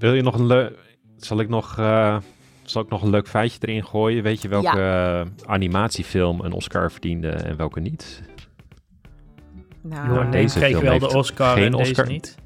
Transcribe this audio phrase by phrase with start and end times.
[0.00, 0.78] wil je nog een leuk...
[1.16, 1.78] Zal ik nog...
[1.78, 2.16] eh,
[2.62, 4.22] zal ik nog een leuk feitje erin gooien?
[4.22, 8.22] Weet je welke eh, animatiefilm een Oscar verdiende en welke niet?
[9.82, 12.06] Nou, Name deze kreeg film wel de Oscar geen en deze Oscar.
[12.06, 12.36] niet.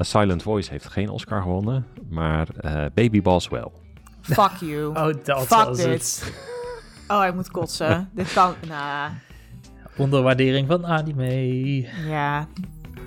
[0.00, 3.72] A Silent Voice heeft geen Oscar gewonnen, maar eh, Baby Boss wel.
[4.20, 4.86] fuck you.
[4.98, 5.86] Oh, dat fuck was dit.
[5.88, 6.32] het.
[7.08, 8.08] Oh, ik moet kotsen.
[8.14, 8.54] dit kan...
[8.68, 9.10] Nou,
[9.96, 11.80] Onderwaardering van anime.
[12.08, 12.48] ja.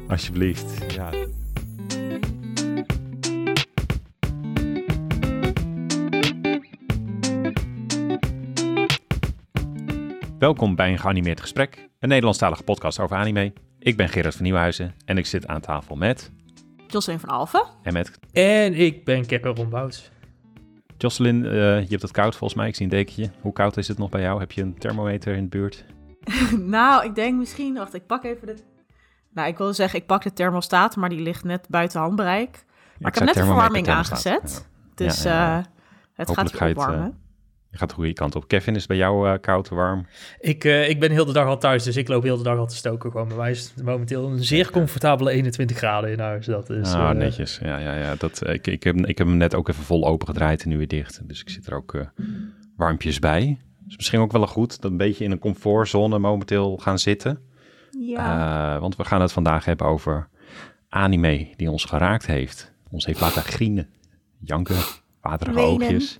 [0.07, 0.93] Alsjeblieft.
[0.95, 1.09] Ja.
[10.45, 13.53] Welkom bij een geanimeerd gesprek, een Nederlandstalige podcast over anime.
[13.79, 16.31] Ik ben Gerard van Nieuwhuizen en ik zit aan tafel met
[16.87, 17.65] Jocelyn van Alphen.
[17.83, 20.11] en met En ik ben Kevin Rombouts.
[20.97, 21.45] Jocelyn.
[21.45, 23.31] eh, je hebt het koud volgens mij, ik zie een dekentje.
[23.41, 24.39] Hoe koud is het nog bij jou?
[24.39, 25.85] Heb je een thermometer in de buurt?
[26.77, 27.73] nou, ik denk misschien...
[27.73, 28.55] Wacht, ik pak even de...
[29.33, 32.65] Nou, ik wilde zeggen, ik pak de thermostaat, maar die ligt net buiten handbereik.
[32.99, 34.67] Maar ik, heb net de verwarming aangezet.
[34.95, 35.57] Dus Ja, ja, ja.
[35.57, 35.65] eh,
[36.13, 37.23] het Hopelijk gaat ga weer je het, opwarmen.
[37.75, 38.47] Je gaat de goede kant op.
[38.47, 40.05] Kevin, is het bij jou eh, koud, warm?
[40.39, 42.57] Ik, eh, ik ben heel de dag al thuis, dus ik loop heel de dag
[42.57, 43.11] al te stoken.
[43.11, 46.45] Gewoon bij mij is het momenteel een zeer comfortabele 21 graden in huis.
[46.45, 47.59] Dat is, ah, eh, netjes.
[47.63, 48.15] Ja, ja, ja.
[48.15, 50.77] Dat, ik, ik, heb, ik heb hem net ook even vol open gedraaid en nu
[50.77, 51.21] weer dicht.
[51.27, 52.01] Dus ik zit er ook eh,
[52.77, 53.59] warmpjes bij.
[53.79, 57.39] Dus misschien ook wel goed dat een beetje in een comfortzone momenteel gaan zitten.
[57.99, 58.75] Ja.
[58.75, 60.27] Eh, want we gaan het vandaag hebben over
[60.89, 62.73] anime die ons geraakt heeft.
[62.89, 63.89] Ons heeft laten grienen,
[64.39, 64.75] janken,
[65.21, 65.71] waterige Wenen.
[65.71, 66.19] oogjes,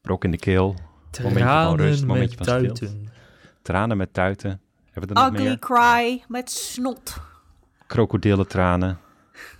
[0.00, 0.74] brok in de keel,
[1.22, 2.84] momentje van Tranen rust, momentje met van stilte.
[2.86, 3.08] tuiten.
[3.62, 4.60] tranen met tuiten.
[4.90, 5.58] Hebben we er nog Ugly meer?
[5.58, 7.20] cry met snot.
[7.86, 8.98] Krokodillentranen.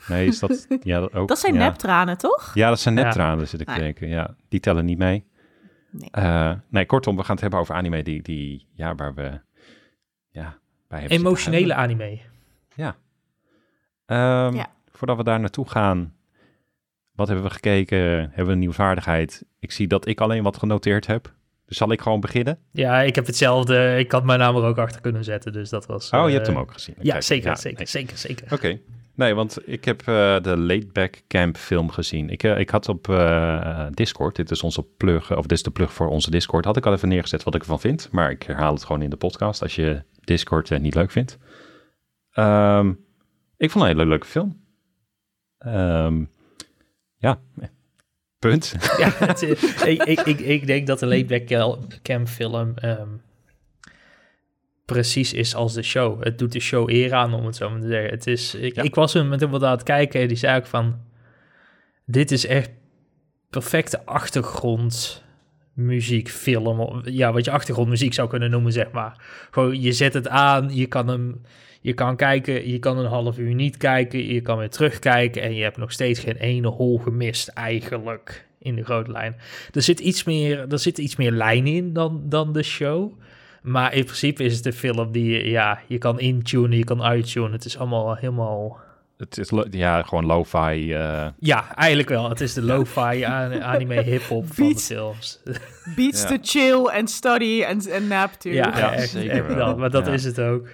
[0.08, 0.67] Nee, is dat...
[0.83, 1.28] Ja, dat ook.
[1.28, 1.58] Dat zijn ja.
[1.58, 2.50] neptranen, toch?
[2.55, 3.03] Ja, dat zijn Ja.
[3.03, 4.08] neptranen, zit ik te denken.
[4.08, 5.27] Ja, die tellen niet mee.
[5.91, 6.08] Nee.
[6.11, 9.41] Eh, nee, kortom, we gaan het hebben over anime die, die ja, waar we
[10.30, 10.58] ja,
[10.89, 12.02] bij hebben Emotionele anime.
[12.77, 12.97] huilen.
[14.06, 14.67] Ehm, Ja.
[14.92, 16.14] Voordat we daar naartoe gaan,
[17.19, 17.98] wat hebben we gekeken?
[17.98, 19.44] Hebben we een nieuwswaardigheid?
[19.58, 21.33] Ik zie dat ik alleen wat genoteerd heb.
[21.67, 22.58] Dus zal ik gewoon beginnen?
[22.73, 23.96] Ja, ik heb hetzelfde.
[23.98, 26.11] Ik had mijn naam er ook achter kunnen zetten, dus dat was...
[26.11, 26.95] Oh, je eh, hebt hem ook gezien.
[27.01, 27.86] Ja, Kijk, zeker, ja, zeker, nee.
[27.86, 28.52] zeker, zeker.
[28.52, 28.78] Oké.
[29.14, 32.30] Nee, want ik heb eh, de Laidback Camp film gezien.
[32.30, 35.70] Ik, eh, ik had op eh, Discord, dit is onze plug, of dit is de
[35.70, 38.08] plug voor onze Discord, had ik al even neergezet wat ik ervan vind.
[38.12, 41.39] Maar ik herhaal het gewoon in de podcast als je Discord eh, niet leuk vindt.
[42.33, 42.92] Ehm,
[43.57, 44.61] ik vond een hele leuke film.
[45.58, 46.24] Ehm,
[47.18, 47.40] ja,
[48.39, 48.74] punt.
[48.98, 49.42] Ja, het,
[49.86, 51.46] ik, ik, ik, ik denk dat de Laidback
[52.02, 53.08] Camp film ehm,
[54.84, 56.24] precies is als de show.
[56.24, 58.11] Het doet de show eer aan, om het zo maar te zeggen.
[58.11, 58.83] Het is, ik, Ja.
[58.83, 61.01] ik was hem met iemand aan het kijken en die zei ook van...
[62.07, 62.70] Dit is echt
[63.51, 66.80] perfecte achtergrondmuziek, film.
[66.80, 69.24] of- Ja, wat je achtergrondmuziek zou kunnen noemen, zeg maar.
[69.51, 71.40] Gewoon, je zet het aan, je kan hem...
[71.89, 75.55] Je kan kijken, je kan een half uur niet kijken, je kan weer terugkijken en
[75.55, 79.37] je hebt nog steeds geen ene hol gemist eigenlijk in de grote lijn.
[79.73, 83.13] Er zit iets meer, er zit iets meer lijn in dan, dan de show.
[83.63, 87.03] Maar in principe is het een film die je, ja, je kan intunen, je kan
[87.03, 87.53] uittunen.
[87.53, 88.79] Het is allemaal helemaal...
[89.17, 90.93] Het is ja, gewoon lo-fi.
[90.93, 92.29] eh, Ja, eigenlijk wel.
[92.29, 94.87] Het is de lo-fi an- anime hip-hop van de Beats.
[94.87, 95.41] films.
[95.97, 96.29] Beats Ja.
[96.29, 98.51] to chill and study and, and nap to.
[98.51, 99.77] Ja, Ja, echt, zeker wel.
[99.77, 100.13] Maar dat Ja.
[100.13, 100.69] is het ook.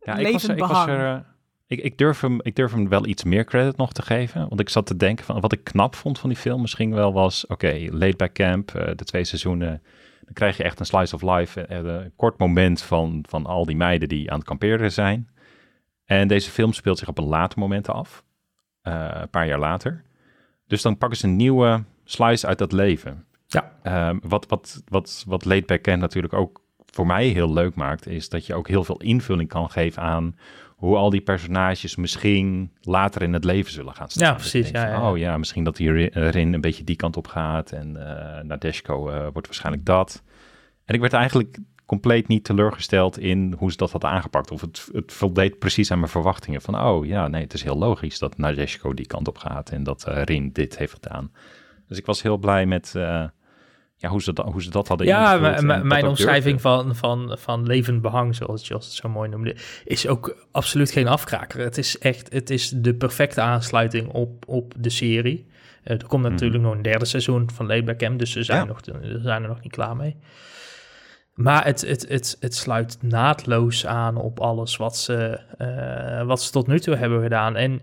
[0.00, 1.20] Ja, ik was, ik, was er, eh,
[1.66, 4.48] ik, ik, durf hem, ik durf hem wel iets meer credit nog te geven.
[4.48, 7.12] Want ik zat te denken van wat ik knap vond van die film misschien wel
[7.12, 7.46] was...
[7.46, 9.82] Oké, Late Back Camp, eh, de twee seizoenen.
[10.24, 11.60] Dan krijg je echt een slice of life.
[11.60, 15.28] eh, een kort moment van, van al die meiden die aan het kamperen zijn.
[16.04, 18.24] En deze film speelt zich op een later moment af.
[18.82, 20.04] een paar jaar later.
[20.66, 23.24] Dus dan pakken ze een nieuwe slice uit dat leven.
[23.46, 23.72] Ja.
[23.82, 26.59] Ehm, wat, wat, wat, wat Late Back Camp natuurlijk ook
[26.90, 30.36] voor mij heel leuk maakt, is dat je ook heel veel invulling kan geven aan
[30.76, 34.28] hoe al die personages misschien later in het leven zullen gaan staan.
[34.28, 35.10] Ja, precies, ja, van, ja.
[35.10, 37.96] Oh ja, misschien dat die Ri- eh, Rin een beetje die kant op gaat en
[37.96, 40.22] eh Nadeshko eh, wordt waarschijnlijk dat.
[40.84, 44.50] En ik werd eigenlijk compleet niet teleurgesteld in hoe ze dat had aangepakt.
[44.50, 46.60] Of het, het voldeed precies aan mijn verwachtingen.
[46.60, 49.82] Van, oh ja, nee, het is heel logisch dat Nadeshko die kant op gaat en
[49.82, 51.32] dat eh, Rin dit heeft gedaan.
[51.88, 52.94] Dus ik was heel blij met
[54.00, 57.66] ja, hoe, ze dat, hoe ze dat hadden Ja, dat mijn omschrijving van, van, van
[57.66, 61.60] levend behang, zoals Jos het zo mooi noemde, is ook absoluut geen afkraker.
[61.60, 65.46] Het is echt, het is de perfecte aansluiting op, op de serie.
[65.82, 68.64] Eh, er komt natuurlijk nog een derde seizoen van Layback Camp, dus ze zijn, Ja.
[68.64, 70.16] nog, ze zijn er nog niet klaar mee.
[71.34, 76.50] Maar het, het, het, het sluit naadloos aan op alles wat ze, eh, wat ze
[76.50, 77.56] tot nu toe hebben gedaan.
[77.56, 77.80] En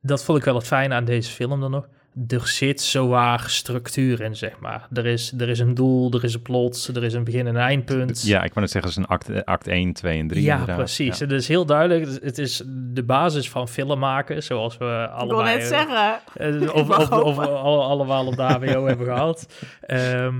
[0.00, 1.88] dat vond ik wel het fijne aan deze film dan nog.
[2.28, 4.86] Er zit zowaar structuur in, zeg maar.
[4.92, 7.54] Er is, er is een doel, er is een plot, er is een begin- en
[7.54, 8.22] een eindpunt.
[8.22, 10.52] Ja, ik wou net zeggen, het is een act, act 1, 2 en 3 Ja,
[10.52, 10.76] inderdaad.
[10.76, 11.18] precies.
[11.18, 11.24] Ja.
[11.24, 12.22] Het is heel duidelijk.
[12.24, 15.56] Het is de basis van film maken, zoals we Ik wil allebei...
[15.58, 16.20] net zeggen.
[16.34, 19.46] eh, of, of, allemaal op de HBO hebben gehad.
[19.80, 20.34] Ehm,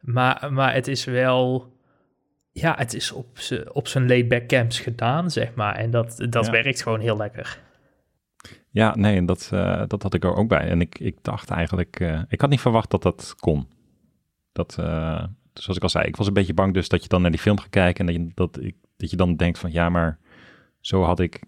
[0.00, 1.72] maar, maar het is wel...
[2.52, 5.74] Ja, het is op, z'n- op zijn laid-back camps gedaan, zeg maar.
[5.74, 6.52] En dat, dat Ja.
[6.52, 7.58] werkt gewoon heel lekker.
[8.70, 10.68] Ja, nee, dat, eh, dat had ik er ook bij.
[10.68, 13.66] En ik, ik dacht eigenlijk, eh, ik had niet verwacht dat dat kon.
[14.52, 17.22] Dat, eh, zoals ik al zei, ik was een beetje bang dus dat je dan
[17.22, 19.72] naar die film gaat kijken en dat je, dat, ik, dat je dan denkt van,
[19.72, 20.18] ja, maar
[20.80, 21.42] zo had ik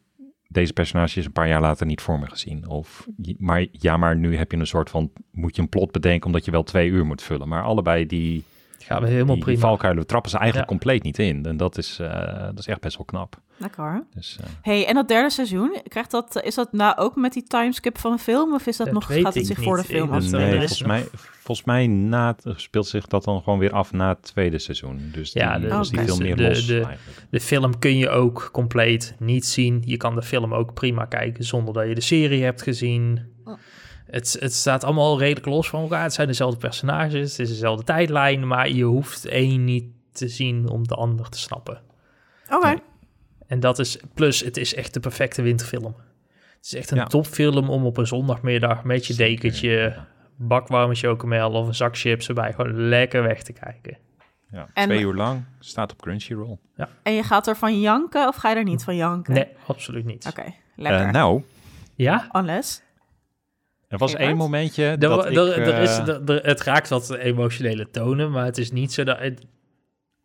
[0.48, 2.68] deze personages een paar jaar later niet voor me gezien.
[2.68, 3.06] Of,
[3.38, 6.44] maar ja, maar nu heb je een soort van, moet je een plot bedenken omdat
[6.44, 7.48] je wel twee uur moet vullen.
[7.48, 8.44] Maar allebei die,
[8.84, 9.68] Gaan we helemaal die, die prima.
[9.68, 10.76] valkuilen trappen ze eigenlijk Ja.
[10.76, 11.46] compleet niet in.
[11.46, 13.40] En dat is, eh, dat is echt best wel knap.
[13.56, 14.04] Lekker.
[14.14, 17.42] Dus, eh, Hey, en dat derde seizoen, krijgt dat, is dat nou ook met die
[17.42, 18.54] timeskip van een film?
[18.54, 19.66] Of is dat, Dat nog, gaat het zich niet.
[19.66, 20.40] voor de film afspelen?
[20.44, 21.04] eh, nee, volgens mij,
[21.42, 25.10] volgens mij na, speelt zich dat dan gewoon weer af na het tweede seizoen.
[25.12, 26.66] Dus Ja, die, de- was die dus veel meer de- los.
[27.30, 29.82] De film kun je ook compleet niet zien.
[29.84, 33.20] Je kan de film ook prima kijken zonder dat je de serie hebt gezien.
[34.12, 36.02] Het, het staat allemaal redelijk los van elkaar.
[36.02, 40.68] Het zijn dezelfde personages, het is dezelfde tijdlijn, maar je hoeft één niet te zien
[40.68, 41.80] om de ander te snappen.
[42.50, 42.74] Oké.
[43.46, 45.94] En dat is, plus het is echt de perfecte winterfilm.
[46.56, 47.04] Het is echt een Ja.
[47.06, 50.06] topfilm om op een zondagmiddag met je dekentje, ja.
[50.36, 53.98] bakwarme chocomel of een zak chips erbij gewoon lekker weg te kijken.
[54.50, 56.58] Ja, En- twee uur lang, staat op Crunchyroll.
[57.02, 59.34] En je gaat er van janken of ga je er niet van janken?
[59.34, 60.26] Nee, absoluut niet.
[60.26, 60.44] Oké,
[60.76, 61.06] lekker.
[61.06, 61.42] Eh, nou,
[61.94, 62.28] Ja?
[62.32, 62.82] Unless.
[63.92, 65.56] Er was één momentje Er, dat er, ik...
[65.66, 69.04] er is, eh, er- er- het raakt wat emotionele tonen, maar het is niet zo
[69.04, 69.18] dat...
[69.18, 69.44] Het,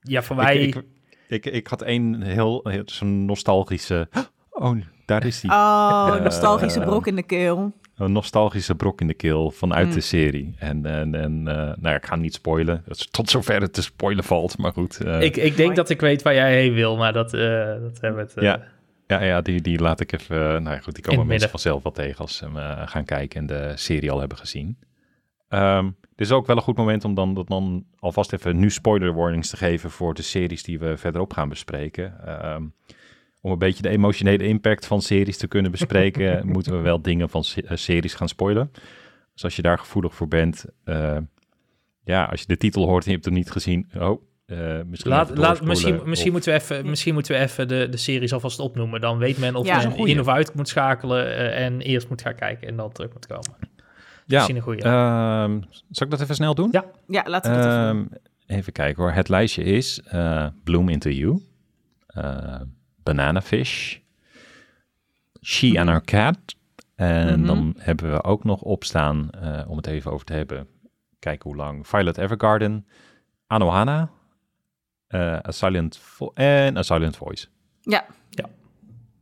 [0.02, 0.58] ja, voor mij...
[0.58, 0.84] ik,
[1.28, 4.08] ik, ik had één heel, heel zo'n nostalgische...
[4.60, 5.52] Oh, daar is die.
[5.52, 7.74] Oh, Eh, nostalgische brok in de keel.
[7.96, 9.94] Een nostalgische brok in de keel vanuit Mm.
[9.94, 10.56] de serie.
[10.60, 12.84] En, en, en eh, nou ja, ik ga niet spoilen.
[12.88, 15.00] Dat is tot zover het te spoilen valt, maar goed.
[15.02, 17.42] eh, ik, ik denk dat ik weet waar jij heen wil, maar dat, eh,
[17.81, 18.34] dat hebben we het...
[18.36, 18.63] eh, Ja.
[19.07, 20.63] Ja, ja die, die laat ik even...
[20.63, 23.45] nou ja, goed, die komen mensen vanzelf wel tegen als ze eh, gaan kijken en
[23.45, 24.77] de serie al hebben gezien.
[25.50, 28.69] Ehm, dit is ook wel een goed moment om dan, dat dan alvast even nu
[28.69, 32.25] spoiler warnings te geven voor de series die we verderop gaan bespreken.
[32.25, 32.63] Ehm,
[33.42, 37.30] om een beetje de emotionele impact van series te kunnen bespreken, moeten we wel dingen
[37.30, 38.71] van eh, series gaan spoilen.
[39.33, 41.18] Dus als je daar gevoelig voor bent, eh,
[42.03, 45.12] ja, als je de titel hoort en je hebt hem niet gezien, oh, eh, misschien
[45.12, 48.34] Laat, laat, misschien, misschien, of- moeten we even, misschien moeten we even de, de series
[48.34, 49.02] alvast opnoemen.
[49.02, 49.78] Dan weet men of Ja.
[49.78, 50.14] Men goeie.
[50.14, 53.28] in of uit moet schakelen eh, en eerst moet gaan kijken en dan terug moet
[53.28, 53.52] komen.
[54.26, 54.82] Ja, Misschien een goede.
[54.84, 55.60] Ehm,
[55.90, 56.70] zal ik dat even snel doen?
[56.72, 56.86] Ja.
[57.08, 58.10] Ja, laten we dat even doen.
[58.48, 59.12] Ehm, even kijken hoor.
[59.12, 61.42] Het lijstje is eh, Bloom Into You,
[62.08, 62.62] eh,
[63.04, 63.98] Banana Fish,
[65.42, 66.38] She and Her Cat.
[66.96, 67.46] En Mhm.
[67.48, 70.68] dan hebben we ook nog opstaan, eh, om het even over te hebben,
[71.20, 72.88] kijken hoe lang, Violet Evergarden,
[73.48, 74.10] Anohana,
[75.07, 77.48] eh, A Silent Vo- en A Silent Voice.
[77.81, 78.06] Ja.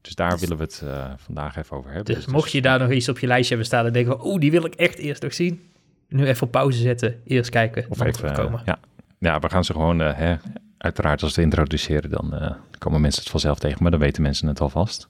[0.02, 2.16] Dus daar Dus- willen we het eh, vandaag even over hebben.
[2.16, 4.40] Dus mocht je daar nog iets op je lijstje hebben staan en denken van, oeh,
[4.40, 5.72] die wil ik echt eerst nog zien.
[6.08, 8.62] Nu even op pauze zetten, eerst kijken, Of even, terugkomen.
[8.66, 8.80] ja.
[9.20, 10.36] ja, we gaan ze gewoon, eh, hè,
[10.78, 14.22] uiteraard als we het introduceren, dan eh, komen mensen het vanzelf tegen, maar dan weten
[14.22, 15.10] mensen het alvast.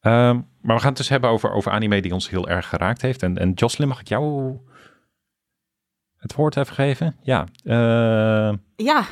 [0.00, 3.02] Ehm, maar we gaan het dus hebben over, over anime die ons heel erg geraakt
[3.02, 3.22] heeft.
[3.22, 4.56] En, en Jocelyn, mag ik jou
[6.16, 7.16] het woord even geven?
[7.22, 9.04] Ja, eh, Ja,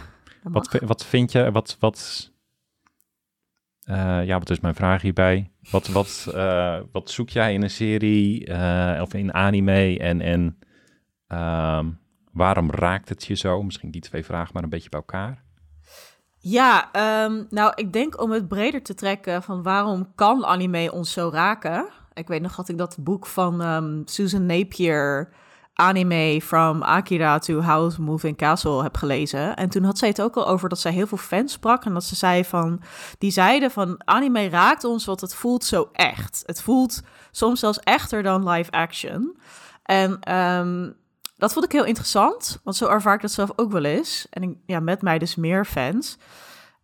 [0.53, 2.31] wat, wat vind je, wat, wat,
[3.83, 5.51] eh, ja, wat is mijn vraag hierbij?
[5.71, 10.59] Wat, wat, eh, wat zoek jij in een serie eh, of in anime en, en
[11.26, 11.91] ehm,
[12.33, 13.62] waarom raakt het je zo?
[13.62, 15.45] Misschien die twee vragen maar een beetje bij elkaar.
[16.38, 21.12] Ja, ehm, nou, ik denk om het breder te trekken van waarom kan anime ons
[21.12, 21.88] zo raken?
[22.12, 25.29] Ik weet nog dat ik dat boek van ehm, Susan Napier,
[25.76, 29.56] Anime from Akira to House Moving Castle, heb gelezen.
[29.56, 31.95] En toen had zij het ook al over dat zij heel veel fans sprak en
[31.95, 32.80] dat ze zei van,
[33.18, 36.42] die zeiden van anime raakt ons, want het voelt zo echt.
[36.47, 39.37] Het voelt soms zelfs echter dan live action.
[39.83, 40.90] En ehm,
[41.37, 44.26] dat vond ik heel interessant, want zo ervaar ik dat zelf ook wel eens.
[44.30, 46.18] En ja, met mij dus meer fans.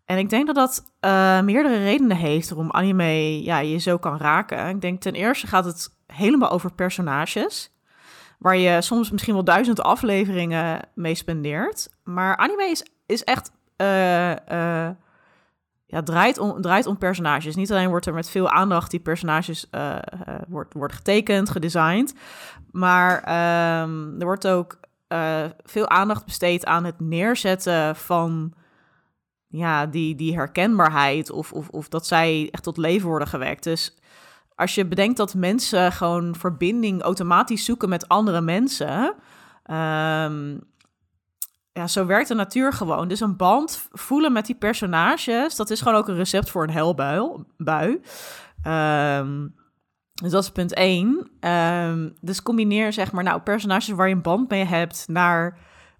[0.04, 4.16] En ik denk dat dat eh, meerdere redenen heeft waarom anime ja, je zo kan
[4.16, 4.68] raken.
[4.68, 7.71] Ik denk ten eerste gaat het helemaal over personages.
[8.42, 11.88] Waar je soms misschien wel duizend afleveringen mee spendeert.
[12.04, 13.52] Maar anime is, is echt.
[13.76, 14.30] eh,
[14.86, 14.94] eh,
[15.86, 17.56] ja, draait om, draait om personages.
[17.56, 19.96] Niet alleen wordt er met veel aandacht die personages eh,
[20.48, 22.14] wordt, wordt getekend, gedesigned.
[22.70, 24.80] Maar ehm, er wordt ook
[25.64, 28.54] veel aandacht besteed aan het neerzetten van
[29.48, 31.30] ja, die, die herkenbaarheid.
[31.30, 33.64] Of, of, of dat zij echt tot leven worden gewekt.
[33.64, 33.96] Dus
[34.62, 39.14] als je bedenkt dat mensen gewoon verbinding automatisch zoeken met andere mensen.
[39.62, 40.58] ehm,
[41.72, 43.08] ja, zo werkt de natuur gewoon.
[43.08, 46.70] Dus een band voelen met die personages, dat is gewoon ook een recept voor een
[46.70, 47.44] helbui.
[47.56, 48.00] Bui.
[48.62, 49.48] Ehm,
[50.22, 51.30] dus dat is punt één.
[51.40, 55.58] Ehm, dus combineer zeg maar, nou, personages waar je een band mee hebt naar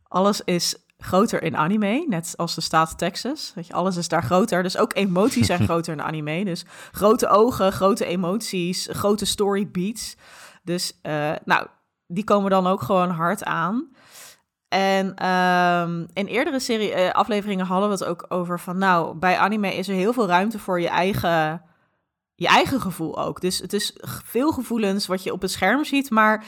[0.09, 3.52] alles is groter in anime, net als de staat Texas.
[3.54, 4.62] Weet je, alles is daar groter.
[4.62, 6.44] Dus ook emoties zijn groter in anime.
[6.44, 10.16] Dus grote ogen, grote emoties, grote story beats.
[10.62, 11.66] Dus eh, nou,
[12.06, 13.90] die komen dan ook gewoon hard aan.
[14.68, 18.78] En ehm, in eerdere serie, eh, afleveringen hadden we het ook over van...
[18.78, 21.62] nou, bij anime is er heel veel ruimte voor je eigen,
[22.35, 23.40] je eigen gevoel ook.
[23.40, 26.11] Dus het is veel gevoelens wat je op het scherm ziet...
[26.11, 26.44] maar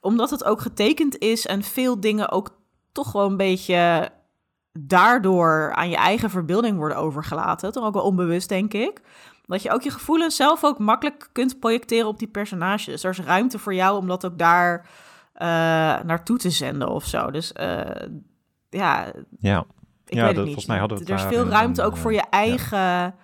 [0.00, 2.58] omdat het ook getekend is en veel dingen ook
[2.96, 4.08] toch wel een beetje...
[4.78, 7.72] daardoor aan je eigen verbeelding worden overgelaten.
[7.72, 9.00] Toch ook wel onbewust, denk ik.
[9.46, 13.04] Dat je ook je gevoelens zelf ook makkelijk kunt projecteren op die personages.
[13.04, 14.86] Er is ruimte voor jou om dat ook daar
[15.32, 15.46] eh,
[16.04, 17.30] naartoe te zenden of zo.
[17.30, 17.80] Dus eh,
[18.70, 19.06] ja,
[19.40, 19.64] Ja,
[20.04, 20.44] ik Ja, weet dat- het niet.
[20.44, 23.14] volgens mij hadden we het er is veel ruimte ook voor je eh, eigen...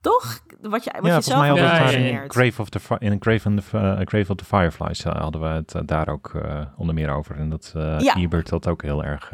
[0.00, 0.40] Toch?
[0.60, 2.30] Wat je, wat ja je zelf mij Ja, in.
[2.30, 5.46] Grave of the, in Grave, of the, eh, Grave of the Fireflies eh, hadden we
[5.46, 6.32] het eh, daar ook
[6.76, 7.36] onder meer over.
[7.36, 8.16] En dat Ja.
[8.16, 9.32] Ebert dat ook heel erg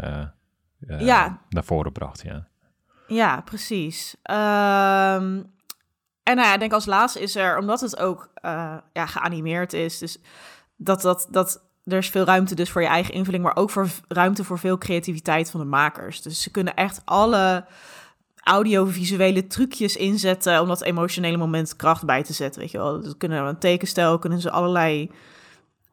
[0.99, 1.41] Ja.
[1.49, 2.47] naar voren bracht, ja.
[3.07, 4.17] Ja, precies.
[4.23, 5.43] Ehm,
[6.23, 8.31] en nou ja, ik denk als laatste is er, omdat het ook
[8.93, 10.19] ja, geanimeerd is, dus
[10.77, 13.89] dat, dat, dat er is veel ruimte dus voor je eigen invulling, maar ook voor
[14.09, 16.23] ruimte voor veel creativiteit van de makers.
[16.23, 17.65] Dus ze kunnen echt alle
[18.47, 22.61] audiovisuele trucjes inzetten om dat emotionele moment kracht bij te zetten.
[22.61, 25.11] Weet je wel, ze kunnen een tekenstijl, kunnen ze allerlei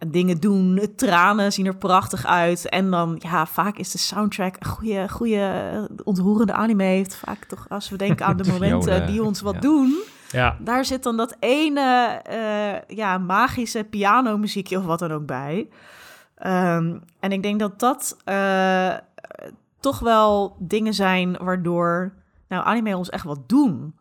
[0.08, 0.94] dingen doen.
[0.96, 2.70] Tranen zien er prachtig uit.
[2.70, 6.84] En dan, ja, vaak is de soundtrack een goede, goede ontroerende anime.
[6.84, 9.60] Heeft vaak toch, als we denken aan de momenten die ons wat ja.
[9.60, 10.02] doen.
[10.30, 15.70] Ja, Daar zit dan dat ene eh, ja, magische pianomuziekje of wat dan ook bij.
[16.36, 18.94] Ehm, en ik denk dat dat eh,
[19.80, 22.14] toch wel dingen zijn waardoor
[22.54, 23.96] nou, anime ons echt wat doen.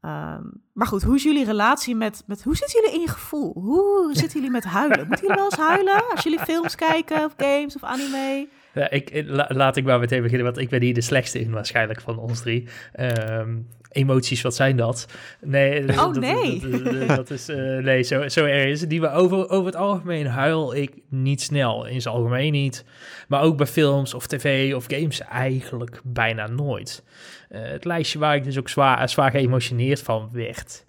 [0.00, 0.42] Ehm,
[0.72, 2.42] maar goed, hoe is jullie relatie met, met...
[2.42, 3.52] Hoe zitten jullie in je gevoel?
[3.54, 4.98] Hoe zitten jullie met huilen?
[5.06, 8.48] Moeten jullie wel eens huilen als jullie films kijken of games of anime?
[8.74, 11.50] Ja, ik, la- laat ik maar meteen beginnen, want ik ben hier de slechtste in
[11.50, 12.68] waarschijnlijk van ons drie.
[12.92, 13.56] Ehm,
[13.90, 15.06] emoties, wat zijn dat?
[15.40, 16.60] Nee, Oh, dat, nee.
[16.68, 19.00] Dat, dat- dat is, eh, nee, zo, zo erg is het niet.
[19.00, 21.86] Maar over, over het algemeen huil ik niet snel.
[21.86, 22.84] In zijn algemeen niet.
[23.28, 27.04] Maar ook bij films of tv of games eigenlijk bijna nooit.
[27.48, 30.86] Eh, het lijstje waar ik dus ook zwaar, zwaar geëmotioneerd van werd,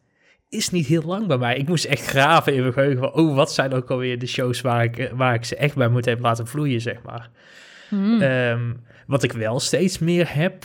[0.50, 1.58] is niet heel lang bij mij.
[1.58, 4.62] Ik moest echt graven in mijn geheugen van, oh, wat zijn ook alweer de shows
[4.62, 7.30] waar ik, eh, waar ik ze echt bij moet hebben laten vloeien, zeg maar.
[7.90, 8.22] Hmm.
[8.22, 8.74] Ehm,
[9.08, 10.64] wat ik wel steeds meer heb,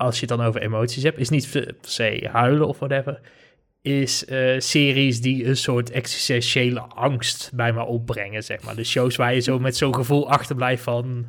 [0.00, 3.20] als je het dan over emoties hebt, is niet per se huilen of whatever.
[3.82, 8.76] Is eh, series die een soort existentiële angst bij me opbrengen, zeg maar.
[8.76, 11.26] De shows waar je zo met zo'n gevoel achterblijft van...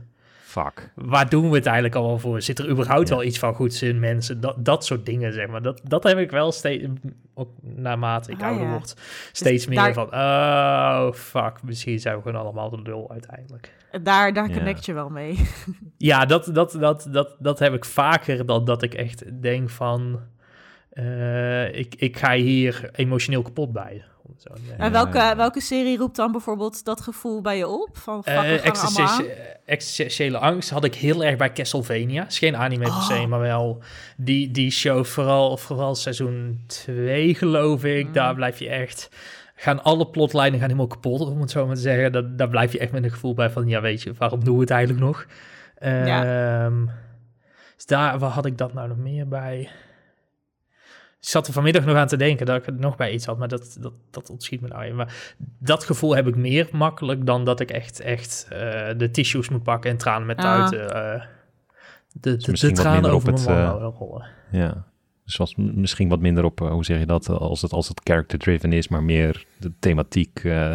[0.51, 0.91] Fuck.
[0.95, 2.41] Waar doen we het eigenlijk allemaal voor?
[2.41, 3.15] Zit er überhaupt Ja.
[3.15, 4.41] wel iets van goeds in mensen?
[4.41, 5.61] Dat, dat soort dingen, zeg maar.
[5.61, 6.85] Dat, dat heb ik wel steeds,
[7.33, 8.71] ook naarmate ik Ah, ouder ja.
[8.71, 8.95] word,
[9.31, 10.13] steeds meer daar- van...
[10.13, 13.73] Oh, fuck, misschien zijn we gewoon allemaal de lul uiteindelijk.
[14.03, 14.55] Daar, daar Ja.
[14.55, 15.39] connect je wel mee.
[15.97, 20.19] Ja, dat, dat, dat, dat, dat heb ik vaker dan dat ik echt denk van...
[20.89, 24.03] eh, ik, ik ga hier emotioneel kapot bij.
[24.37, 24.49] Zo.
[24.77, 27.89] En welke, welke serie roept dan bijvoorbeeld dat gevoel bij je op?
[27.97, 29.29] Van, existentie-
[29.65, 32.27] existentiële angst had ik heel erg bij Castlevania.
[32.27, 33.25] is geen anime per se, Oh.
[33.27, 33.83] maar wel
[34.17, 38.07] die, die show, vooral, vooral seizoen 2 geloof ik.
[38.07, 38.13] Mm.
[38.13, 39.09] Daar blijf je echt...
[39.55, 42.11] Gaan alle plotlijnen gaan helemaal kapot, om het zo maar te zeggen.
[42.11, 43.67] Dat, daar blijf je echt met een gevoel bij van...
[43.67, 45.25] Ja, weet je, waarom doen we het eigenlijk nog?
[45.79, 46.63] Ja.
[46.65, 46.85] Ehm,
[47.75, 49.69] dus daar, waar had ik dat nou nog meer bij?
[51.21, 53.37] Ik zat er vanmiddag nog aan te denken dat ik er nog bij iets had,
[53.37, 54.95] maar dat, dat, dat ontschiet me nou even.
[54.95, 58.59] Maar dat gevoel heb ik meer makkelijk dan dat ik echt, echt eh,
[58.97, 60.43] de tissues moet pakken en tranen met Ah.
[60.43, 60.89] tuiten.
[60.95, 61.21] eh,
[62.11, 64.25] de, de, de misschien wat tranen minder over op mijn het, wang eh, rollen.
[64.51, 64.85] Ja.
[65.25, 68.73] Dus was misschien wat minder op, hoe zeg je dat, als het, als het character-driven
[68.73, 70.73] is, maar meer de thematiek eh,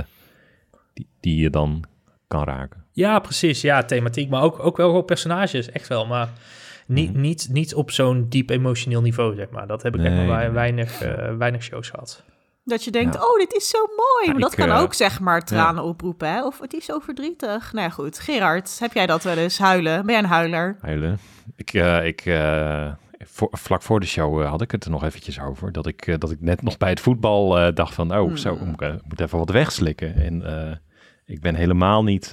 [0.92, 1.84] die, die je dan
[2.26, 2.84] kan raken.
[2.92, 3.60] Ja, precies.
[3.60, 6.06] Ja, thematiek, maar ook, ook wel gewoon personages, echt wel.
[6.06, 6.28] Maar
[6.86, 7.20] niet, Mhm.
[7.20, 9.66] niet, niet op zo'n diep emotioneel niveau, zeg maar.
[9.66, 10.54] Dat heb ik echt Nee, maar nee, nee.
[10.54, 12.22] weinig, eh, weinig shows gehad.
[12.64, 13.20] Dat je denkt, Ja.
[13.20, 14.26] oh, dit is zo mooi.
[14.26, 16.44] Ja, maar dat ik, kan eh, ook, zeg maar, tranen oproepen, hè?
[16.46, 17.72] Of het is zo verdrietig.
[17.72, 18.18] Nou ja, goed.
[18.18, 19.58] Gerard, heb jij dat wel eens?
[19.58, 20.02] Huilen?
[20.06, 20.76] Ben jij een huiler?
[20.80, 21.18] Huilen.
[21.56, 25.04] Ik, eh, ik, eh, voor, vlak voor de show eh, had ik het er nog
[25.04, 25.72] eventjes over.
[25.72, 28.56] Dat ik, eh, dat ik net nog bij het voetbal eh, dacht van, oh, zo,
[28.56, 28.66] Hmm.
[28.68, 30.14] moet ik moet even wat wegslikken.
[30.14, 30.76] En eh,
[31.24, 32.32] ik ben helemaal niet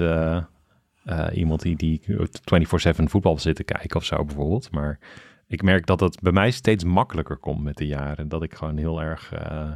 [1.03, 4.72] eh, eh, iemand die, die 24-7 voetbal zit te kijken of zo bijvoorbeeld.
[4.72, 5.00] Maar
[5.48, 8.29] ik merk dat het bij mij steeds makkelijker komt met de jaren.
[8.29, 9.72] Dat ik gewoon heel erg eh,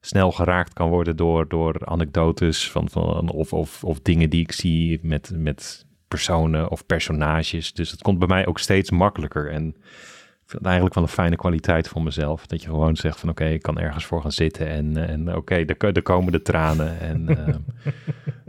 [0.00, 4.52] snel geraakt kan worden door, door anekdotes van, van, of, of, of dingen die ik
[4.52, 7.72] zie met, met personen of personages.
[7.72, 9.50] Dus het komt bij mij ook steeds makkelijker.
[9.50, 12.46] En ik vind het eigenlijk wel een fijne kwaliteit van mezelf.
[12.46, 15.38] Dat je gewoon zegt van oké, ik kan ergens voor gaan zitten en, en oké,
[15.38, 17.00] okay, er, komen de tranen.
[17.00, 17.60] En ehm,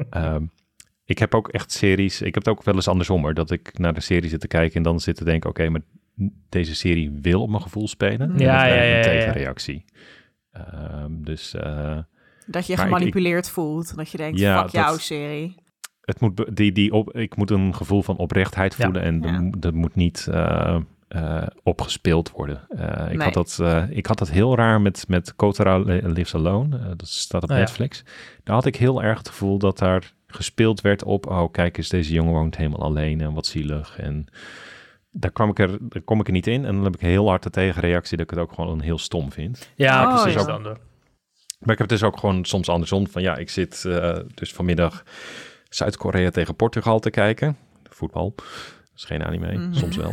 [0.10, 0.44] ehm,
[1.08, 3.80] ik heb ook echt series, ik heb het ook wel eens andersom hoor, dat ik
[3.80, 5.82] naar de serie zit te kijken en dan zit te denken, oké, maar
[6.50, 8.38] deze serie wil op mijn gevoel spelen.
[8.38, 9.86] Ja, ja, ja, Een tegenreactie.
[10.52, 11.54] Ehm, dus...
[11.54, 11.98] Uh,
[12.48, 15.56] dat je gemanipuleerd voelt, dat je denkt, ja, fuck jouw serie.
[16.02, 19.74] Het moet, die, die op, ik moet een gevoel van oprechtheid voelen en dat, dat
[19.74, 20.28] moet niet...
[20.30, 20.78] Uh,
[21.10, 22.68] uh, opgespeeld worden.
[22.70, 26.96] Uh, ik, had dat, uh, ik had dat heel raar met, met Kotara Lives Alone.
[26.96, 28.04] dat staat op oh, Netflix.
[28.44, 31.28] Daar had ik heel erg het gevoel dat daar gespeeld werd op...
[31.28, 33.98] oh, kijk eens, deze jongen woont helemaal alleen en wat zielig.
[34.00, 34.28] En
[35.12, 36.66] daar, kwam ik er, daar kom ik er niet in.
[36.66, 39.32] En dan heb ik heel hard de tegenreactie dat ik het ook gewoon heel stom
[39.32, 39.70] vind.
[39.76, 40.42] Ja, oh, precies.
[40.42, 40.48] Ook,
[41.60, 43.08] maar ik heb het dus ook gewoon soms andersom.
[43.08, 43.82] Van ja, ik zit
[44.34, 45.04] dus vanmiddag
[45.70, 47.58] Zuid-Korea tegen Portugal te kijken.
[47.90, 48.34] Voetbal.
[48.36, 48.46] Dat
[48.96, 50.12] is geen anime, mm soms wel.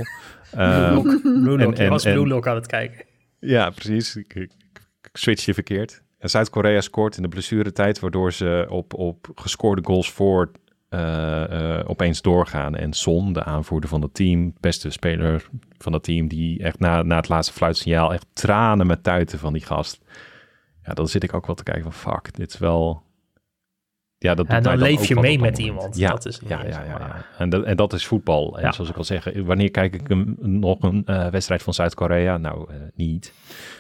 [0.55, 1.01] Uh,
[1.43, 3.05] Blue Lock, en, was Blue Lock aan het kijken.
[3.41, 4.17] Ja, precies.
[4.17, 4.53] Ik, ik,
[5.03, 6.03] ik switch je verkeerd.
[6.25, 10.51] En Zuid-Korea scoort in de blessuretijd, waardoor ze op, op gescoorde goals voor
[10.91, 11.01] uh,
[11.51, 12.75] uh, opeens doorgaan.
[12.75, 17.03] En Son, de aanvoerder van het team, beste speler van het team, die echt na,
[17.03, 20.01] na het laatste fluitsignaal echt tranen met tuiten van die gast.
[20.83, 23.03] Ja, dan zit ik ook wel te kijken van fuck, dit is wel
[24.19, 25.97] ja, dat en dan, leef je mee met iemand.
[25.97, 28.59] Ja, dat is ja, ja, ja, ja, En, dat, en dat is voetbal.
[28.59, 32.37] En zoals ik al zeg, wanneer kijk ik nog een uh, wedstrijd van Zuid-Korea?
[32.37, 33.33] Nou, niet.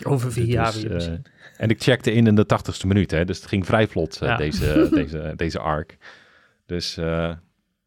[0.02, 1.22] Over vier jaar weer
[1.64, 4.88] En ik checkte in in de tachtigste minuut, hè, dus het ging vrij vlot, deze,
[4.94, 5.96] deze, deze arc.
[6.66, 6.98] Dus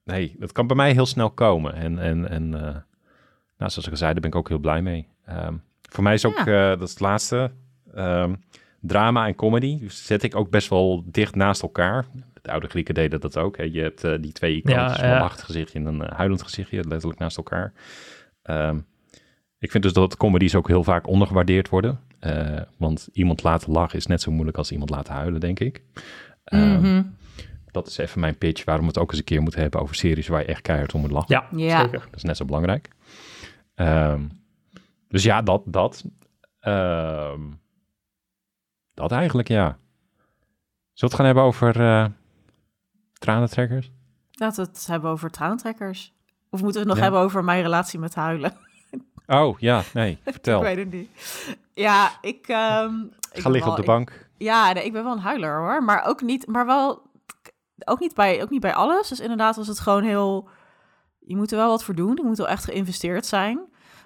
[0.03, 1.73] nee, dat kan bij mij heel snel komen.
[1.73, 5.07] En, en, en nou, zoals ik al zei, daar ben ik ook heel blij mee.
[5.29, 7.51] Um, voor mij is ook, dat is het laatste,
[7.95, 8.43] um,
[8.79, 9.79] drama en comedy.
[9.79, 12.05] Dus zet ik ook best wel dicht naast elkaar
[12.47, 13.57] de oude Grieken deden dat ook.
[13.57, 13.63] Hè.
[13.63, 16.87] Je hebt uh, die twee icoontjes, ja, een lachend gezichtje en een uh, huilend gezichtje,
[16.87, 17.73] letterlijk naast elkaar.
[18.43, 18.85] Um,
[19.59, 21.99] ik vind dus dat comedies ook heel vaak ondergewaardeerd worden.
[22.19, 25.83] Uh, want iemand laten lachen is net zo moeilijk als iemand laten huilen, denk ik.
[26.45, 27.15] Um, mm -hmm.
[27.71, 29.95] Dat is even mijn pitch waarom we het ook eens een keer moeten hebben over
[29.95, 31.35] series waar je echt keihard om moet lachen.
[31.35, 31.81] Ja, ja.
[31.81, 31.99] zeker.
[31.99, 32.89] Dat is net zo belangrijk.
[33.75, 34.31] Um,
[35.07, 36.03] dus ja, dat, dat.
[38.93, 39.65] dat eigenlijk, ja.
[39.65, 39.77] Zullen
[40.93, 41.73] we het gaan hebben over
[43.13, 43.91] Tranentrekkers?
[44.31, 46.13] Laten we het hebben over tranentrekkers.
[46.49, 48.53] Of moeten we het nog hebben over mijn relatie met huilen?
[49.27, 50.57] Oh, ja, nee, vertel.
[50.57, 51.09] ik weet het niet.
[51.73, 52.47] Ja, ik...
[52.47, 54.29] Um, ik Ga liggen op de bank.
[54.37, 55.83] ja, nee, ik ben wel een huiler hoor.
[55.83, 57.01] Maar ook niet, maar wel...
[57.85, 59.07] Ook niet, bij, ook niet bij alles.
[59.07, 60.49] Dus inderdaad was het gewoon heel...
[61.19, 62.15] Je moet er wel wat voor doen.
[62.15, 63.59] Je moet wel echt geïnvesteerd zijn.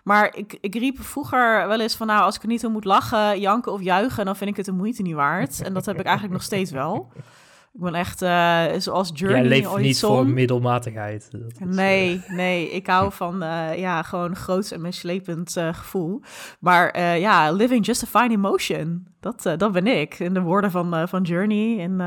[0.04, 2.08] Maar ik, ik riep vroeger wel eens van...
[2.08, 4.26] Nou, als ik er niet om moet lachen, janken of juichen...
[4.26, 5.62] dan vind ik het de moeite niet waard.
[5.62, 7.12] En dat heb ik eigenlijk nog steeds wel.
[7.74, 11.32] Ik ben echt uh, zoals Journey Jij leeft niet voor middelmatigheid.
[11.32, 12.36] Dat nee, is, uh...
[12.36, 12.72] nee.
[12.72, 16.22] Ik hou van uh, ja, gewoon groots en meeslepend gevoel.
[16.60, 19.08] Maar ja, living just a fine emotion.
[19.20, 20.20] Dat, dat ben ik.
[20.20, 21.76] In de woorden van, van Journey.
[21.76, 21.98] In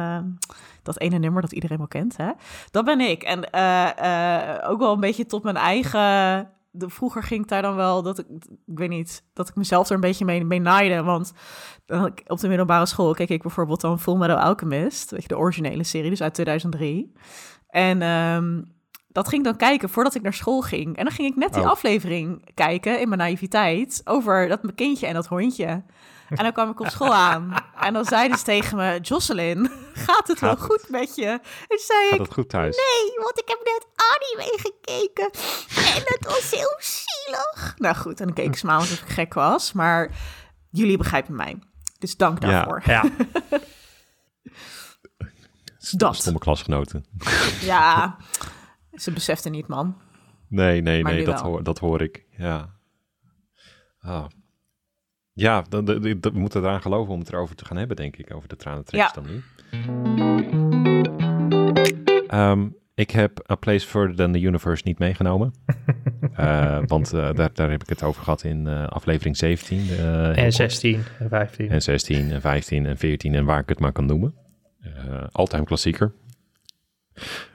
[0.82, 2.16] dat ene nummer dat iedereen wel kent.
[2.16, 2.30] Hè?
[2.70, 3.22] Dat ben ik.
[3.22, 3.38] En
[4.64, 8.18] ook wel een beetje tot mijn eigen de, vroeger ging ik daar dan wel dat
[8.18, 8.26] ik,
[8.66, 11.02] ik weet niet, dat ik mezelf er een beetje mee, mee naaide.
[11.02, 11.32] Want
[12.26, 15.84] op de middelbare school keek ik bijvoorbeeld dan Full Metal Alchemist, weet je, de originele
[15.84, 17.12] serie, dus uit 2003.
[17.68, 18.74] En um,
[19.08, 20.96] dat ging dan kijken voordat ik naar school ging.
[20.96, 21.70] En dan ging ik net die oh.
[21.70, 25.84] aflevering kijken in mijn naïviteit over dat mijn kindje en dat hondje.
[26.28, 27.54] En dan kwam ik op school aan.
[27.80, 31.26] En dan zeiden ze tegen me: Jocelyn, gaat het wel goed met je?
[31.68, 32.76] En zei gaat ik: het goed thuis?
[32.76, 35.30] Nee, want ik heb net anime gekeken.
[35.94, 37.74] En het was heel zielig.
[37.78, 39.72] Nou goed, en dan keek ik smaal alsof ik gek was.
[39.72, 40.10] Maar
[40.70, 41.58] jullie begrijpen mij.
[41.98, 42.82] Dus dank daarvoor.
[42.84, 43.02] Ja.
[43.02, 43.10] ja.
[45.90, 46.16] Dat.
[46.16, 47.04] Stomme klasgenoten.
[47.60, 48.16] Ja,
[48.92, 50.00] ze beseften niet, man.
[50.48, 52.24] Nee, nee, nee, dat hoor, dat hoor ik.
[52.36, 52.74] Ja.
[54.00, 54.24] Ah.
[55.36, 58.56] Ja, we moeten eraan geloven om het erover te gaan hebben, denk ik, over de
[58.56, 59.20] tranentrekkers ja.
[59.22, 59.42] dan nu.
[62.40, 65.54] Um, ik heb A Place Further Than the Universe niet meegenomen.
[66.38, 69.88] uh, want uh, daar, daar heb ik het over gehad in uh, aflevering 17.
[70.34, 71.70] en 16 en 15.
[71.70, 74.34] En 16 en 15 en 14 en waar ik het maar kan noemen.
[75.32, 76.12] Alltime klassieker.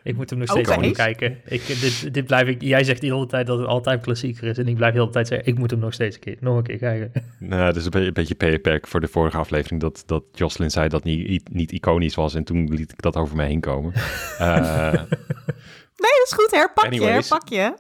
[0.04, 0.92] Ik moet hem nog steeds okay.
[0.92, 1.38] kijken.
[1.46, 4.58] Ik, dit, dit blijf ik, jij zegt de hele tijd dat het altijd klassieker is.
[4.58, 6.58] En ik blijf de hele tijd zeggen, ik moet hem nog steeds een keer, nog
[6.58, 7.12] een keer kijken.
[7.40, 9.82] Nou, dat is een, beetje, een beetje payback voor de vorige aflevering.
[9.82, 12.36] Dat, dat Jocelyn zei dat niet, niet iconisch was.
[12.36, 13.94] En toen liet ik dat over me heen komen.
[14.40, 14.92] uh,
[16.04, 16.52] nee, dat is goed.
[16.52, 17.74] Herpak anyways, je, herpak je.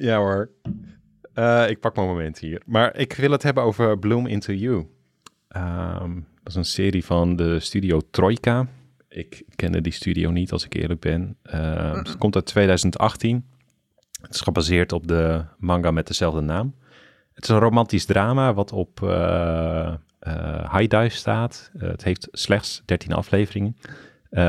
[0.00, 0.50] Ja hoor.
[1.34, 2.62] Uh, ik pak mijn moment hier.
[2.66, 4.86] Maar ik wil het hebben over Bloom Into You.
[5.48, 8.66] Ehm, dat is een serie van de studio Troika.
[9.16, 11.36] Ik kende die studio niet, als ik eerlijk ben.
[11.42, 13.44] Ehm, het komt uit 2018.
[14.20, 16.74] Het is gebaseerd op de manga met dezelfde naam.
[17.32, 21.70] Het is een romantisch drama wat op uh, uh, High Dive staat.
[21.74, 23.76] Uh, het heeft slechts 13 afleveringen.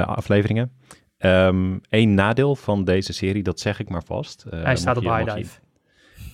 [0.06, 0.72] afleveringen.
[1.18, 4.46] Eén ehm, nadeel van deze serie, dat zeg ik maar vast.
[4.50, 5.60] hij staat op High Dive.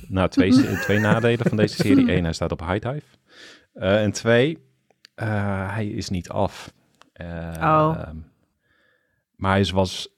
[0.07, 0.51] Nou, twee,
[0.85, 2.11] twee nadelen van deze serie.
[2.15, 3.17] Eén, hij staat op High Dive.
[3.73, 4.57] en twee,
[5.15, 6.73] hij is niet af.
[7.61, 7.95] Oh.
[7.97, 8.17] Ehm,
[9.35, 10.13] maar hij was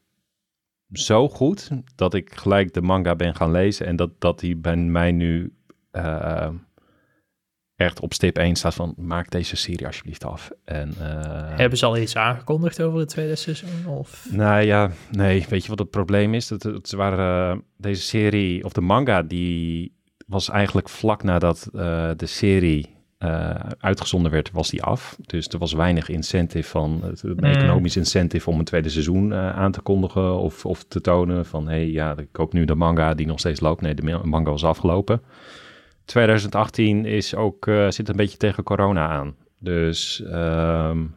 [0.91, 3.86] zo goed dat ik gelijk de manga ben gaan lezen.
[3.86, 5.54] En dat, dat hij bij mij nu
[5.91, 6.50] uh,
[7.76, 10.52] echt op stip 1 staat van maak deze serie alsjeblieft af.
[10.65, 13.88] En, uh, Hebben ze al iets aangekondigd over het tweede seizoen?
[13.88, 14.28] Of?
[14.32, 15.46] Nou ja, nee.
[15.50, 16.48] Weet je wat het probleem is?
[16.48, 19.94] Dat, het waren, uh, deze serie, of de manga, die
[20.28, 25.17] was eigenlijk vlak nadat de serie uh, uitgezonden werd, was die af.
[25.21, 27.43] Dus er was weinig incentive van, een mm.
[27.43, 31.67] economisch incentive om een tweede seizoen uh, aan te kondigen of, of te tonen van,
[31.67, 33.82] hé, hey, ja, ik koop nu de manga die nog steeds loopt.
[33.82, 35.21] Nee, de manga was afgelopen.
[36.06, 39.36] 2018 is ook, uh, zit een beetje tegen corona aan.
[39.60, 41.13] Dus um,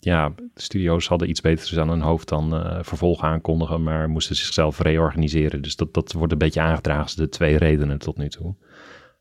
[0.00, 4.36] ja, de studio's hadden iets beters aan hun hoofd dan uh, vervolgen aankondigen, maar moesten
[4.36, 5.62] zichzelf reorganiseren.
[5.62, 8.54] Dus dat, dat wordt een beetje aangedragen, de twee redenen tot nu toe.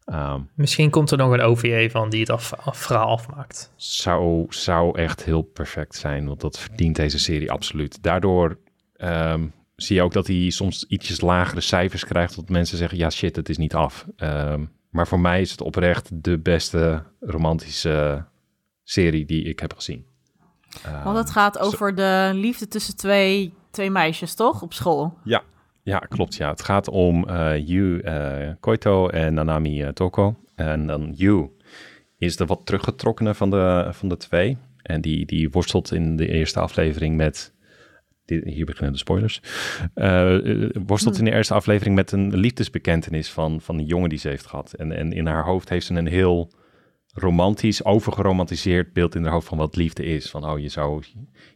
[0.06, 3.74] Um, Misschien komt er nog een OVA van die het af, af, verhaal afmaakt.
[3.76, 8.04] Zou, zou echt heel perfect zijn, want dat verdient deze serie absoluut.
[8.04, 8.58] Daardoor
[8.98, 13.10] um, zie je ook dat hij soms ietsjes lagere cijfers krijgt, dat mensen zeggen, ja
[13.10, 14.06] shit, het is niet af.
[14.18, 18.26] Um, maar voor mij is het oprecht de beste romantische
[18.84, 20.06] serie die ik heb gezien.
[21.04, 24.62] Want het gaat over de liefde tussen twee, twee meisjes, toch?
[24.62, 25.18] Op school.
[25.24, 25.44] Ja,
[25.84, 26.36] ja, klopt.
[26.36, 26.50] Ja.
[26.50, 30.36] Het gaat om uh, Yu uh, Koito en Nanami uh, Toko.
[30.56, 31.50] En dan Yu
[32.18, 34.58] is de wat teruggetrokkene van de, van de twee.
[34.82, 37.54] En die, die worstelt in de eerste aflevering met...
[38.26, 39.42] Hier beginnen de spoilers.
[40.86, 44.46] worstelt in de eerste aflevering met een liefdesbekentenis van, van een jongen die ze heeft
[44.46, 44.74] gehad.
[44.74, 46.52] En, en in haar hoofd heeft ze een heel
[47.14, 50.30] romantisch, overgeromantiseerd beeld in haar hoofd van wat liefde is.
[50.30, 51.04] Van, oh, je zou,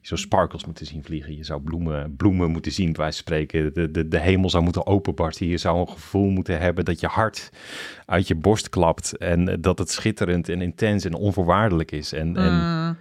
[0.02, 1.36] je zou sparkles moeten zien vliegen.
[1.36, 3.74] Je zou bloemen, bloemen moeten zien, bij wijze spreken.
[3.74, 5.48] De, de, de hemel zou moeten openbarsten.
[5.48, 7.50] Je zou een gevoel moeten hebben dat je hart
[8.06, 9.18] uit je borst klapt.
[9.18, 12.14] En dat het schitterend en intens en onvoorwaardelijk is.
[12.14, 12.36] En, mm.
[12.36, 12.98] en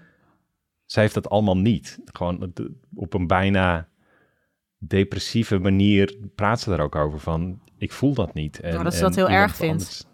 [0.84, 1.98] zij heeft dat allemaal niet.
[2.04, 2.52] Gewoon
[2.94, 3.88] op een bijna
[4.78, 7.20] depressieve manier praat ze daar ook over.
[7.20, 8.60] Van, ik voel dat niet.
[8.60, 10.12] En, dat ze dat heel erg vindt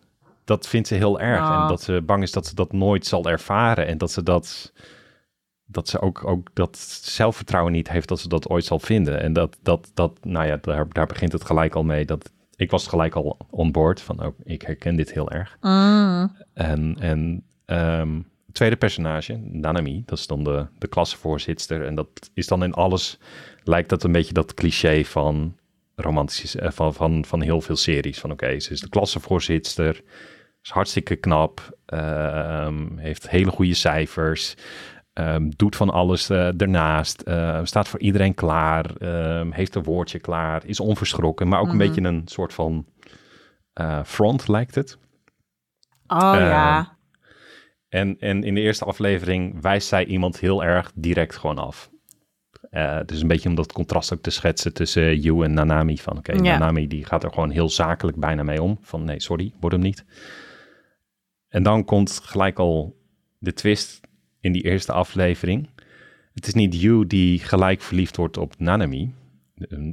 [0.51, 1.51] dat vindt ze heel erg.
[1.51, 3.87] En dat ze bang is dat ze dat nooit zal ervaren.
[3.87, 4.73] En dat ze dat.
[5.73, 9.21] Dat ze ook, ook dat zelfvertrouwen niet heeft dat ze dat ooit zal vinden.
[9.21, 12.05] En dat, dat, dat nou ja, daar, daar begint het gelijk al mee.
[12.05, 15.57] Dat, ik was gelijk al on board van, oh, ik herken dit heel erg.
[15.61, 16.37] Mm.
[16.55, 21.87] En, en um, tweede personage, Nanami, dat is dan de, de klassenvoorzitter.
[21.87, 23.19] En dat is dan in alles,
[23.65, 25.57] lijkt dat een beetje dat cliché van
[25.95, 28.19] romantisch, eh, van, van, van heel veel series.
[28.19, 30.03] Van oké, ze is de klassenvoorzitter,
[30.63, 34.57] is hartstikke knap, um, heeft hele goede cijfers,
[35.15, 40.19] um, doet van alles uh, ernaast, uh, staat voor iedereen klaar, um, heeft een woordje
[40.19, 41.87] klaar, is onverschrokken, maar ook een mhm.
[41.87, 42.87] beetje een soort van
[43.81, 44.99] uh, front lijkt het.
[46.07, 46.99] Oh ja.
[47.89, 51.91] En, en in de eerste aflevering wijst zij iemand heel erg direct gewoon af.
[53.07, 55.99] Dus een beetje om dat contrast ook te schetsen tussen You en Nanami.
[55.99, 58.79] Van oké, Nanami die gaat er gewoon heel zakelijk bijna mee om.
[58.83, 60.05] Van nee, sorry, word hem niet.
[61.51, 62.97] En dan komt gelijk al
[63.39, 64.01] de twist
[64.41, 65.69] in die eerste aflevering.
[66.35, 69.13] Het is niet You die gelijk verliefd wordt op Nanami.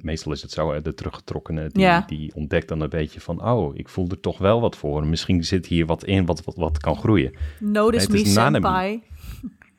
[0.01, 3.43] Meestal is het zo, de teruggetrokkene, die, die ontdekt dan een beetje van...
[3.43, 5.05] oh, ik voel er toch wel wat voor.
[5.05, 7.33] Misschien zit hier wat in wat, wat, wat kan groeien.
[7.59, 9.03] Notice nee, me, senpai.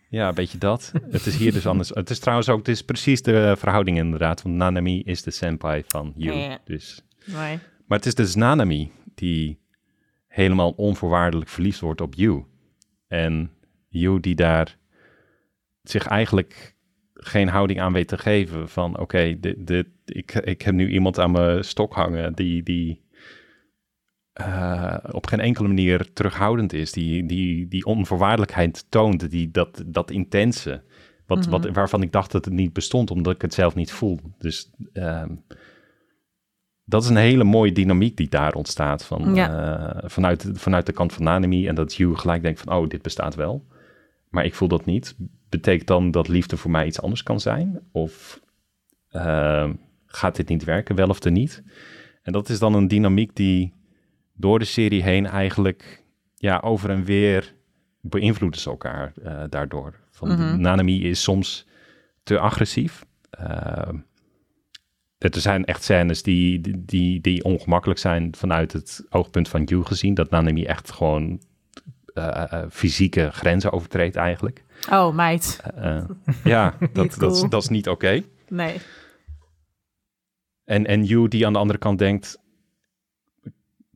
[0.09, 0.93] Ja, een beetje dat.
[1.11, 1.89] het is hier dus anders.
[1.89, 4.43] Het is trouwens ook, het is precies de verhouding inderdaad.
[4.43, 6.59] Want Nanami is de senpai van You.
[6.65, 7.03] Dus.
[7.87, 9.59] Maar het is dus Nanami die
[10.29, 12.45] helemaal onvoorwaardelijk verliefd wordt op You.
[13.07, 13.51] En
[13.89, 14.77] You die daar
[15.83, 16.77] zich eigenlijk
[17.15, 21.19] geen houding aan weet te geven van oké, okay, dit, ik, ik heb nu iemand
[21.19, 23.07] aan mijn stok hangen die, die
[24.41, 26.93] uh, op geen enkele manier terughoudend is.
[26.93, 30.83] Die, die, die onvoorwaardelijkheid toont, die, dat, dat intense.
[31.27, 31.73] Wat, wat, mhm.
[31.73, 34.21] waarvan ik dacht dat het niet bestond, omdat ik het zelf niet voel.
[34.39, 35.25] Dus uh,
[36.89, 39.05] dat is een hele mooie dynamiek die daar ontstaat.
[39.05, 39.77] Van, ja.
[40.03, 41.69] uh, vanuit, vanuit de kant van Nanami.
[41.69, 43.67] En dat Hugh gelijk denkt van, oh, dit bestaat wel.
[44.29, 45.17] Maar ik voel dat niet.
[45.49, 47.81] Betekent dan dat liefde voor mij iets anders kan zijn?
[47.93, 48.41] Of
[49.11, 49.75] ehm,
[50.07, 51.63] gaat dit niet werken, wel of te niet?
[52.23, 53.75] En dat is dan een dynamiek die
[54.35, 57.55] door de serie heen eigenlijk ja, over en weer
[58.01, 59.95] beïnvloeden ze elkaar eh, daardoor.
[60.11, 60.61] Van, Mhm.
[60.61, 61.67] Nanami is soms
[62.23, 63.07] te agressief.
[65.19, 70.15] Er zijn echt scènes die, die, die, ongemakkelijk zijn vanuit het oogpunt van Yu gezien.
[70.15, 71.43] Dat Nanami echt gewoon
[72.15, 74.65] eh, fysieke grenzen overtreedt eigenlijk.
[74.91, 75.61] Oh, meid.
[76.45, 78.23] Ja, dat, dat, is- dat is niet oké.
[78.49, 78.77] Nee.
[80.65, 82.39] En, en Yu die aan de andere kant denkt,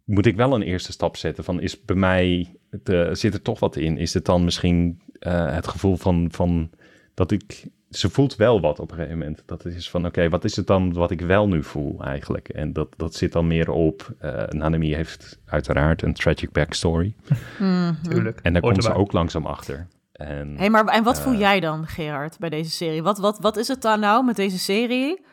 [0.05, 1.45] moet ik wel een eerste stap zetten?
[1.45, 3.97] Van is bij mij, de, zit er toch wat in?
[3.99, 6.71] Is het dan misschien het gevoel van, van
[7.15, 7.65] dat ik,
[7.97, 9.43] ze voelt wel wat op een gegeven moment.
[9.47, 12.49] Dat is van, oké, wat is het dan wat ik wel nu voel eigenlijk?
[12.49, 17.15] En dat, dat zit dan meer op, eh Nanami heeft uiteraard een tragic backstory.
[17.59, 17.93] Mhm.
[18.03, 18.41] Tuurlijk.
[18.43, 19.87] En daar Hoort komt ze ook langzaam achter.
[20.13, 21.39] En Hey, maar en wat voel Eh.
[21.39, 23.03] jij dan, Gerard, bij deze serie?
[23.03, 25.25] Wat, wat, wat is het dan nou met deze serie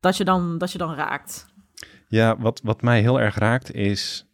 [0.00, 1.46] dat je dan, dat je dan raakt?
[2.08, 4.26] Ja, wat, wat mij heel erg raakt is.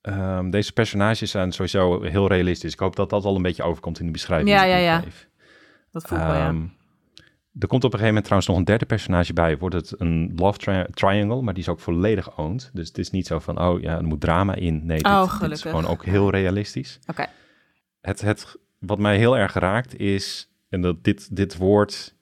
[0.00, 2.72] ehm, deze personages zijn sowieso heel realistisch.
[2.72, 4.50] Ik hoop dat dat al een beetje overkomt in de beschrijving.
[4.50, 4.98] Ja, die ik ja, ja.
[5.00, 5.28] geef.
[5.90, 6.54] Dat voel ik wel, ja.
[7.58, 9.58] Er komt op een gegeven moment trouwens nog een derde personage bij.
[9.58, 12.70] Wordt het een love tri- triangle, maar die is ook volledig owned.
[12.72, 14.86] Dus het is niet zo van, oh ja, er moet drama in.
[14.86, 16.98] Nee, dit, Oh, dit is gewoon ook heel realistisch.
[17.06, 17.26] Oké.
[18.00, 22.14] Het, het, wat mij heel erg raakt is, en dat dit, dit woord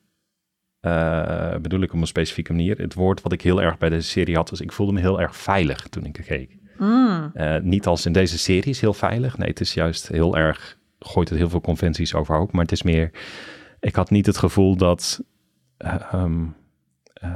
[0.80, 2.78] eh, bedoel ik op een specifieke manier.
[2.78, 5.20] Het woord wat ik heel erg bij deze serie had, was ik voelde me heel
[5.20, 6.58] erg veilig toen ik er keek.
[6.78, 7.30] Mm.
[7.34, 9.38] Eh, niet als in deze serie is heel veilig.
[9.38, 12.52] Nee, het is juist heel erg, gooit het heel veel conventies overhoop.
[12.52, 13.10] Maar het is meer,
[13.82, 15.20] ik had niet het gevoel dat,
[15.76, 16.44] eh, ehm,
[17.14, 17.30] eh,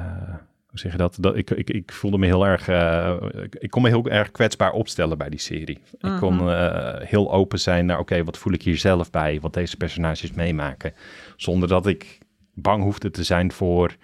[0.67, 1.17] hoe zeg je dat?
[1.21, 4.31] dat ik, ik, ik voelde me heel erg, eh, ik, ik kon me heel erg
[4.31, 5.79] kwetsbaar opstellen bij die serie.
[5.99, 6.49] Ik kon Mhm.
[6.49, 9.41] eh, heel open zijn naar, oké, wat voel ik hier zelf bij?
[9.41, 10.93] Wat deze personages meemaken.
[11.37, 12.19] Zonder dat ik
[12.55, 13.97] bang hoefde te zijn voor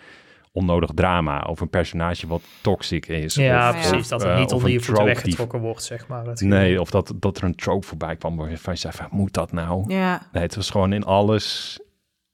[0.53, 3.35] onnodig drama of een personage wat toxic is.
[3.35, 3.93] Ja, of, precies.
[4.01, 6.25] of, dat het eh, niet onder een je voeten die weggetrokken wordt, zeg maar.
[6.35, 9.53] Nee, of dat, dat er een trope voorbij kwam waarvan je zei van, moet dat
[9.53, 9.93] nou?
[9.95, 10.29] Ja.
[10.33, 11.79] Nee, het was gewoon in alles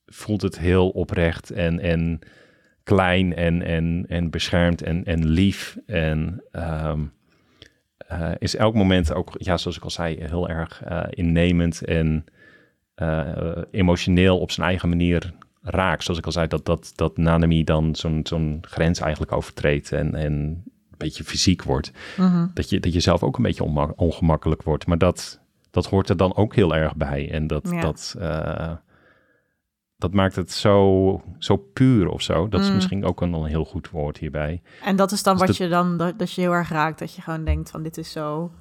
[0.09, 2.19] voelt het heel oprecht en, en
[2.83, 5.79] klein en, en, en beschermd en, en lief.
[5.87, 7.01] En ehm,
[7.97, 12.25] eh, is elk moment ook, ja, zoals ik al zei, heel erg eh, innemend en
[12.95, 16.03] eh, emotioneel op zijn eigen manier raakt.
[16.05, 20.15] Zoals ik al zei, dat, dat, dat Nanami dan zo'n zo'n grens eigenlijk overtreedt en,
[20.15, 20.65] en een
[21.07, 22.47] beetje fysiek wordt Mhm.
[22.55, 24.87] dat je, dat je zelf ook een beetje ongemakkelijk wordt.
[24.87, 25.41] Maar dat,
[25.71, 27.31] dat hoort er dan ook heel erg bij.
[27.31, 27.81] En dat, Ja.
[27.81, 28.17] dat,
[29.99, 32.49] dat maakt het zo, zo puur of zo.
[32.49, 32.75] Dat is Mm.
[32.75, 34.63] misschien ook een, een heel goed woord hierbij.
[34.85, 36.99] En dat is dan Dus wat dat- je dan, dat, dat je heel erg raakt.
[36.99, 38.53] Dat je gewoon denkt van, dit is zo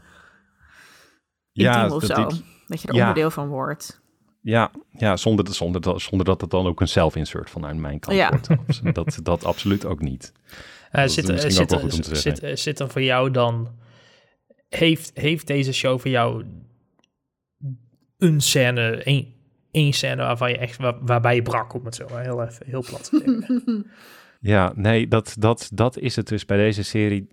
[1.51, 2.27] Ja, of dat zo.
[2.27, 2.99] dit- dat je er ja.
[2.99, 4.01] onderdeel van wordt.
[4.41, 7.99] Ja, ja zonder, dat- zonder, dat, zonder dat het dan ook een self-insert vanuit mijn
[7.99, 8.29] kant Ja.
[8.29, 8.95] wordt.
[8.95, 10.31] Dat, dat absoluut ook niet.
[10.91, 12.57] Eh, Dat zit, misschien zit, ook wel goed om te zit, zeggen.
[12.57, 13.75] zit er voor jou dan...
[14.69, 16.45] Heeft, heeft deze show voor jou
[18.17, 19.33] een scène, één,
[19.71, 22.65] één scène waarvan je echt, waar, waarbij je brak, om het zo maar heel even,
[22.65, 23.85] heel plat te zeggen.
[24.39, 27.27] Ja, nee, dat, dat, dat is het dus bij deze serie.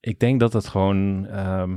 [0.00, 1.26] Ik denk dat het gewoon...
[1.26, 1.76] ehm,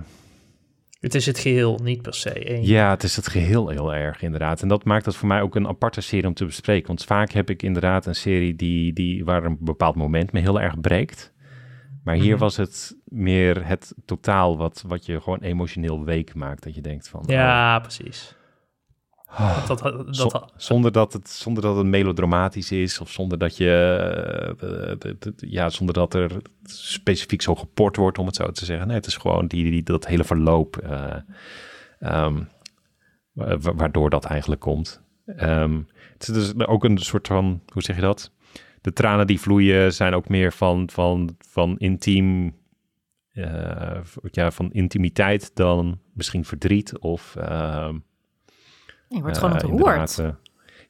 [1.00, 2.64] Het is het geheel, niet per se één.
[2.66, 4.62] Ja, het is het geheel heel erg inderdaad.
[4.62, 6.88] En dat maakt het voor mij ook een aparte serie om te bespreken.
[6.88, 10.62] Want vaak heb ik inderdaad een serie die, die, waar een bepaald moment me heel
[10.62, 11.34] erg breekt.
[12.04, 12.40] Maar hier Mhm.
[12.40, 16.64] was het meer het totaal wat, wat je gewoon emotioneel week maakt.
[16.64, 17.24] Dat je denkt van...
[17.28, 18.36] Ja, precies.
[19.38, 23.00] Dat, dat, zo- dat, zonder, dat het, zonder dat het melodramatisch is.
[23.00, 23.70] Of zonder dat je...
[24.60, 26.32] eh, ja, zonder dat er
[26.64, 28.88] specifiek zo geport wordt, om het zo te zeggen.
[28.88, 30.78] Nee, het is gewoon die, die, dat hele verloop...
[30.78, 31.16] eh,
[32.00, 32.42] ehm,
[33.32, 35.02] wa- wa- waardoor dat eigenlijk komt.
[35.26, 35.82] Ehm,
[36.18, 38.32] het is dus ook een soort van, hoe zeg je dat?
[38.82, 42.56] De tranen die vloeien zijn ook meer van, van, van intiem,
[43.32, 47.36] eh, ja, van intimiteit dan misschien verdriet of...
[47.36, 47.98] ehm,
[49.16, 50.20] Je wordt eh, gewoon ontroerd.
[50.20, 50.30] eh,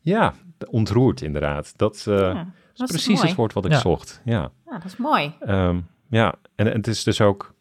[0.01, 0.33] ja,
[0.67, 1.73] ontroerd inderdaad.
[1.77, 2.41] Dat, eh, ja,
[2.73, 3.27] is dat is precies mooi.
[3.27, 3.79] het woord wat ik Ja.
[3.79, 4.21] zocht.
[4.25, 4.51] Ja.
[4.65, 5.33] Ja, dat is mooi.
[5.39, 7.53] Ehm, ja, en, en het is dus ook...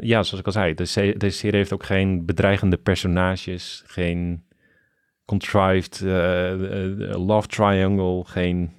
[0.00, 4.44] Ja, zoals ik al zei, de se- deze serie heeft ook geen bedreigende personages, geen
[5.24, 6.00] contrived
[7.16, 8.72] love triangle, geen,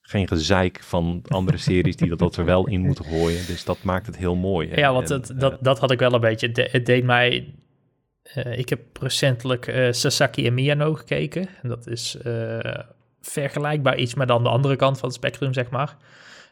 [0.00, 3.46] geen gezeik van andere series die dat, dat er wel in moeten gooien.
[3.46, 4.68] Dus dat maakt het heel mooi.
[4.68, 6.50] En- ja, want en, het, dat, dat had ik wel een beetje.
[6.70, 7.54] Het deed mij...
[8.22, 11.48] eh, ik heb recentelijk eh, Sasaki en Miyano gekeken.
[11.62, 12.58] En dat is eh,
[13.20, 15.96] vergelijkbaar iets, maar dan de andere kant van het spectrum, zeg maar.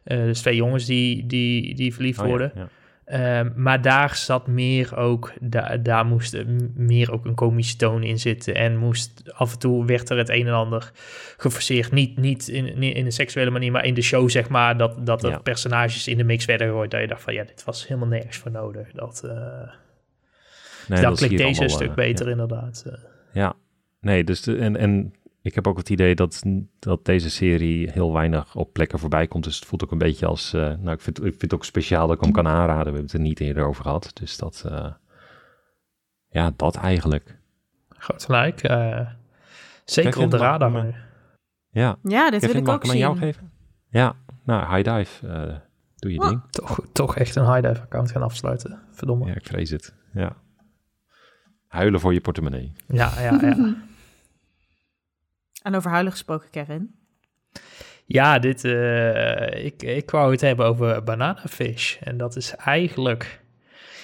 [0.04, 2.52] Dus twee jongens die, die, die verliefd oh worden.
[2.54, 2.68] ja.
[3.04, 8.18] Ehm, maar daar zat meer ook, da daar moest meer ook een komische toon in
[8.18, 8.54] zitten.
[8.54, 10.90] En moest af en toe werd er het een en ander
[11.36, 11.92] geforceerd.
[11.92, 14.76] Niet, niet in, in een seksuele manier, maar in de show, zeg maar.
[14.76, 15.38] Dat, dat er Ja.
[15.38, 16.90] personages in de mix werden gegooid.
[16.90, 18.90] Dat je dacht van ja, dit was helemaal nergens voor nodig.
[18.92, 19.24] Dat,
[20.90, 22.82] Nee, dan dat klinkt deze een stuk eh, beter inderdaad.
[22.86, 22.92] eh.
[23.32, 23.54] Ja,
[24.00, 26.42] nee, dus de, en, en ik heb ook het idee dat,
[26.78, 29.44] dat deze serie heel weinig op plekken voorbij komt.
[29.44, 31.64] Dus het voelt ook een beetje als, eh, nou ik vind, ik vind het ook
[31.64, 32.76] speciaal dat ik hem kan aanraden.
[32.78, 34.10] We hebben het er niet eerder over gehad.
[34.14, 34.92] Dus dat, eh,
[36.28, 37.38] ja, dat eigenlijk.
[37.88, 38.62] Groot gelijk.
[38.62, 39.06] eh,
[39.84, 41.08] zeker op de radar.
[41.70, 43.22] Ja, Ja, dit Kevin, wil ik ook ik hem aan jou zien.
[43.22, 43.50] geven?
[43.88, 45.56] Ja, nou, High Dive, eh,
[45.96, 46.28] doe je Oh.
[46.28, 46.40] ding.
[46.50, 48.78] Toch, toch echt een high dive account gaan afsluiten.
[48.90, 49.26] Verdomme.
[49.26, 49.94] Ja, ik vrees het.
[50.12, 50.36] Ja.
[51.70, 52.72] Huilen voor je portemonnee.
[52.86, 53.74] Ja, ja, ja.
[55.62, 56.94] En over huilen gesproken, Kevin.
[58.04, 61.96] Ja, dit, eh, ik, ik wou het hebben over Banana Fish.
[61.96, 63.40] En dat is eigenlijk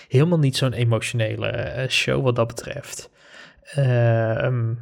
[0.08, 3.10] helemaal niet zo'n emotionele eh, show wat dat betreft.
[3.62, 4.74] Ehm,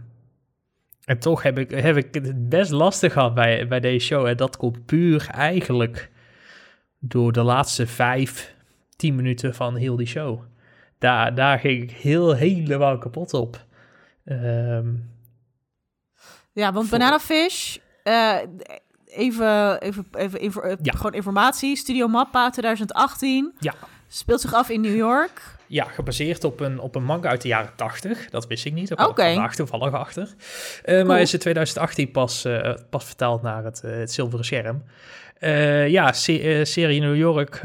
[1.04, 4.26] en toch heb ik, heb ik het best lastig gehad bij, bij deze show.
[4.26, 6.10] En dat komt puur eigenlijk
[6.98, 8.54] door de laatste vijf,
[8.96, 10.42] tien minuten van heel die show.
[10.98, 13.64] Daar, daar ging ik heel helemaal kapot op.
[14.24, 14.86] Ehm,
[16.52, 18.36] Ja, want Voor- Banana Fish, eh,
[19.06, 20.92] even, even, even eh, Ja.
[20.92, 21.76] gewoon informatie.
[21.76, 23.52] Studio Mappa 2018.
[23.58, 23.74] Ja.
[24.08, 25.42] Speelt zich af in New York.
[25.66, 28.30] Ja, gebaseerd op een, op een manga uit de jaren 80.
[28.30, 28.88] Dat wist ik niet.
[28.88, 29.32] Daar Oké.
[29.32, 30.28] kwam ik toevallig achter.
[30.84, 32.46] Eh, Maar is in 2018 pas,
[32.90, 34.82] pas vertaald naar het, het zilveren scherm.
[35.90, 37.60] Ja, se- serie New York.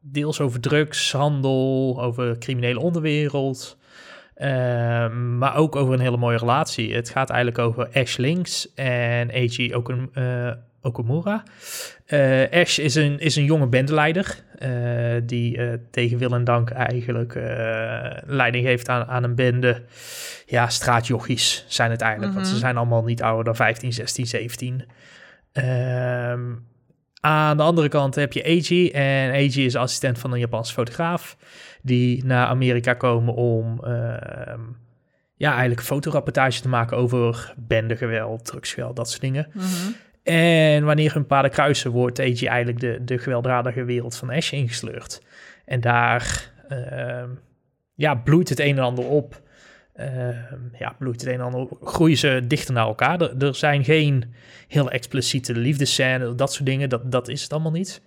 [0.00, 3.78] Deels over drugshandel, over criminele onderwereld.
[4.34, 6.94] eh, maar ook over een hele mooie relatie.
[6.94, 10.50] Het gaat eigenlijk over Ash Links en Eiji Okum, eh,
[10.82, 11.42] Okumura.
[12.06, 14.70] Eh, Ash is een, is een jonge bendeleider eh,
[15.22, 15.60] die
[15.90, 17.34] tegen wil en dank eigenlijk
[18.26, 19.82] leiding geeft aan, aan een bende.
[20.46, 22.60] Ja, straatjochies zijn het eigenlijk, want ze Mhm.
[22.62, 24.84] zijn allemaal niet ouder dan 15, 16, 17.
[25.52, 26.40] Ehm,
[27.20, 31.36] aan de andere kant heb je Eiji en Eiji is assistent van een Japanse fotograaf
[31.82, 34.60] die naar Amerika komen om ehm,
[35.34, 39.46] ja, eigenlijk fotorapportage te maken over bendegeweld, drugsgeweld, dat soort dingen.
[39.52, 39.66] Mhm.
[40.22, 45.22] En wanneer hun paden kruisen, wordt Eiji eigenlijk de, de gewelddadige wereld van Ash ingesleurd.
[45.64, 47.28] En daar ehm,
[47.94, 49.42] ja, bloeit het een en ander op.
[50.00, 51.66] Ehm, ja, bloeit het een en ander.
[51.82, 53.20] Groeien ze dichter naar elkaar.
[53.20, 54.34] Er, er zijn geen
[54.68, 56.88] heel expliciete liefdescènes, dat soort dingen.
[56.88, 58.02] Dat, dat is het allemaal niet.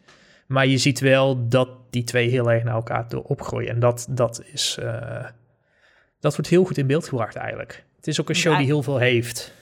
[0.48, 3.70] Maar je ziet wel dat die twee heel erg naar elkaar toe opgroeien.
[3.70, 4.78] En dat, dat is...
[4.82, 5.26] eh,
[6.20, 7.84] dat wordt heel goed in beeld gebracht eigenlijk.
[7.96, 9.54] Het is ook een show die heel veel heeft.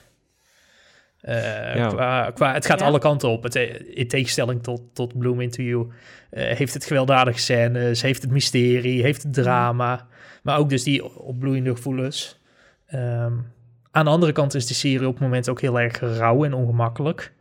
[1.20, 1.88] Eh, Ja.
[1.88, 2.86] qua, qua, het gaat Ja.
[2.86, 3.42] alle kanten op.
[3.42, 3.54] Het,
[3.94, 5.88] in tegenstelling tot, tot Bloom Into You
[6.30, 10.06] eh, heeft het gewelddadige scènes, heeft het mysterie, heeft het drama,
[10.42, 12.40] maar ook dus die opbloeiende gevoelens.
[12.86, 13.32] Ehm,
[13.90, 16.54] aan de andere kant is de serie op het moment ook heel erg rauw en
[16.54, 17.32] ongemakkelijk.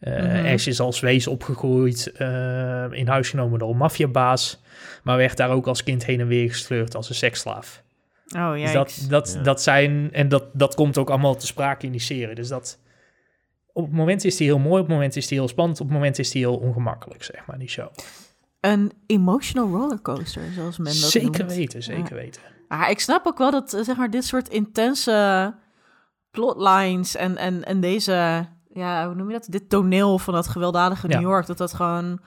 [0.00, 0.46] Eh Mhm.
[0.46, 4.62] Ash is als wees opgegroeid, eh, in huis genomen door een maffiabaas,
[5.02, 7.82] maar werd daar ook als kind heen en weer gesleurd als een seksslaaf.
[8.36, 8.72] Oh Dus ja.
[8.72, 9.42] dat, dat, Ja.
[9.42, 12.34] dat zijn, en dat, dat komt ook allemaal te sprake in die serie.
[12.34, 12.78] Dus dat,
[13.72, 15.86] op het moment is die heel mooi, op het moment is die heel spannend, op
[15.86, 17.88] het moment is die heel ongemakkelijk, zeg maar, die show.
[18.60, 21.54] Een emotional rollercoaster, zoals men dat Zeker noemt.
[21.54, 22.22] weten, zeker Ja.
[22.22, 22.42] weten.
[22.68, 25.54] Ah, ik snap ook wel dat eh, zeg maar, dit soort intense
[26.30, 29.46] plotlines en, en, en deze, ja, hoe noem je dat?
[29.50, 31.18] Dit toneel van dat gewelddadige Ja.
[31.20, 32.20] New York, dat dat gewoon.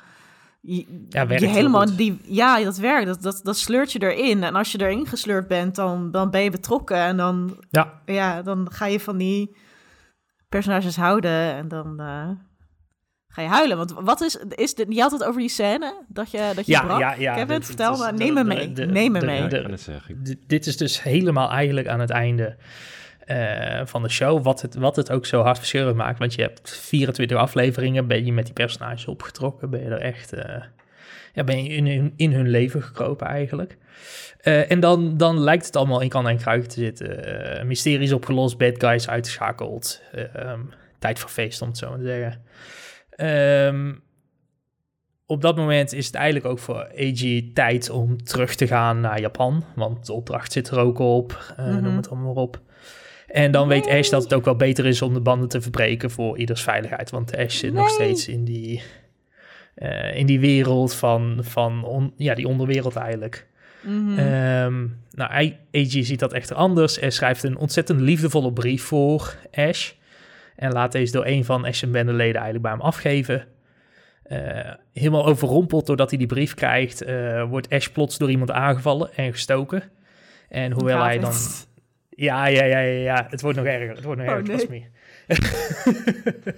[0.62, 3.08] Je, Ja, werkt je helemaal die, ja, dat werkt.
[3.08, 4.44] Dat, dat, dat sleurt je erin.
[4.44, 6.98] En als je erin gesleurd bent, dan, dan ben je betrokken.
[6.98, 9.56] En dan, Ja, ja, dan ga je van die
[10.50, 11.54] personages houden.
[11.56, 12.30] En dan eh,
[13.32, 13.78] ga je huilen.
[13.78, 16.72] Want wat is, is dit, je had het over die scène dat je, dat je
[16.72, 17.00] ja, brak?
[17.00, 17.34] ja, ja.
[17.34, 18.12] Kevin, dit- vertel me.
[18.12, 18.72] Neem me mee.
[18.74, 19.48] de- Neem me de- mee.
[20.24, 22.56] De- dit is dus helemaal eigenlijk aan het einde
[23.26, 24.44] eh, van de show.
[24.44, 26.20] Wat het, wat het ook zo hartverscheurend maakt.
[26.20, 28.08] Want je hebt 24 afleveringen.
[28.08, 29.70] Ben je met die personages opgetrokken.
[29.70, 30.34] Ben je er echt.
[30.34, 30.62] eh,
[31.34, 33.78] ja, ben je in hun, in hun leven gekropen eigenlijk.
[34.42, 37.26] Eh, en dan, dan lijkt het allemaal in kan en kruik te zitten.
[37.60, 40.02] Eh, mysteries opgelost, bad guys uitgeschakeld.
[40.34, 40.60] ehm,
[41.00, 42.42] tijd voor feest, om het zo maar te zeggen.
[43.22, 43.94] Ehm,
[45.26, 49.20] op dat moment is het eigenlijk ook voor AG tijd om terug te gaan naar
[49.20, 49.64] Japan.
[49.76, 51.54] Want de opdracht zit er ook op.
[51.58, 51.84] eh, Mhm.
[51.84, 52.62] Noem het allemaal maar op.
[53.28, 56.12] En dan weet Ash dat het ook wel beter is om de banden te verbreken
[56.12, 57.10] voor ieders veiligheid.
[57.10, 58.82] Want Ash zit nog steeds in die,
[59.76, 63.48] eh, in die wereld van, van on- ja, die onderwereld eigenlijk.
[63.82, 64.18] Mhm.
[64.20, 65.32] Ehm, nou,
[65.76, 67.00] AG ziet dat echter anders.
[67.00, 69.92] Hij schrijft een ontzettend liefdevolle brief voor Ash.
[70.62, 73.48] En laat deze door een van Ash en bendeleden eigenlijk bij hem afgeven.
[74.24, 79.14] Eh, helemaal overrompeld doordat hij die brief krijgt, eh, wordt Ash plots door iemand aangevallen
[79.16, 79.84] en gestoken.
[80.50, 81.34] En hoewel hij dan...
[82.10, 83.96] Ja, ja, ja, ja, ja, het wordt nog erger.
[83.96, 84.90] Het wordt nog Oh, erger, nee.
[85.28, 85.34] me.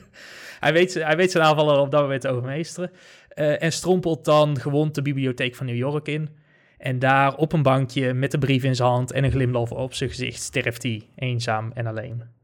[0.65, 2.91] hij, weet, hij weet zijn aanvaller op dat moment te overmeesteren.
[3.27, 6.29] Eh, en strompelt dan gewond de bibliotheek van New York in.
[6.77, 9.93] En daar op een bankje met een brief in zijn hand en een glimlach op
[9.93, 12.41] zijn gezicht sterft hij eenzaam en alleen.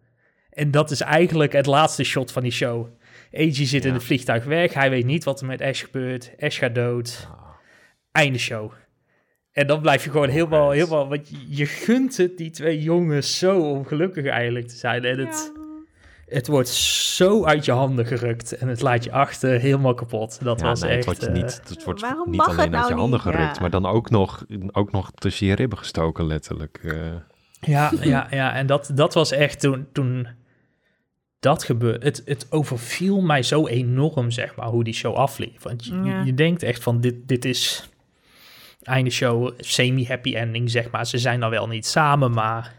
[0.60, 2.88] En dat is eigenlijk het laatste shot van die show.
[3.34, 4.74] Agee zit in het vliegtuig weg.
[4.74, 6.32] Hij weet niet wat er met Ash gebeurt.
[6.40, 7.28] Ash gaat dood.
[7.32, 7.38] Ah.
[8.12, 8.72] Einde show.
[9.52, 11.08] En dan blijf je gewoon helemaal, helemaal...
[11.10, 15.04] Want je- je gunt het die twee jongens zo om gelukkig eigenlijk te zijn.
[15.06, 15.52] En het,
[16.26, 18.58] het wordt zo uit je handen gerukt.
[18.58, 20.44] En het laat je achter helemaal kapot.
[20.44, 20.98] Dat Ja, was nee, echt...
[20.98, 23.22] het wordt, eh, niet, het wordt waarom niet mag alleen het uit je nou handen
[23.26, 23.36] niet?
[23.36, 23.62] gerukt, Ja.
[23.62, 26.80] maar dan ook nog, ook nog tussen je ribben gestoken, letterlijk.
[26.84, 26.94] eh.
[27.62, 28.54] Ja, ja, ja.
[28.56, 30.28] En dat, dat was echt toen, toen
[31.40, 32.06] dat gebeurde.
[32.06, 35.62] Het, het overviel mij zo enorm, zeg maar, hoe die show afliep.
[35.62, 36.22] Want je, Ja.
[36.24, 37.90] je denkt echt van, dit, dit is
[38.84, 41.06] einde show, semi-happy ending, zeg maar.
[41.06, 42.78] Ze zijn dan wel niet samen, maar...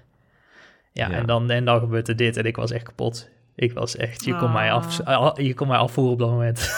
[0.92, 1.14] Ja, Ja.
[1.16, 3.28] En, dan, en dan gebeurde dit en ik was echt kapot.
[3.54, 5.00] Ik was echt, je kon, mij, af,
[5.36, 6.68] je kon mij afvoeren op dat moment.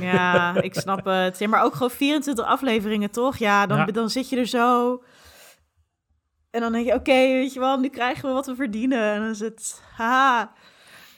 [0.00, 1.38] Ja, ik snap het.
[1.38, 3.36] Ja, maar ook gewoon 24 afleveringen, toch?
[3.36, 3.84] Ja, dan, Ja.
[3.86, 5.02] dan zit je er zo.
[6.50, 9.12] En dan denk je, oké, weet je wel, nu krijgen we wat we verdienen.
[9.14, 10.52] En dan is het, haha.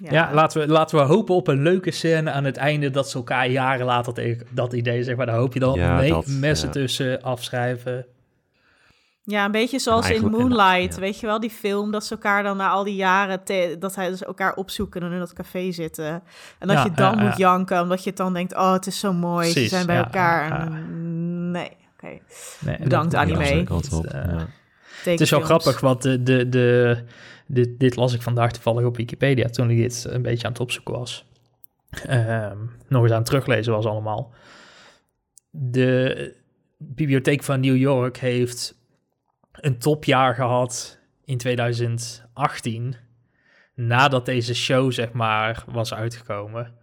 [0.08, 3.16] Ja, laten, we, laten we hopen op een leuke scène aan het einde dat ze
[3.16, 5.26] elkaar jaren later tegen dat idee zeg maar.
[5.26, 5.74] Daar hoop je dan.
[5.78, 6.72] Ja, nee, dat, messen ja.
[6.74, 8.06] tussen, afschrijven.
[9.24, 11.00] Ja, een beetje zoals in en- Moonlight, ja.
[11.00, 13.94] weet je wel, die film, dat ze elkaar dan na al die jaren, te- dat
[13.94, 16.22] hij dus elkaar opzoeken en in dat café zitten.
[16.58, 18.86] En dat Ja, je dan ja, moet janken, omdat je het dan denkt, oh, het
[18.86, 20.48] is zo mooi, ze zijn bij ja, elkaar.
[20.48, 22.18] ja, En, nee, oké.
[22.60, 23.38] Nee, Bedankt, anime.
[23.38, 23.66] Mee.
[23.68, 24.46] Het, eh, ja.
[25.04, 26.98] Het is wel grappig, want de, de, de,
[27.52, 30.60] dit, dit las ik vandaag toevallig op Wikipedia toen ik dit een beetje aan het
[30.60, 31.24] opzoeken was.
[32.06, 34.32] Ehm, nog eens aan het teruglezen was allemaal.
[35.50, 36.34] De
[36.78, 38.78] bibliotheek van New York heeft
[39.52, 42.96] een topjaar gehad in 2018,
[43.74, 46.78] nadat deze show zeg maar was uitgekomen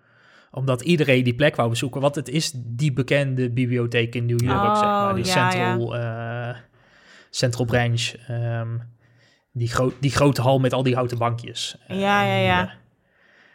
[0.51, 2.01] omdat iedereen die plek wou bezoeken.
[2.01, 5.09] Want het is die bekende bibliotheek in New York, zeg maar.
[5.09, 6.55] Oh, Die ja, Central, eh,
[7.29, 8.13] Central Branch.
[8.27, 8.77] ehm,
[9.57, 11.77] die, gro die grote hal met al die houten bankjes.
[11.87, 12.63] Ja, ja, ja.
[12.63, 12.69] Eh,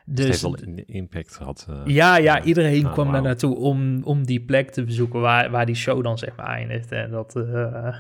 [0.05, 1.67] Het dus heeft wel een impact gehad.
[1.69, 1.81] eh.
[1.85, 3.25] ja, ja, iedereen Ah, kwam daar wauw.
[3.25, 6.93] naartoe om, om die plek te bezoeken waar, waar die show dan zeg maar eindigt.
[6.93, 7.95] En dat eh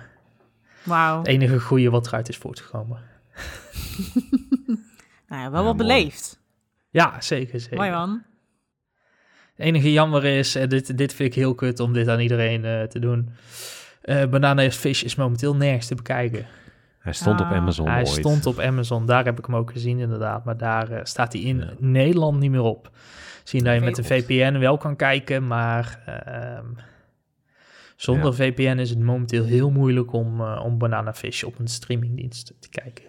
[0.84, 1.18] Wauw.
[1.18, 2.98] het enige goede wat eruit is voortgekomen.
[5.28, 6.40] Nou ja, wel Ja, wat beleefd.
[6.90, 7.76] Ja, zeker, zeker.
[7.76, 8.22] Mooi man.
[9.55, 12.64] Het enige jammer is, en dit, dit vind ik heel kut om dit aan iedereen
[12.64, 13.30] eh, te doen.
[14.03, 16.46] eh Banana Fish is momenteel nergens te bekijken.
[17.03, 17.53] Hij stond op Ah.
[17.53, 18.09] Amazon hij ooit.
[18.09, 20.44] stond op Amazon, daar heb ik hem ook gezien inderdaad.
[20.44, 21.72] Maar daar eh, staat hij in Ja.
[21.78, 22.90] Nederland niet meer op.
[23.44, 24.05] Zien dat je met een.
[24.05, 26.66] VPN wel kan kijken, maar ehm,
[27.96, 28.32] zonder Ja.
[28.32, 32.68] VPN is het momenteel heel moeilijk om, eh, om Banana Fish op een streamingdienst te
[32.68, 33.05] kijken.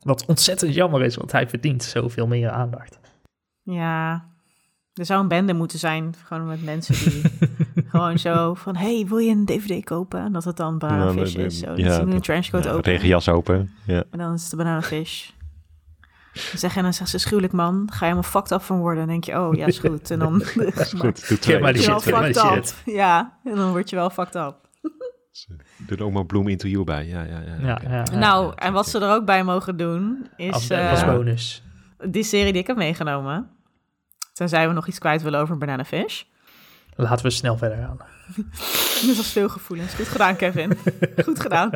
[0.00, 2.98] Wat ontzettend jammer is, want hij verdient zoveel meer aandacht.
[3.62, 4.30] Ja.
[4.94, 7.22] Er zou een bende moeten zijn, gewoon met mensen die
[7.92, 10.20] gewoon zo van, hey, wil je een dvd kopen?
[10.20, 11.58] En dat het dan Banana Ja, Fish nee, is.
[11.58, 12.92] Zo, dan een dat- trenchcoat Ja, open.
[12.92, 13.70] regenjas open.
[13.86, 14.04] Ja.
[14.10, 15.30] En dan is het de Banana Fish.
[16.32, 18.98] Dan zeg, en dan zegt ze, schuwelijk man, ga je helemaal fucked up van worden.
[18.98, 20.10] Dan denk je, oh ja, is goed.
[20.10, 21.58] En dan Is goed, doe twee.
[21.60, 22.94] maar die word je wel shit, fucked up.
[22.94, 24.54] Ja, en dan word je wel fucked up.
[25.76, 27.06] Doe er ook maar Bloom Into You bij.
[27.06, 27.56] Ja, ja, ja.
[27.66, 27.94] Ja, oké.
[27.96, 28.18] ja.
[28.18, 31.62] nou, ja, en wat ze er ook bij mogen doen, is als, eh, als bonus.
[32.10, 33.50] die serie die ik heb meegenomen.
[34.42, 36.22] Tenzij we nog iets kwijt willen over Banana Fish.
[36.96, 37.98] Laten we snel verder gaan.
[39.06, 39.94] Dit was veel gevoelens.
[39.94, 40.78] Goed gedaan, Kevin.
[41.24, 41.70] Goed gedaan.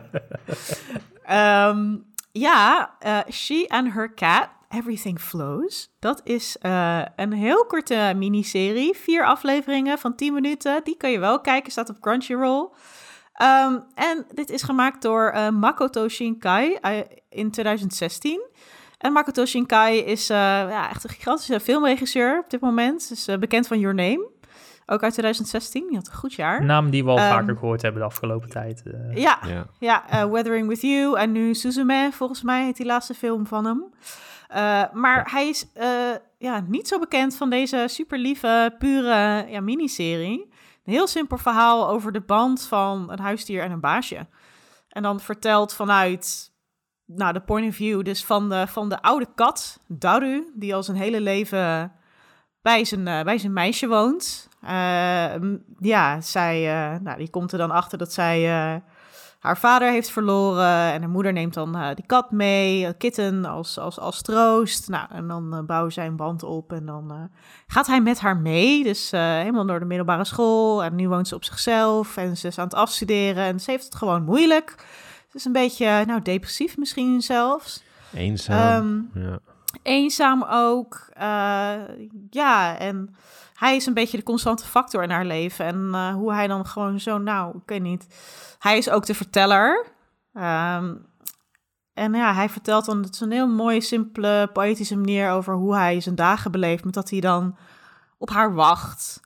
[1.22, 1.96] Ehm,
[2.32, 5.90] ja, eh, She and Her Cat, Everything Flows.
[5.98, 8.96] Dat is eh, een heel korte miniserie.
[8.96, 10.80] Vier afleveringen van 10 minuten.
[10.84, 12.68] Die kun je wel kijken, staat op Crunchyroll.
[13.32, 16.78] Ehm, en dit is gemaakt door eh, Makoto Shinkai
[17.28, 18.40] in 2016.
[18.98, 23.08] En Makoto Shinkai is eh, ja, echt een gigantische filmregisseur op dit moment.
[23.10, 24.28] Is eh, bekend van Your Name.
[24.86, 25.86] Ook uit 2016.
[25.86, 26.60] Die had een goed jaar.
[26.60, 28.82] Een naam die we al Ehm, vaker gehoord hebben de afgelopen tijd.
[28.84, 29.16] eh.
[29.16, 29.66] Ja, Ja.
[29.78, 33.64] ja eh, Weathering With You en nu Suzume, volgens mij heet die laatste film van
[33.64, 33.84] hem.
[34.48, 35.88] Eh, maar hij is eh,
[36.38, 40.40] ja, niet zo bekend van deze super lieve, pure ja, miniserie.
[40.84, 44.26] Een heel simpel verhaal over de band van een huisdier en een baasje.
[44.88, 46.52] En dan verteld vanuit
[47.06, 50.82] nou, de point of view dus van de, van de oude kat, Daru, die al
[50.82, 51.92] zijn hele leven
[52.66, 54.48] bij zijn, eh, bij zijn meisje woont.
[54.60, 55.34] Eh,
[55.78, 58.44] ja, zij, eh, nou, die komt er dan achter dat zij
[59.38, 60.92] haar vader heeft verloren.
[60.92, 64.88] En haar moeder neemt dan die kat mee, kitten als, als, als troost.
[64.88, 67.30] Nou, en dan bouwen zij een band op en dan
[67.66, 68.84] gaat hij met haar mee.
[68.84, 70.84] Dus helemaal door de middelbare school.
[70.84, 73.44] En nu woont ze op zichzelf en ze is aan het afstuderen.
[73.44, 74.74] En ze heeft het gewoon moeilijk.
[75.28, 77.82] Ze is een beetje, nou, depressief misschien zelfs.
[78.14, 79.10] Eenzaam.
[79.14, 79.38] Ehm, ja.
[79.82, 81.08] eenzaam ook.
[81.12, 81.74] Eh,
[82.30, 83.16] ja, en
[83.54, 85.64] hij is een beetje de constante factor in haar leven.
[85.64, 88.06] En eh, hoe hij dan gewoon zo, nou, ik weet niet.
[88.58, 89.86] Hij is ook de verteller.
[90.32, 90.94] Ehm,
[91.94, 95.74] en ja, hij vertelt dan, het is een heel mooie, simpele, poëtische manier over hoe
[95.74, 96.84] hij zijn dagen beleeft.
[96.84, 97.56] Met dat hij dan
[98.18, 99.20] op haar wacht.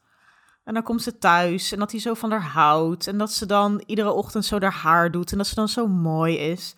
[0.71, 3.07] En dan komt ze thuis en dat hij zo van haar houdt.
[3.07, 5.33] En dat ze dan iedere ochtend zo haar haar doet.
[5.33, 6.75] En dat ze dan zo mooi is.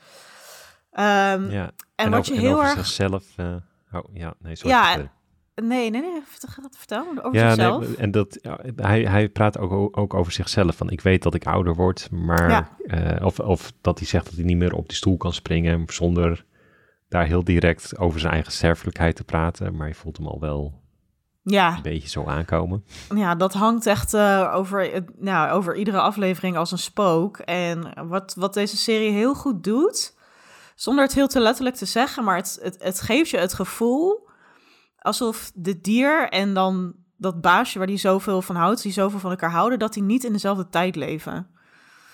[0.91, 1.71] Ehm, Ja.
[1.95, 2.73] en, wat over- je heel erg...
[2.73, 3.25] zichzelf...
[3.37, 3.55] eh,
[3.93, 4.73] oh, ja, nee, sorry.
[4.77, 5.11] Ja, verder.
[5.55, 6.21] Nee, nee, nee.
[6.71, 7.87] Vertel, over Ja, zichzelf.
[7.87, 10.77] nee, en dat, ja, hij, hij praat ook, ook over zichzelf.
[10.77, 12.51] Van ik weet dat ik ouder word, maar.
[12.51, 12.69] Ja.
[12.87, 15.85] eh, of, of dat hij zegt dat hij niet meer op die stoel kan springen.
[15.87, 16.45] zonder
[17.09, 19.77] daar heel direct over zijn eigen sterfelijkheid te praten.
[19.77, 20.82] Maar je voelt hem al wel
[21.43, 22.85] ja, een beetje zo aankomen.
[23.15, 27.39] ja, dat hangt echt eh, over, nou, over iedere aflevering als een spook.
[27.39, 30.17] En wat, wat deze serie heel goed doet,
[30.75, 34.31] zonder het heel te letterlijk te zeggen, maar het, het, het geeft je het gevoel
[34.99, 39.31] alsof de dier en dan dat baasje waar die zoveel van houdt, die zoveel van
[39.31, 41.52] elkaar houden, dat die niet in dezelfde tijd leven.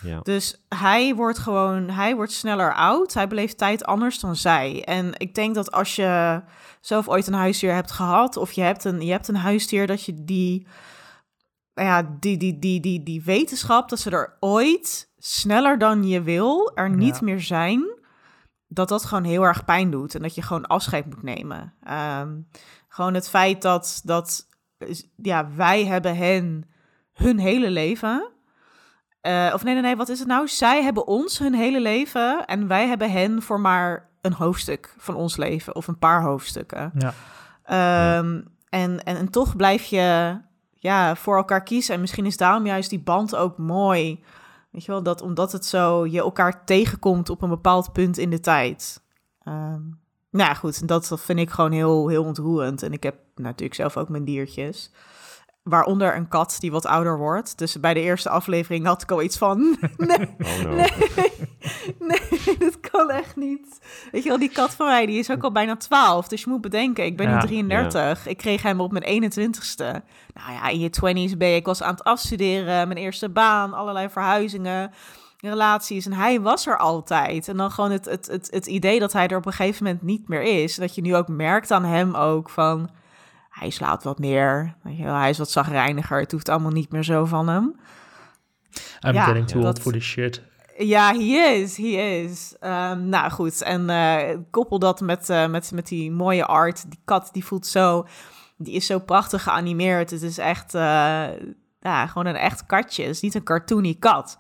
[0.03, 0.21] Ja.
[0.21, 3.15] Dus hij wordt gewoon, hij wordt sneller oud.
[3.15, 4.85] Hij beleeft tijd anders dan zij.
[4.85, 6.43] En ik denk dat als je
[6.81, 10.05] zelf ooit een huisdier hebt gehad, of je hebt een, je hebt een huisdier, dat
[10.05, 10.67] je die,
[11.75, 16.73] ja, die, die, die, die, die wetenschap dat ze er ooit sneller dan je wil
[16.75, 17.25] er niet Ja.
[17.25, 17.97] meer zijn,
[18.69, 21.75] dat dat gewoon heel erg pijn doet en dat je gewoon afscheid moet nemen.
[21.83, 22.37] Ehm,
[22.89, 24.47] gewoon het feit dat, dat
[25.17, 26.71] ja, wij hebben hen
[27.13, 28.31] hun hele leven.
[29.29, 30.49] Eh, of nee, nee, nee, wat is het nou?
[30.49, 35.15] Zij hebben ons hun hele leven en wij hebben hen voor maar een hoofdstuk van
[35.15, 36.93] ons leven of een paar hoofdstukken.
[36.95, 37.15] Ja.
[37.63, 40.39] Ehm, en, en, en toch blijf je
[40.75, 41.95] ja, voor elkaar kiezen.
[41.95, 44.25] En misschien is daarom juist die band ook mooi.
[44.71, 48.31] Weet je wel, dat omdat het zo je elkaar tegenkomt op een bepaald punt in
[48.31, 49.03] de tijd.
[49.43, 49.83] Ehm,
[50.31, 52.83] nou ja, goed, dat vind ik gewoon heel, heel ontroerend.
[52.83, 54.93] En ik heb natuurlijk zelf ook mijn diertjes.
[55.69, 57.59] Waaronder een kat die wat ouder wordt.
[57.59, 59.59] Dus bij de eerste aflevering had ik al iets van...
[59.97, 60.75] Nee, Oh no.
[60.75, 60.91] nee,
[61.99, 63.79] nee, dat kan echt niet.
[64.13, 66.29] Weet je wel, die kat van mij, die is ook al bijna 12.
[66.29, 68.27] Dus je moet bedenken, ik ben Ja, nu 33.
[68.27, 70.03] Ik kreeg hem op mijn 21ste.
[70.35, 71.57] Nou ja, in je 20s ben je...
[71.57, 74.93] Ik was aan het afstuderen, mijn eerste baan, allerlei verhuizingen,
[75.41, 76.07] relaties.
[76.07, 77.49] En hij was er altijd.
[77.49, 80.03] En dan gewoon het, het, het, het idee dat hij er op een gegeven moment
[80.03, 80.75] niet meer is.
[80.75, 82.91] Dat je nu ook merkt aan hem ook van...
[83.59, 84.75] Hij slaat wat meer.
[84.83, 86.21] Weet je wel, hij is wat zagrijniger.
[86.21, 87.81] Het hoeft allemaal niet meer zo van hem.
[89.07, 90.43] I'm Ja, getting too dat- old for this shit.
[90.79, 91.87] Ja, he is, he
[92.23, 92.57] is.
[92.61, 96.91] Ehm, nou goed, en eh, koppel dat met, eh, met, met die mooie art.
[96.91, 98.07] Die kat, die voelt zo...
[98.61, 100.11] Die is zo prachtig geanimeerd.
[100.11, 100.75] Het is echt...
[100.75, 101.27] eh,
[101.81, 103.03] ja, gewoon een echt katje.
[103.03, 104.39] Het is niet een cartoony kat.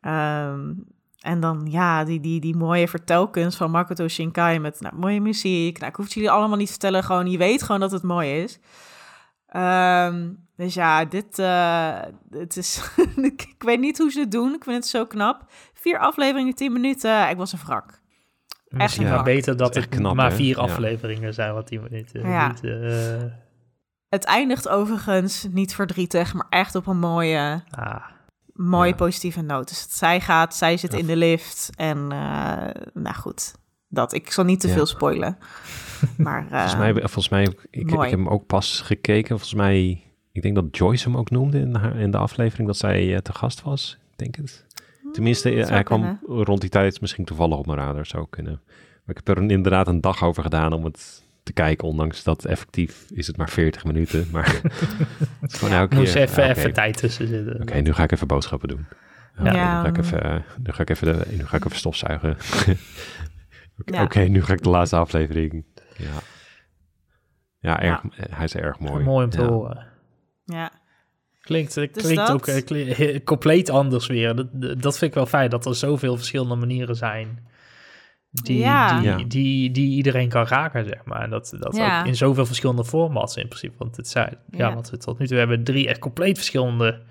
[0.00, 0.72] Ehm,
[1.20, 4.58] en dan, ja, die, die, die mooie vertelkunst van Makoto Shinkai...
[4.58, 5.78] met nou, mooie muziek.
[5.78, 7.04] Nou, ik hoef het jullie allemaal niet te vertellen.
[7.04, 8.58] Gewoon, je weet gewoon dat het mooi is.
[9.46, 11.98] Ehm, dus ja, dit eh,
[12.30, 12.90] het is.
[13.16, 14.54] ik ik weet niet hoe ze het doen.
[14.54, 15.44] Ik vind het zo knap.
[15.74, 17.28] Vier afleveringen, tien minuten.
[17.28, 18.00] Ik was een wrak.
[18.68, 19.24] Misschien een vak.
[19.24, 20.62] beter dat echt knap, maar vier Ja.
[20.62, 22.28] afleveringen zijn, wat die minuten.
[22.28, 22.48] Ja.
[22.48, 23.22] Niet, eh,
[24.08, 28.04] Het eindigt overigens niet verdrietig, maar echt op een mooie, ah,
[28.60, 28.96] mooie Ja.
[28.96, 29.68] positieve noot.
[29.68, 31.70] Dus zij gaat, zij zit in de lift.
[31.76, 33.54] En eh, nou goed,
[33.88, 34.12] dat.
[34.14, 35.38] Ik zal niet te veel spoilen.
[36.16, 39.28] Maar eh, Volgens mij, volgens mij ik, ik heb hem ook pas gekeken.
[39.28, 40.02] Volgens mij,
[40.32, 43.18] ik denk dat Joyce hem ook noemde in, haar, in de aflevering dat zij eh,
[43.18, 43.98] te gast was.
[44.10, 44.64] Ik denk het.
[45.12, 46.44] Tenminste, zou hij kwam kunnen.
[46.44, 48.60] rond die tijd misschien toevallig op mijn radar zou kunnen.
[49.04, 51.22] Maar ik heb er inderdaad een dag over gedaan om het
[51.54, 54.28] te kijken, ondanks dat effectief is het maar 40 minuten.
[54.32, 54.60] Maar
[55.40, 57.60] het is gewoon elke moest keer, even, ah, even tijd tussen zitten.
[57.60, 58.86] Oké, nu ga ik even boodschappen doen.
[59.42, 59.52] Ja.
[59.52, 62.36] nu, ga ik even, eh, nu ga ik even, de, nu ga ik even stofzuigen.
[64.02, 64.28] Oké, Ja.
[64.28, 65.64] nu ga ik de laatste aflevering.
[65.96, 66.06] Ja,
[67.58, 69.04] ja, erg, hij is erg mooi.
[69.04, 69.46] Mooi om te Ja.
[69.48, 69.86] horen.
[70.44, 70.70] ja.
[71.40, 74.34] Klinkt, eh, Dus klinkt dat- ook eh, kli- he- compleet anders weer.
[74.34, 74.48] Dat,
[74.82, 77.48] dat vind ik wel fijn, dat er zoveel verschillende manieren zijn.
[78.32, 79.00] Die, Ja.
[79.00, 79.26] die.
[79.26, 81.22] Die, die iedereen kan raken, zeg maar.
[81.22, 82.00] En dat, dat Ja.
[82.00, 83.74] ook in zoveel verschillende formats in principe.
[83.78, 84.58] Want het zijn, ja.
[84.68, 84.74] Ja.
[84.74, 87.02] want we tot nu toe hebben drie echt compleet verschillende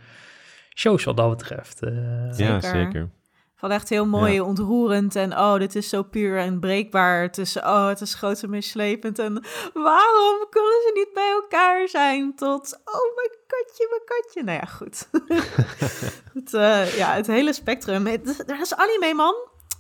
[0.76, 1.82] shows wat dat betreft.
[1.84, 3.10] Eh, Ja, Zeker.
[3.56, 4.44] Van echt heel mooi, Ja.
[4.44, 5.16] ontroerend.
[5.16, 7.32] En oh, dit is zo puur en breekbaar.
[7.32, 9.20] Tussen, oh, het is groot en mislepend.
[9.20, 9.34] En
[9.74, 12.36] waarom kunnen ze niet bij elkaar zijn?
[12.36, 14.44] Tot, oh, mijn katje, mijn katje.
[14.44, 15.10] Nou ja, goed.
[16.44, 18.06] het, eh, ja, het hele spectrum.
[18.06, 19.36] Het, dat is anime, man.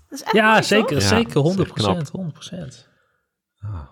[0.09, 1.01] Dat is echt ja, mooi, zeker, toch?
[1.01, 1.33] Zeker.
[1.33, 2.09] dat is 100 echt knap.
[2.11, 2.43] 100
[3.61, 3.69] Ah.
[3.69, 3.89] Zullen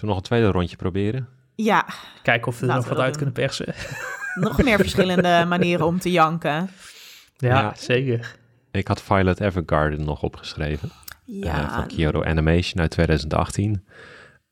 [0.00, 1.28] we nog een tweede rondje proberen?
[1.54, 1.86] Ja,
[2.22, 3.74] Kijken of we er nog we wat uit kunnen persen.
[4.34, 6.70] nog meer verschillende manieren om te janken.
[7.36, 7.74] Ja, Ja.
[7.76, 8.36] zeker.
[8.70, 10.88] Ik had Violet Evergarden nog opgeschreven.
[11.26, 13.86] eh, Ja, van Kyoto Animation uit 2018.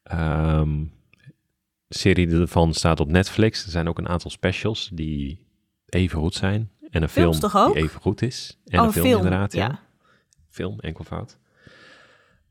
[0.03, 0.85] Ehm,
[1.89, 3.65] serie ervan staat op Netflix.
[3.65, 5.47] Er zijn ook een aantal specials die
[5.87, 6.71] even goed zijn.
[6.91, 7.75] En een Films film toch ook?
[7.75, 8.59] die even goed is.
[8.67, 9.65] En Oh, een film, inderdaad, ja.
[9.67, 9.81] ja.
[10.53, 11.39] Film, enkelvoud.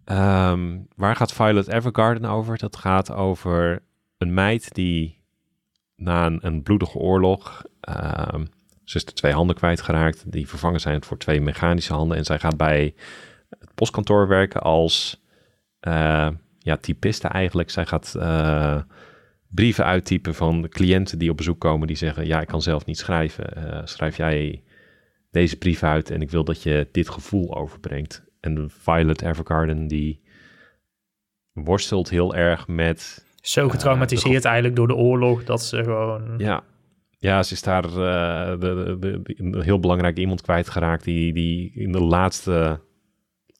[0.06, 2.58] Ehm waar gaat Violet Evergarden over?
[2.58, 3.84] Dat gaat over
[4.18, 5.20] een meid die
[5.96, 7.64] na een, bloedige oorlog...
[7.82, 8.46] ehm,
[8.84, 12.18] ze is de twee handen kwijtgeraakt, die vervangen zijn voor twee mechanische handen.
[12.18, 12.96] En zij gaat bij
[13.60, 15.24] het postkantoor werken als
[15.80, 16.28] eh,
[16.60, 17.70] ja, typiste eigenlijk.
[17.70, 18.82] Zij gaat eh,
[19.48, 22.28] brieven uittypen van cliënten die op bezoek komen die zeggen...
[22.28, 23.56] ja, ik kan zelf niet schrijven.
[23.56, 24.64] Eh, schrijf jij
[25.32, 28.24] deze brief uit en ik wil dat je dit gevoel overbrengt.
[28.40, 30.22] En Violet Evergarden die
[31.54, 33.26] worstelt heel erg met...
[33.42, 36.34] Zo getraumatiseerd eigenlijk door de oorlog dat ze gewoon...
[36.38, 36.64] Ja,
[37.18, 41.04] ja ze is daar eh, de, de, de- een heel belangrijk iemand kwijtgeraakt...
[41.04, 42.80] die, die in de laatste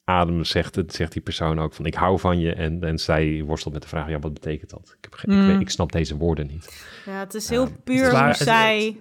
[0.04, 2.52] adem zegt, zegt die persoon ook van ik hou van je.
[2.54, 4.94] En, en zij worstelt met de vraag, ja, wat betekent dat?
[5.00, 5.46] Ik, heb, ik, Mm.
[5.46, 6.86] weet- ik snap deze woorden niet.
[7.06, 8.96] Ja, het is heel Ja, puur hoe het- zij...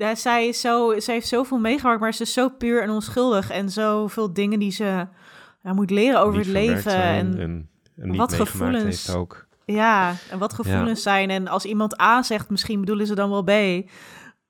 [0.00, 3.50] Ja, zij, is zo, zij heeft zoveel meegemaakt, maar ze is zo puur en onschuldig.
[3.50, 5.06] En zoveel dingen die ze
[5.62, 7.02] ja, moet leren over het leven.
[7.02, 8.84] En, en, wat gevoelens.
[8.84, 9.46] heeft ook.
[9.64, 11.30] ja, en wat gevoelens zijn.
[11.30, 13.50] En als iemand A zegt, misschien bedoelen ze dan wel B.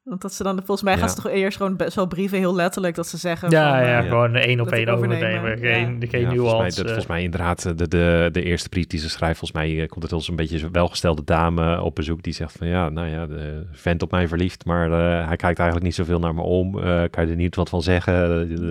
[0.03, 0.99] Want dat ze dan, volgens mij Ja.
[0.99, 3.51] gaan ze toch eerst gewoon best wel brieven heel letterlijk dat ze zeggen.
[3.51, 4.09] Ja, van, ja, eh, Ja.
[4.09, 5.59] gewoon één op één overnemen, overnemen.
[5.59, 6.77] Geen, geen Ja, volgens, mij, nuance.
[6.77, 9.89] dat, volgens mij inderdaad, de, de, de eerste brief die ze schrijft, volgens mij eh,
[9.89, 13.27] komt het als een beetje welgestelde dame op bezoek die zegt van ja, nou ja,
[13.27, 16.79] de vent op mij verliefd, maar eh, hij kijkt eigenlijk niet zoveel naar me om.
[16.79, 18.51] Eh, kan je er niet wat van zeggen?
[18.51, 18.69] Eh,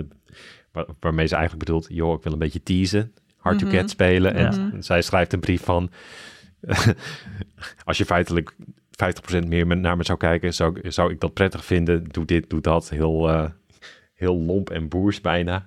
[0.72, 3.76] waar- waarmee ze eigenlijk bedoelt, joh, ik wil een beetje teasen, hard to Mhm.
[3.76, 4.34] get spelen.
[4.34, 4.80] En Mhm.
[4.82, 5.90] zij schrijft een brief van,
[7.84, 8.54] als je feitelijk
[9.44, 12.04] 50% meer me- naar me zou kijken, zou, zou ik dat prettig vinden.
[12.04, 12.88] Doe dit, doe dat.
[12.90, 13.50] Heel, eh,
[14.14, 15.66] heel lomp en boers bijna.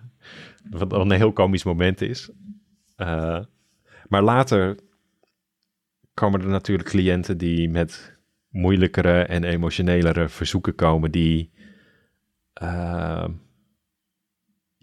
[0.69, 2.29] Wat dan een heel komisch moment is.
[2.95, 3.39] Eh,
[4.07, 4.77] maar later
[6.13, 8.17] komen er natuurlijk cliënten die met
[8.49, 11.51] moeilijkere en emotionelere verzoeken komen, die
[12.53, 13.25] eh,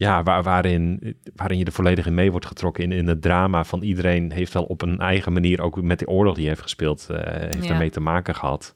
[0.07, 3.65] ja, waar, waarin, waarin je er volledig in mee wordt getrokken in, in het drama
[3.65, 6.63] van iedereen heeft wel op een eigen manier, ook met de oorlog die hij heeft
[6.63, 7.71] gespeeld, eh, heeft Ja.
[7.73, 8.75] ermee te maken gehad.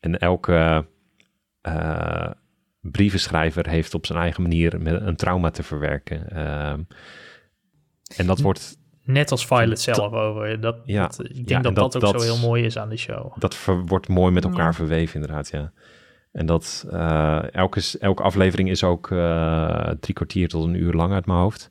[0.00, 0.86] En elke
[1.60, 2.30] eh,
[2.80, 6.30] brievenschrijver heeft op zijn eigen manier met een trauma te verwerken.
[6.30, 6.80] Ehm,
[8.16, 10.60] en dat wordt Net als Violet zelf over.
[10.60, 11.02] Dat, Ja.
[11.06, 12.98] dat- ik denk Ja, dat, dat, dat- ook dat- zo heel mooi is aan die
[12.98, 13.38] show.
[13.38, 14.72] dat ver- wordt mooi met elkaar Ja.
[14.72, 15.72] verweven, inderdaad, ja.
[16.34, 21.12] En dat eh, elke, elke aflevering is ook eh, drie kwartier tot een uur lang
[21.12, 21.68] uit mijn hoofd.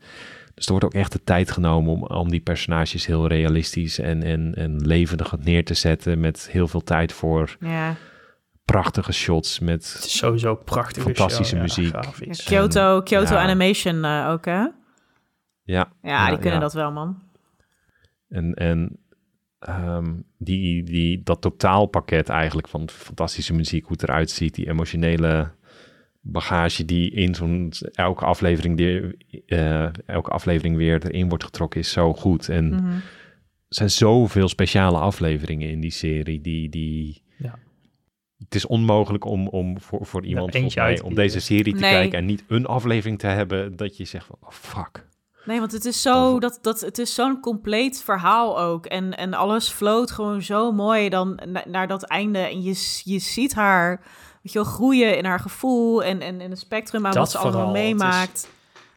[0.53, 4.24] Dus er wordt ook echt de tijd genomen om, om die personages heel realistisch en,
[4.24, 6.20] en, en levendig neer te zetten.
[6.20, 7.95] Met heel veel tijd voor Ja.
[8.66, 9.59] prachtige shots.
[9.59, 11.93] Met, Het is sowieso prachtige Fantastische show, muziek.
[11.93, 12.34] Ja.
[12.45, 13.41] Kyoto, Kyoto ja.
[13.41, 14.66] Animation eh, ook, hè?
[15.64, 16.59] ja, Ja, die kunnen ja.
[16.59, 17.22] dat wel, man.
[18.30, 18.97] En, en
[19.68, 25.51] ehm, die, die, dat totaalpakket eigenlijk van fantastische muziek, hoe het eruit ziet, die emotionele
[26.22, 31.91] bagage die in zo'n elke aflevering, die, eh, elke aflevering weer erin wordt getrokken, is
[31.91, 32.49] zo goed.
[32.49, 32.86] En Mhm.
[32.88, 33.01] er
[33.68, 36.70] zijn zoveel speciale afleveringen in die serie die...
[36.70, 37.59] die Ja.
[38.38, 41.80] Het is onmogelijk om, om voor, voor iemand eentje volgens mij, om deze serie te
[41.80, 41.91] Nee.
[41.91, 45.07] kijken en niet een aflevering te hebben dat je zegt van, oh fuck.
[45.45, 48.85] Nee, want het is zo dat, dat het is zo'n compleet verhaal ook.
[48.85, 52.39] En, en alles floot gewoon zo mooi dan na- naar dat einde.
[52.39, 54.01] En je, je ziet haar
[54.41, 57.31] weet je wel, groeien in haar gevoel en, en in het spectrum aan Dat wat
[57.31, 58.47] ze allemaal vooral, het is- meemaakt.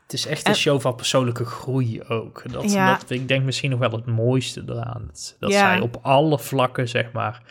[0.03, 2.42] Het is echt een En- show van persoonlijke groei ook.
[2.53, 2.97] Dat, Ja.
[2.99, 5.05] dat ik denk misschien nog wel het mooiste eraan.
[5.07, 5.59] Dat, dat Ja.
[5.59, 7.42] zij op alle vlakken, zeg maar...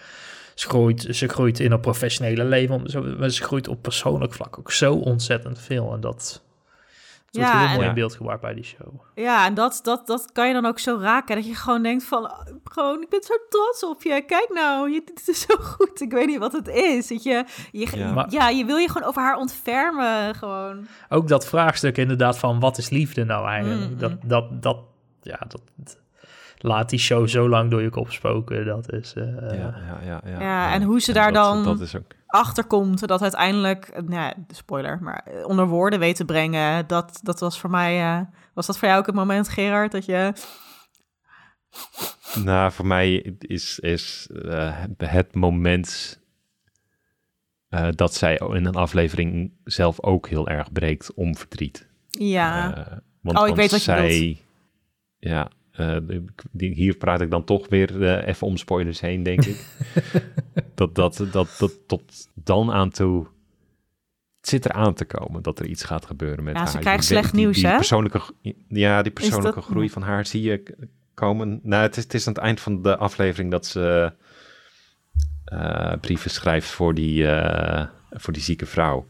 [0.55, 2.81] Ze groeit, ze groeit in haar professionele leven,
[3.19, 5.93] maar ze groeit op persoonlijk vlak ook zo ontzettend veel.
[5.93, 6.41] En dat,
[7.31, 7.89] dat wordt Ja, heel en- mooi Ja.
[7.89, 8.87] in beeld gebracht bij die show.
[9.15, 11.35] Ja, en dat, dat, dat kan je dan ook zo raken.
[11.35, 14.21] Dat je gewoon denkt van, oh, gewoon, ik ben zo trots op je.
[14.27, 16.01] Kijk nou, je, dit is zo goed.
[16.01, 17.07] Ik weet niet wat het is.
[17.07, 18.49] Dat je, je, Ja.
[18.49, 20.35] je wil je gewoon over haar ontfermen.
[20.35, 20.87] Gewoon.
[21.09, 23.91] Ook dat vraagstuk inderdaad van wat is liefde nou eigenlijk?
[23.91, 24.17] Mm, Dat, mm.
[24.23, 24.77] dat, dat,
[25.21, 25.61] ja, dat,
[26.57, 28.65] laat die show zo lang door je kop spoken.
[28.65, 29.13] Dat is...
[29.13, 32.11] eh, ja, ja, ja, ja, Ja, en hoe ze daar dat, dan- Dat is ook...
[32.27, 36.87] achterkomt dat uiteindelijk, nou ja, spoiler, maar eh, onder woorden weet te brengen.
[36.87, 38.21] Dat, dat was voor mij, eh,
[38.53, 40.33] was dat voor jou ook het moment, Gerard, dat je...
[42.43, 46.19] Nou, voor mij is, is eh, het moment
[47.69, 51.87] eh, dat zij in een aflevering zelf ook heel erg breekt om verdriet.
[52.09, 52.73] Ja,
[53.21, 54.39] want, Oh, ik want weet wat je zij,
[55.19, 55.97] Ja, eh,
[56.51, 59.65] die- hier praat ik dan toch weer eh, even om spoilers heen, denk ik.
[60.75, 63.27] dat, dat, dat, dat tot dan aan toe...
[64.39, 66.69] Het zit eraan te komen dat er iets gaat gebeuren met Ja, haar.
[66.69, 67.75] ze Je krijgt slecht die- nieuws, die hè?
[67.75, 68.21] Persoonlijke,
[68.67, 70.75] ja, die persoonlijke dat- groei van haar zie je
[71.13, 71.59] komen.
[71.63, 74.13] Nou, het is, het is aan het eind van de aflevering dat ze
[75.45, 78.97] eh, brieven schrijft voor die, eh, voor die zieke vrouw.
[78.97, 79.05] Oh,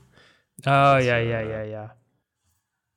[0.99, 1.95] ja, ja, ja, ja.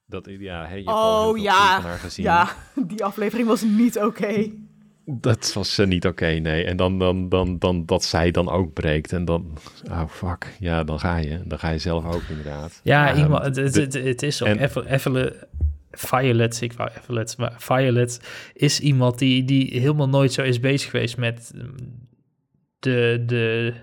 [0.08, 2.24] Dat, ja, hey, je Oh ja, van haar gezien.
[2.24, 2.48] ja,
[2.86, 4.50] die aflevering was niet oké.
[5.04, 6.64] Dat was eh, niet oké, nee.
[6.64, 9.12] En dan, dan, dan, dan dat zij dan ook breekt.
[9.12, 9.58] En dan,
[9.90, 11.40] oh fuck, ja, dan ga je.
[11.44, 12.80] Dan ga je zelf ook inderdaad.
[12.82, 15.34] Ja, iemand, het, het, de- het, het is ook even
[15.90, 18.20] Violet, ik wou Violet, maar Violet
[18.52, 21.74] is iemand die, die helemaal nooit zo is bezig geweest met mm,
[22.78, 23.74] de, de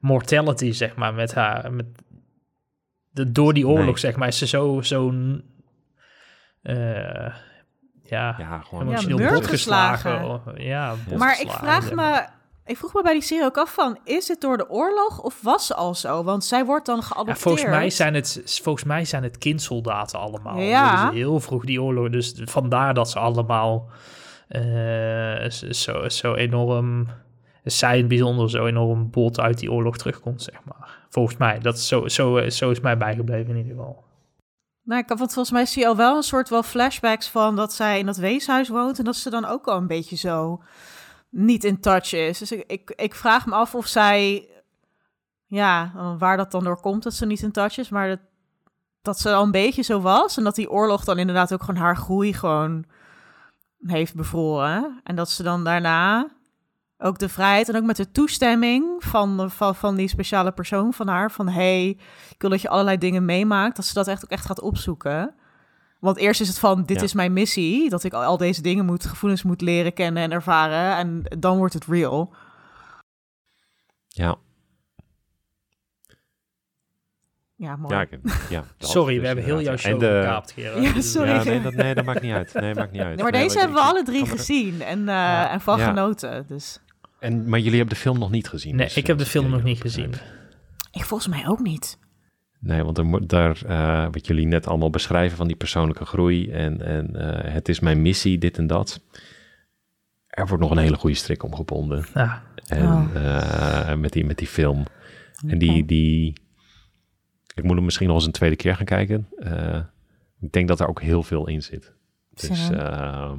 [0.00, 1.72] mortality, zeg maar, met haar.
[1.72, 1.86] Met
[3.10, 3.98] de, door die oorlog, Nee.
[3.98, 5.14] zeg maar, is ze zo, zo
[6.62, 8.88] ja, Ja, gewoon.
[8.88, 10.24] Ja, geslagen.
[10.24, 12.26] Oh, Ja, Maar ik vraag me,
[12.64, 15.42] ik vroeg me bij die serie ook af van, is het door de oorlog of
[15.42, 16.24] was ze al zo?
[16.24, 17.38] Want zij wordt dan Ja, geadopteerd.
[17.38, 20.58] volgens, mij zijn het, volgens mij zijn het kindsoldaten allemaal.
[20.58, 21.10] Ja.
[21.10, 22.10] Heel vroeg die oorlog.
[22.10, 23.88] Dus vandaar dat ze allemaal
[24.48, 27.06] eh, zo, zo enorm...
[27.64, 30.98] Zij in het bijzonder zo enorm bot uit die oorlog terugkomt, zeg maar.
[31.08, 31.58] Volgens mij.
[31.58, 34.04] Dat is zo, zo, zo is mij bijgebleven in ieder geval.
[34.88, 37.72] Nou, ik, want volgens mij zie je al wel een soort wel flashbacks van dat
[37.72, 40.62] zij in dat weeshuis woont en dat ze dan ook al een beetje zo
[41.28, 42.38] niet in touch is.
[42.38, 44.48] Dus ik, ik, ik vraag me af of zij,
[45.46, 48.18] ja, waar dat dan door komt dat ze niet in touch is, maar dat,
[49.02, 51.80] dat ze al een beetje zo was en dat die oorlog dan inderdaad ook gewoon
[51.80, 52.84] haar groei gewoon
[53.82, 55.00] heeft bevroren.
[55.04, 56.28] En dat ze dan daarna
[56.98, 61.08] ook de vrijheid en ook met de toestemming van, van, van die speciale persoon van
[61.08, 61.88] haar, van hey,
[62.30, 65.34] ik wil dat je allerlei dingen meemaakt, dat ze dat echt ook echt gaat opzoeken.
[66.00, 67.02] Want eerst is het van, dit Ja.
[67.02, 70.32] is mijn missie, dat ik al, al deze dingen moet, gevoelens moet leren kennen en
[70.32, 70.96] ervaren.
[70.96, 72.34] En dan wordt het real.
[74.08, 74.36] Ja,
[77.56, 77.94] Ja, mooi.
[77.94, 78.18] ja, ik-
[78.48, 80.82] ja Sorry, dus we hebben heel jouw show En de- gekaapt, Gerard.
[80.84, 81.30] Ja, Dus- sorry.
[81.30, 82.52] Ja, nee, dat, nee, dat maakt niet uit.
[82.52, 83.14] Nee, maakt niet uit.
[83.14, 85.50] Nee, maar Nee, deze hebben we alle drie er- gezien en, uh, Ja.
[85.50, 85.86] en van Ja.
[85.88, 86.44] genoten.
[86.48, 86.80] Dus
[87.18, 88.76] En, maar jullie hebben de film nog niet gezien.
[88.76, 90.12] Nee, dus, ik heb eh, de film als nog niet gezien.
[90.92, 91.98] ik volgens mij ook niet.
[92.60, 96.50] Nee, want er, moet- daar, eh, wat jullie net allemaal beschrijven van die persoonlijke groei
[96.50, 99.00] en, en eh, het is mijn missie, dit en dat.
[100.26, 102.04] Er wordt nog een hele goede strik omgebonden.
[102.14, 103.08] Ja, En Oh.
[103.14, 104.84] eh, met, die, met die film.
[105.46, 106.40] En die, die,
[107.54, 109.28] ik moet hem misschien nog eens een tweede keer gaan kijken.
[109.38, 109.80] Eh,
[110.40, 111.92] ik denk dat er ook heel veel in zit.
[112.34, 112.80] Dus Zin in.
[112.80, 113.32] eh,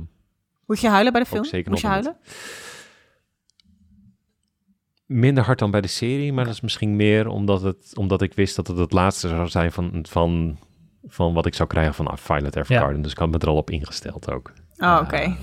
[0.65, 1.43] Moet je huilen bij de film?
[1.45, 2.17] zeker Moet je nog huilen?
[5.09, 8.33] Minder hard dan bij de serie, maar dat is misschien meer omdat, het, omdat ik
[8.33, 10.57] wist dat het het laatste zou zijn van, van,
[11.07, 13.01] van wat ik zou krijgen van Violet Evergarden.
[13.01, 14.53] Dus ik had me er al op ingesteld ook.
[14.77, 15.15] Oh, oké.
[15.15, 15.33] Eh,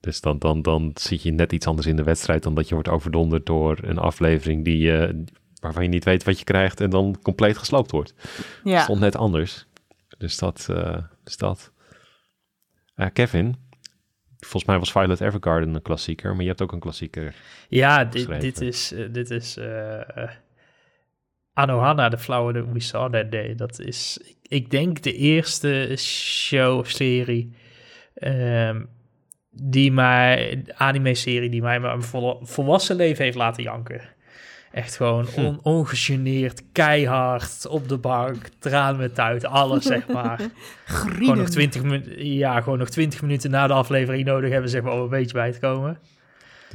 [0.00, 2.74] dus dan, dan, dan zit je net iets anders in de wedstrijd dan dat je
[2.74, 5.14] wordt overdonderd door een aflevering die, eh,
[5.60, 8.14] waarvan je niet weet wat je krijgt en dan compleet gesloopt wordt.
[8.64, 8.82] ja.
[8.82, 9.66] Stond net anders.
[10.18, 10.66] Dus dat.
[10.70, 11.72] eh, dus dat.
[12.94, 13.56] Eh, Kevin,
[14.40, 17.34] volgens mij was Violet Evergarden een klassieker, maar je hebt ook een klassieker.
[17.68, 18.40] ja dit, Geschreven.
[18.40, 20.30] dit is, eh, dit is eh, eh,
[21.52, 23.54] Anohana, The Flower That We Saw That Day.
[23.54, 27.54] Dat is, ik, ik denk, de eerste show of serie
[28.14, 28.84] ehm,
[29.50, 34.00] die mij, anime-serie die mij mijn vol- volwassen leven heeft laten janken.
[34.70, 35.40] Echt gewoon Hm.
[35.44, 40.40] on, ongegeneerd, keihard, op de bank, tranen met uit, alles zeg maar.
[40.84, 44.82] gewoon nog 20 minuten, ja, gewoon nog 20 minuten na de aflevering nodig hebben, zeg
[44.82, 45.98] maar, om een beetje bij te komen.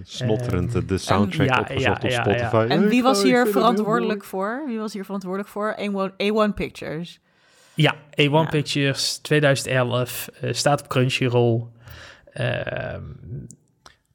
[0.03, 2.21] Snotterend Ehm, de- soundtrack ja, opgezocht ja, op ja, ja.
[2.47, 2.65] Spotify.
[2.73, 4.63] En wie Ik- was hier verantwoordelijk voor?
[4.67, 5.75] Wie was hier verantwoordelijk voor?
[5.79, 6.11] A1,
[6.49, 7.19] A1 Pictures.
[7.73, 8.45] Ja, A1 Ja.
[8.45, 11.63] Pictures 2011 eh, staat op Crunchyroll.
[12.33, 13.01] Ehm.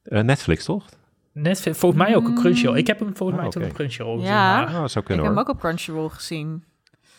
[0.03, 0.85] Eh, Netflix, toch?
[1.33, 2.77] Net volgens mij ook op Crunchyroll.
[2.79, 3.71] Ik heb hem volgens Oh, mij toen oké.
[3.71, 4.33] op Crunchyroll gezien.
[4.33, 4.57] Ja.
[4.57, 6.65] maar Oh, zou Ik heb hem ook op Crunchyroll gezien.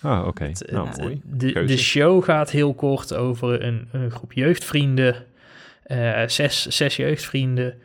[0.04, 0.52] Oh, oké.
[0.72, 1.22] Nou, het- mooi.
[1.24, 5.16] de, show gaat heel kort over een, een groep jeugdvrienden.
[5.84, 7.82] eh, zes, zes jeugdvrienden.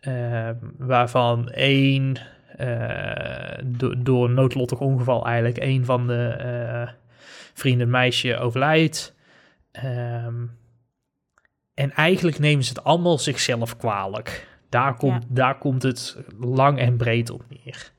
[0.00, 2.16] ehm, waarvan één
[2.56, 6.88] eh, do- door een noodlottig ongeval eigenlijk één van de eh,
[7.54, 9.14] vrienden, meisje, overlijdt.
[9.72, 10.34] Ehm,
[11.74, 14.46] en eigenlijk nemen ze het allemaal zichzelf kwalijk.
[14.68, 17.94] Daar komt, daar komt het lang en breed op neer.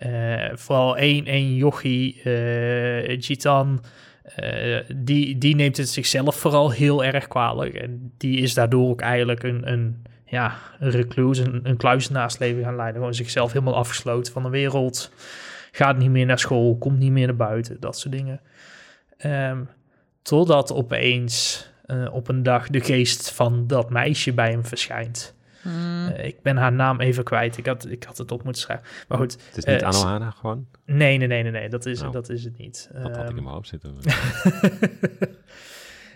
[0.00, 3.80] Eh, vooral één, één jochie, eh Gitan,
[4.22, 7.74] eh, die, die neemt het zichzelf vooral heel erg kwalijk.
[7.74, 12.76] En die is daardoor ook eigenlijk een, een, ja, een reclus, een, een kluizenaarsleven gaan
[12.76, 12.96] leiden.
[12.96, 15.12] Gewoon zichzelf helemaal afgesloten van de wereld.
[15.72, 18.40] Gaat niet meer naar school, komt niet meer naar buiten, dat soort dingen.
[19.16, 19.62] Ehm,
[20.22, 21.68] totdat opeens
[22.12, 25.34] op een dag de geest van dat meisje bij hem verschijnt.
[25.62, 26.06] Hmm.
[26.08, 27.56] Eh, ik ben haar naam even kwijt.
[27.56, 28.86] Ik had, ik had het op moeten schrijven.
[29.08, 30.66] Maar goed, Het is niet eh, Anohana gewoon?
[30.86, 31.68] nee, nee, nee, nee, nee.
[31.68, 32.90] Dat is, Nou, dat is het niet.
[32.92, 33.94] Dat had ik Ehm, in mijn hoofd zitten.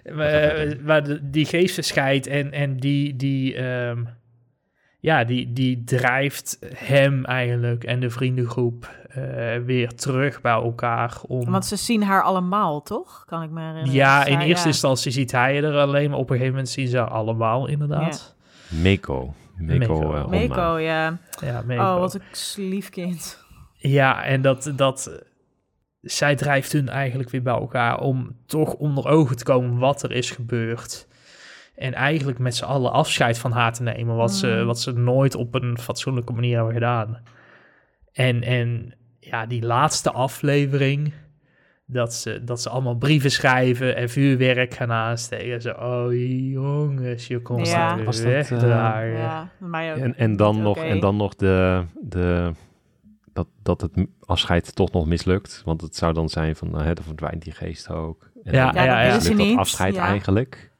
[0.05, 4.05] eh, waar de- die geestesscheid en, en die, die, ehm,
[5.01, 11.16] ja, die, die drijft hem eigenlijk en de vriendengroep eh, weer terug bij elkaar.
[11.26, 13.24] Om, Want ze zien haar allemaal, toch?
[13.26, 13.92] Kan ik me herinneren.
[13.92, 14.70] ja, in eerste ja.
[14.72, 18.36] instantie ziet hij er alleen, maar op een gegeven moment zien ze haar allemaal inderdaad.
[18.69, 19.35] Meko.
[19.57, 20.27] Meko.
[20.29, 20.77] Meko.
[20.77, 21.19] eh, ja.
[21.41, 21.83] Ja, Meko.
[21.83, 23.43] Oh, wat een lief kind.
[23.77, 25.23] Ja, en dat, dat
[26.01, 30.12] zij drijft hun eigenlijk weer bij elkaar om toch onder ogen te komen wat er
[30.12, 31.07] is gebeurd.
[31.77, 34.67] En eigenlijk met z'n allen afscheid van haar te nemen, wat, ze, Mm.
[34.67, 37.23] wat ze nooit op een fatsoenlijke manier hebben gedaan.
[38.12, 41.12] En, en ja, die laatste aflevering,
[41.95, 45.62] dat ze, dat ze allemaal brieven schrijven en vuurwerk gaan aansteken.
[45.62, 46.12] Zo, oh
[46.53, 47.97] jongens, je kon Ja.
[47.97, 48.49] dat, eh.
[49.18, 49.99] Ja, mij ook.
[49.99, 52.53] En, en, dan nog, en dan nog de, de,
[53.32, 55.62] dat, dat het afscheid toch nog mislukt.
[55.64, 58.30] Want het zou dan zijn van, nou, hè, dan verdwijnt die geest ook.
[58.45, 59.14] En Ja, dan ja, ja, ja.
[59.14, 60.07] mislukt Ze dat afscheid ja.
[60.07, 60.72] eigenlijk.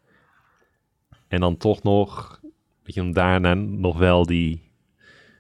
[1.29, 2.41] En dan toch nog,
[2.83, 4.71] dat je hem daarna nog wel die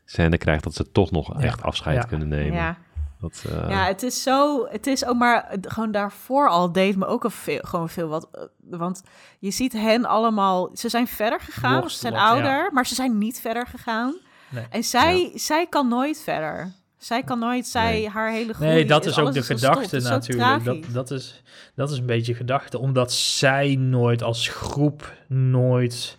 [0.04, 2.08] scène krijgt dat ze toch nog Ja, echt afscheid ja.
[2.08, 2.54] kunnen nemen.
[2.54, 2.78] Ja.
[3.24, 4.66] Dat, eh, ja, het is zo.
[4.70, 5.56] Het is ook maar.
[5.60, 8.28] Gewoon daarvoor al deed me ook al veel, gewoon veel wat.
[8.32, 8.40] eh,
[8.78, 9.02] Want
[9.38, 10.70] je ziet hen allemaal.
[10.74, 11.90] Ze zijn verder gegaan.
[11.90, 12.28] Ze zijn ja.
[12.28, 14.14] ouder, maar ze zijn niet verder gegaan.
[14.48, 14.64] Nee.
[14.70, 16.72] En zij, zij kan nooit verder.
[16.98, 17.66] Zij kan nooit.
[17.66, 18.08] Zij, Nee.
[18.08, 18.70] haar hele groei.
[18.70, 20.64] Nee, dat is ook de gedachte natuurlijk.
[20.64, 21.42] Dat, dat, is,
[21.74, 22.78] dat is een beetje gedachte.
[22.78, 26.18] Omdat zij nooit als groep nooit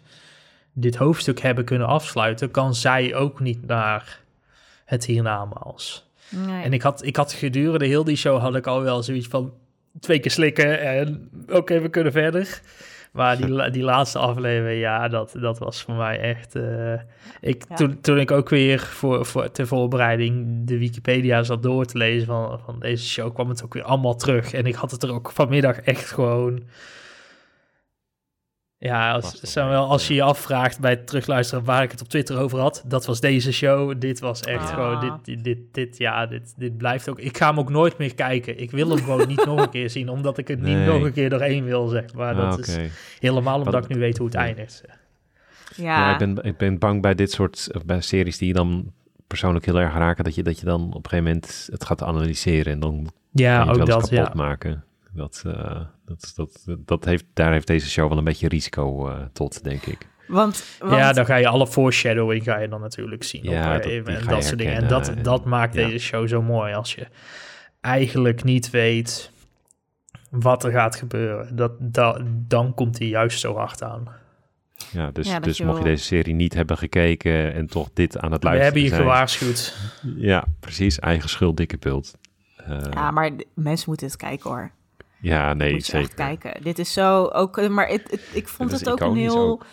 [0.73, 4.19] dit hoofdstuk hebben kunnen afsluiten, kan zij ook niet naar
[4.85, 6.05] het hiernamaals.
[6.29, 6.63] Nee.
[6.63, 9.53] En ik had, ik had gedurende heel die show had ik al wel zoiets van
[9.99, 12.61] twee keer slikken en oké, we kunnen verder.
[13.11, 16.55] Maar die, die laatste aflevering, ja, dat, dat was voor mij echt...
[16.55, 16.93] eh,
[17.41, 17.75] ik, Ja.
[17.75, 22.25] toen, toen ik ook weer voor, voor, ter voorbereiding de Wikipedia zat door te lezen
[22.25, 24.53] van, van deze show, kwam het ook weer allemaal terug.
[24.53, 26.63] En ik had het er ook vanmiddag echt gewoon...
[28.77, 32.37] Ja, als, Samuel, als je je afvraagt bij het terugluisteren waar ik het op Twitter
[32.39, 33.93] over had, dat was deze show.
[33.99, 34.73] Dit was echt Ah.
[34.73, 37.19] gewoon, dit, dit, dit, dit, ja, dit, dit blijft ook.
[37.19, 38.59] Ik ga hem ook nooit meer kijken.
[38.61, 41.13] Ik wil hem gewoon niet nog een keer zien, omdat ik het niet nog een
[41.13, 42.35] keer doorheen wil, zeg maar.
[42.35, 42.77] ah, Dat is
[43.19, 44.41] helemaal omdat Wat- ik nu weet hoe het ja.
[44.41, 44.83] eindigt.
[44.87, 44.93] ja.
[45.75, 48.91] Ja, ik, ben, ik ben bang bij dit soort bij series die je dan
[49.27, 52.03] persoonlijk heel erg raken, dat je, dat je dan op een gegeven moment het gaat
[52.03, 54.43] analyseren en dan Ja, kan je het ook wel eens dat, kapot ja.
[54.43, 54.83] maken.
[55.15, 59.21] Dat, eh, dat, dat, dat heeft, daar heeft deze show wel een beetje risico eh,
[59.33, 60.07] tot, denk ik.
[60.27, 63.43] Want, want Ja, dan ga je alle foreshadowing ga je dan natuurlijk zien.
[63.43, 64.73] Ja, op, eh, dat- die en ga dat je soort dingen.
[64.75, 65.85] En dat, dat maakt Ja.
[65.87, 66.73] deze show zo mooi.
[66.73, 67.07] Als je
[67.81, 69.31] eigenlijk niet weet
[70.29, 74.07] wat er gaat gebeuren, dat, dat, dan komt hij juist zo hard aan.
[74.91, 78.17] Ja, dus, Ja, dus je mocht je deze serie niet hebben gekeken en toch dit
[78.19, 79.01] aan het We luisteren hebben je zijn.
[79.01, 79.77] gewaarschuwd.
[80.15, 80.99] Ja, precies.
[80.99, 82.13] Eigen schuld, dikke pult.
[82.57, 84.71] Eh, ja, maar mensen moeten het kijken hoor.
[85.25, 86.07] Ja, nee, moet je zeker.
[86.07, 86.63] echt kijken.
[86.63, 89.37] Dit is zo ook, maar het, het- ik vond het ook een heel.
[89.37, 89.65] ook.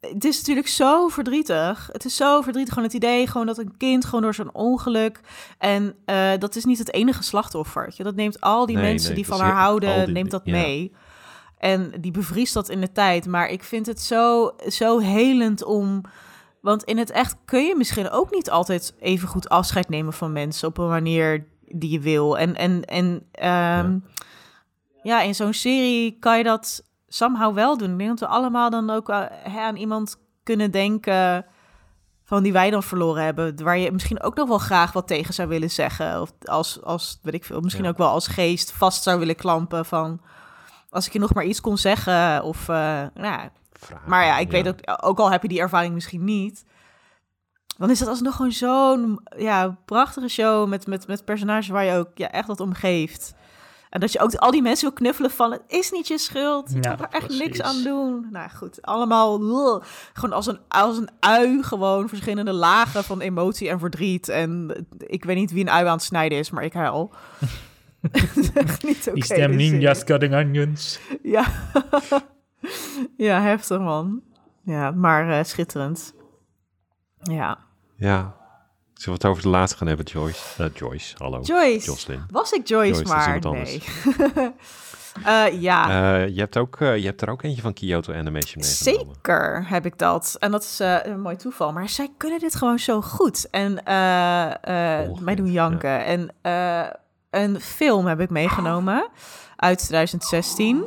[0.00, 1.88] Het is natuurlijk zo verdrietig.
[1.92, 2.72] Het is zo verdrietig.
[2.74, 5.20] Gewoon het idee gewoon dat een kind gewoon door zo'n ongeluk.
[5.58, 7.92] En eh, dat is niet het enige slachtoffer.
[7.96, 8.02] je.
[8.02, 10.52] Dat neemt al die Nee, mensen nee, die van haar houden, die- neemt dat ja.
[10.52, 10.92] mee.
[11.58, 13.26] En die bevriest dat in de tijd.
[13.26, 16.00] Maar ik vind het zo, zo helend om.
[16.60, 20.32] Want in het echt kun je misschien ook niet altijd even goed afscheid nemen van
[20.32, 22.38] mensen op een manier die je wil.
[22.38, 23.98] En, en, en ja.
[25.02, 27.90] In zo'n serie kan je dat somehow wel doen.
[27.92, 31.46] Ik denk dat we allemaal dan ook eh, aan iemand kunnen denken
[32.24, 35.34] van die wij dan verloren hebben, waar je misschien ook nog wel graag wat tegen
[35.34, 37.90] zou willen zeggen, of als, als weet ik veel, misschien Ja.
[37.90, 40.20] ook wel als geest vast zou willen klampen van
[40.90, 43.50] als ik je nog maar iets kon zeggen, of eh, nou, ja.
[43.72, 46.64] Vragen, maar ja, ik weet ook, ook al heb je die ervaring misschien niet,
[47.76, 51.96] dan is dat alsnog gewoon zo'n ja, prachtige show met, met, met personages waar je
[51.96, 53.34] ook ja, echt wat om geeft.
[53.90, 56.70] En dat je ook al die mensen wil knuffelen van het is niet je schuld.
[56.70, 58.26] Je Ja, kan er echt niks aan doen.
[58.30, 59.84] Nou goed, allemaal ugh.
[60.12, 64.28] gewoon als een, als een ui gewoon verschillende lagen van emotie en verdriet.
[64.28, 67.12] En ik weet niet wie een ui aan het snijden is, maar ik huil.
[68.54, 69.12] Echt niet oké.
[69.12, 71.00] Die stem ninjas cutting onions.
[71.22, 71.44] Ja.
[73.16, 74.22] ja, heftig man.
[74.62, 76.14] Ja, maar eh, schitterend.
[77.22, 77.58] Ja.
[77.96, 78.36] Ja.
[78.98, 80.62] Zullen we het over de laatste gaan hebben, Joyce?
[80.62, 81.40] Eh, Joyce, hallo.
[81.40, 81.86] Joyce.
[81.86, 82.26] Jocelyn.
[82.30, 84.52] Was ik Joyce, Joyce, dat is maar nee.
[85.24, 85.88] Eh, ja.
[85.88, 89.14] Eh, je, hebt ook, eh, je hebt er ook eentje van Kyoto Animation meegenomen.
[89.14, 90.36] Zeker heb ik dat.
[90.38, 91.72] En dat is eh, een mooi toeval.
[91.72, 93.50] Maar zij kunnen dit gewoon zo goed.
[93.50, 96.04] En eh eh mij doen janken.
[96.04, 96.86] En eh,
[97.30, 99.08] een film heb ik meegenomen
[99.56, 100.84] uit 2016.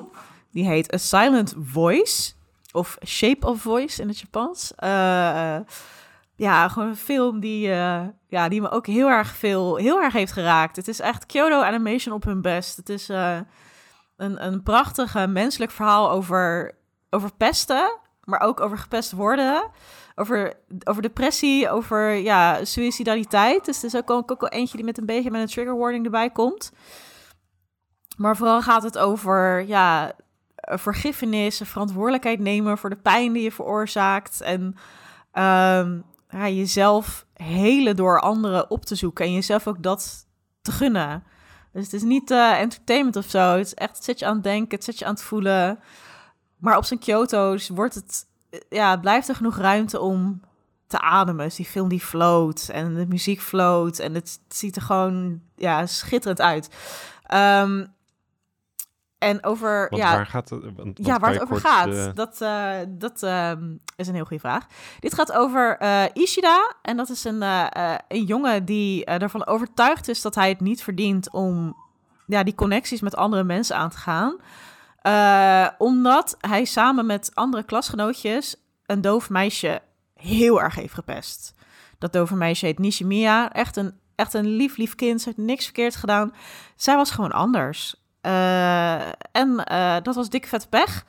[0.52, 2.32] Die heet A Silent Voice.
[2.72, 4.74] Of Shape of Voice in het Japans.
[4.76, 5.56] Eh,
[6.42, 10.14] ja, gewoon een film die, eh, ja, die me ook heel erg veel, heel erg
[10.14, 10.76] heeft geraakt.
[10.76, 12.78] Het is echt Kyoto Animation op hun best.
[12.78, 13.10] Het is...
[13.10, 13.40] eh,
[14.22, 16.72] een, een prachtig menselijk verhaal over,
[17.10, 19.70] over pesten, maar ook over gepest worden.
[20.16, 23.66] Over, over depressie, over ja, suicidaliteit.
[23.66, 26.06] Dus er is ook, ook, wel eentje die met een beetje met een trigger warning
[26.06, 26.72] erbij komt.
[28.18, 30.12] Maar vooral gaat het over ja,
[30.56, 34.42] vergiffenis, verantwoordelijkheid nemen voor de pijn die je veroorzaakt.
[34.42, 34.76] En
[35.34, 40.28] um, ja, jezelf helen door anderen op te zoeken en jezelf ook dat
[40.62, 41.24] te gunnen.
[41.74, 43.58] Dus het is niet uh, entertainment of zo.
[43.58, 45.80] Het is echt, het zet je aan het denken, het zet je aan het voelen.
[46.58, 48.26] Maar op zijn Kyoto's wordt het,
[48.70, 50.42] ja, het blijft er genoeg ruimte om
[50.88, 51.46] te ademen.
[51.46, 55.86] Dus die film die float en de muziek float en het, ziet er gewoon ja,
[55.86, 56.70] schitterend uit.
[57.34, 57.94] Um,
[59.22, 59.88] en over.
[59.90, 60.64] Want ja, waar gaat het?
[60.76, 61.88] Want, ja, waar het over gaat.
[61.88, 62.10] Uh...
[62.14, 63.52] Dat, uh, dat uh,
[63.96, 64.66] is een heel goede vraag.
[65.00, 66.76] Dit gaat over eh, Ishida.
[66.82, 67.42] En dat is een,
[68.08, 71.78] een jongen die ervan overtuigd is dat hij het niet verdient om
[72.26, 74.38] ja, die connecties met andere mensen aan te gaan.
[75.78, 78.56] omdat hij samen met andere klasgenootjes
[78.86, 79.82] een doof meisje
[80.16, 81.54] heel erg heeft gepest.
[81.98, 83.52] Dat dove meisje heet Nishimiya.
[83.52, 85.22] Echt een, echt een lief, lief kind.
[85.22, 86.34] Ze heeft niks verkeerd gedaan.
[86.76, 88.01] Zij was gewoon anders.
[88.22, 91.06] Uh, en uh, dat was dik vet pech.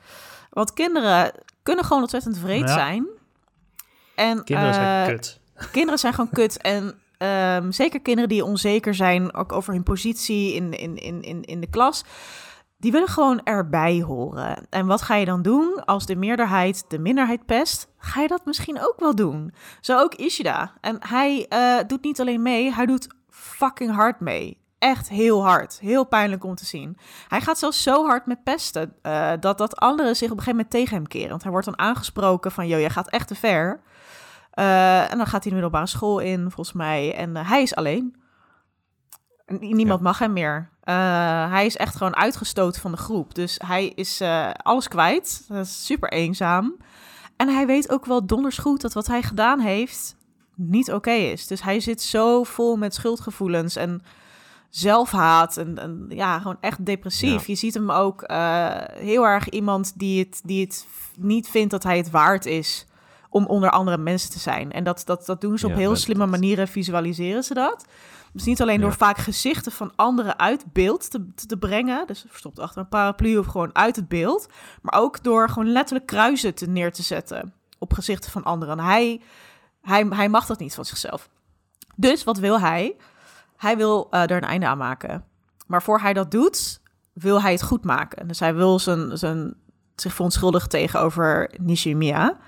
[0.50, 1.32] Want kinderen
[1.62, 2.74] kunnen gewoon ontzettend vreed ja.
[2.74, 3.06] zijn.
[4.14, 5.40] En, kinderen zijn uh, kut.
[5.72, 6.56] Kinderen zijn gewoon kut.
[6.56, 7.00] En
[7.56, 11.60] um, zeker kinderen die onzeker zijn, ook over hun positie in, in, in, in, in
[11.60, 12.04] de klas.
[12.78, 14.66] Die willen gewoon erbij horen.
[14.70, 17.88] En wat ga je dan doen als de meerderheid de minderheid pest?
[17.96, 19.54] Ga je dat misschien ook wel doen?
[19.80, 20.72] Zo ook Ishida.
[20.80, 21.46] En hij
[21.86, 25.78] doet niet alleen mee, hij doet fucking hard mee echt heel hard.
[25.80, 26.98] Heel pijnlijk om te zien.
[27.28, 30.56] Hij gaat zelfs zo hard met pesten uh, dat, dat anderen zich op een gegeven
[30.56, 31.28] moment tegen hem keren.
[31.28, 33.80] Want hij wordt dan aangesproken van, joh, jij gaat echt te ver.
[34.54, 37.14] Uh, en dan gaat hij de middelbare school in, volgens mij.
[37.14, 38.16] En uh, hij is alleen.
[39.46, 40.04] Niemand ja.
[40.04, 40.70] mag hem meer.
[41.50, 43.34] hij is echt gewoon uitgestoten van de groep.
[43.34, 44.22] Dus hij is
[44.56, 45.44] alles kwijt.
[45.48, 46.76] Dat is super eenzaam.
[47.36, 50.16] En hij weet ook wel donders goed dat wat hij gedaan heeft
[50.54, 51.46] niet oké okay is.
[51.46, 54.02] Dus hij zit zo vol met schuldgevoelens en
[54.74, 57.40] zelfhaat en, en ja, gewoon echt depressief.
[57.40, 57.44] Ja.
[57.46, 60.86] Je ziet hem ook uh, heel erg iemand die het, die het
[61.18, 62.86] niet vindt dat hij het waard is
[63.28, 64.72] om onder andere mensen te zijn.
[64.72, 67.86] En dat, dat, dat doen ze op heel slimme manieren, visualiseren ze dat.
[68.32, 68.96] Dus niet alleen door Ja.
[68.96, 73.46] vaak gezichten van anderen uit beeld te, te, brengen, dus verstopt achter een paraplu of
[73.46, 74.46] gewoon uit het beeld,
[74.82, 78.78] maar ook door gewoon letterlijk kruisen te neer te zetten op gezichten van anderen.
[78.78, 79.20] En hij,
[79.82, 81.28] hij, hij mag dat niet van zichzelf.
[81.96, 82.96] Dus wat wil hij?
[83.62, 85.24] Hij wil eh, er een einde aan maken.
[85.66, 86.80] Maar voor hij dat doet,
[87.12, 88.28] wil hij het goed maken.
[88.28, 89.54] Dus hij wil zijn, zijn,
[89.94, 92.38] zich verontschuldigen tegenover Nishimiya,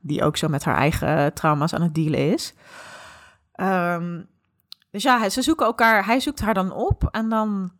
[0.00, 2.54] die ook zo met haar eigen trauma's aan het dealen is.
[3.52, 4.22] Ehm,
[4.90, 7.72] dus ja, ze zoeken elkaar, hij zoekt haar dan op en dan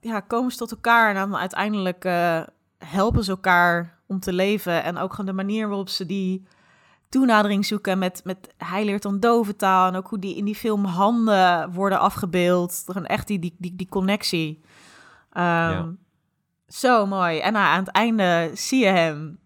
[0.00, 2.42] ja, komen ze tot elkaar en dan uiteindelijk eh,
[2.78, 4.82] helpen ze elkaar om te leven.
[4.82, 6.46] En ook gewoon de manier waarop ze die
[7.18, 10.84] toenadering zoeken met, met hij leert dan doventaal en ook hoe die in die film
[10.84, 12.82] handen worden afgebeeld.
[12.86, 14.60] Gewoon echt die, die, die, die connectie.
[15.32, 15.92] Ehm, Ja.
[16.66, 17.38] Zo mooi.
[17.38, 19.38] En nou, aan het einde zie je hem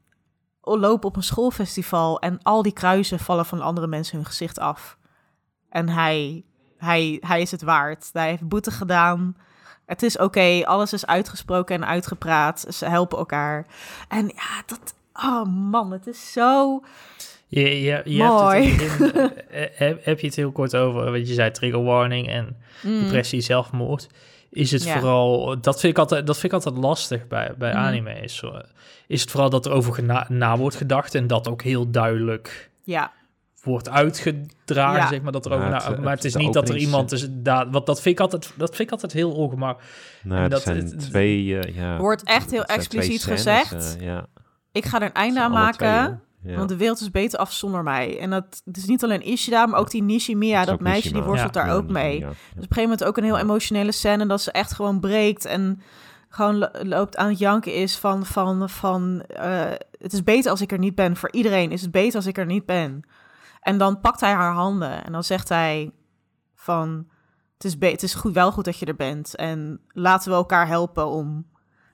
[0.62, 4.99] lopen op een schoolfestival en al die kruisen vallen van andere mensen hun gezicht af.
[5.69, 6.45] En hij,
[6.79, 8.11] hij, hij is het waard.
[8.12, 9.37] Hij heeft boete gedaan.
[9.87, 12.66] Het is oké, alles is uitgesproken en uitgepraat.
[12.69, 13.66] Ze helpen elkaar.
[14.09, 14.95] En ja, dat...
[15.12, 16.81] Oh man, het is zo...
[17.51, 18.69] Je, je, je Mooi.
[18.71, 21.51] hebt het in, eh, eh, heb, heb je het heel kort over, want je zei
[21.51, 23.01] trigger warning en Mm.
[23.03, 24.07] depressie, zelfmoord.
[24.51, 24.93] Is het Ja.
[24.99, 27.79] vooral, dat vind ik altijd, dat vind ik altijd lastig bij, bij Mhm.
[27.83, 28.21] anime.
[28.21, 28.61] Is, zo-
[29.07, 33.13] is het vooral dat er over na wordt gedacht en dat ook heel duidelijk Ja,
[33.63, 35.09] wordt uitgedragen, Ja.
[35.09, 35.33] zeg maar.
[35.33, 37.87] Dat er Ja, over eh, maar het is niet dat er iemand is, daar, wat
[37.87, 39.81] dat vind ik altijd, dat vind ik altijd heel ongemak.
[40.23, 41.59] Nou, En dat- zijn het- twee...
[41.59, 43.97] eh, ja, wordt echt heel expliciet scènes, gezegd.
[43.99, 44.27] eh, ja.
[44.73, 46.05] ik ga er een einde aan maken.
[46.05, 46.27] twee?
[46.43, 46.57] Ja.
[46.57, 48.18] Want de wereld is beter af zonder mij.
[48.20, 51.55] En dat is niet alleen Ishida, maar ook die Nishimiya, Dat dat meisje, die worstelt
[51.55, 51.64] Ja.
[51.64, 52.18] daar ook mee.
[52.20, 55.45] Dus op een gegeven moment ook een heel emotionele scène dat ze echt gewoon breekt
[55.45, 55.82] en
[56.28, 60.61] gewoon lo- loopt aan het janken is van, van, van eh, het is beter als
[60.61, 61.16] ik er niet ben.
[61.16, 63.03] Voor iedereen is het beter als ik er niet ben.
[63.61, 65.93] En dan pakt hij haar handen en dan zegt hij
[66.55, 67.07] van,
[67.55, 69.34] het is, het is goed, wel goed dat je er bent.
[69.36, 71.47] En laten we elkaar helpen om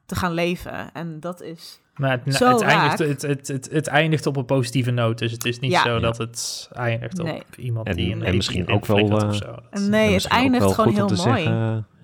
[0.06, 0.92] te gaan leven.
[0.92, 1.80] En dat is...
[1.94, 5.18] Maar het, Zo het, eindigt, het, het, het, het eindigt op een positieve noot.
[5.18, 5.82] Dus het is niet Ja.
[5.82, 7.42] zo dat het eindigt op Nee.
[7.56, 9.88] iemand En- die een en misschien ook wel, flikkert eh, of zo.
[9.88, 11.16] Nee, het eindigt gewoon heel mooi.
[11.20, 11.52] zeggen,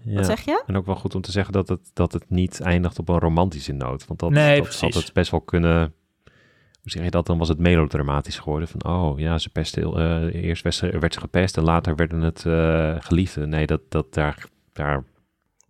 [0.04, 0.14] ja.
[0.14, 0.62] Wat zeg je?
[0.66, 3.18] En ook wel goed om te zeggen dat het, dat het niet eindigt op een
[3.18, 4.06] romantische noot.
[4.06, 5.94] Want dat, Nee, dat had het best wel kunnen...
[6.82, 7.26] Hoe zeg je dat?
[7.26, 8.68] Dan was het melodramatisch geworden.
[8.68, 9.98] Van, oh ja, ze pest heel...
[9.98, 13.48] eh, eerst werd ze, werd ze gepest en later werden het eh geliefden.
[13.48, 15.04] Nee, dat, dat daar, daar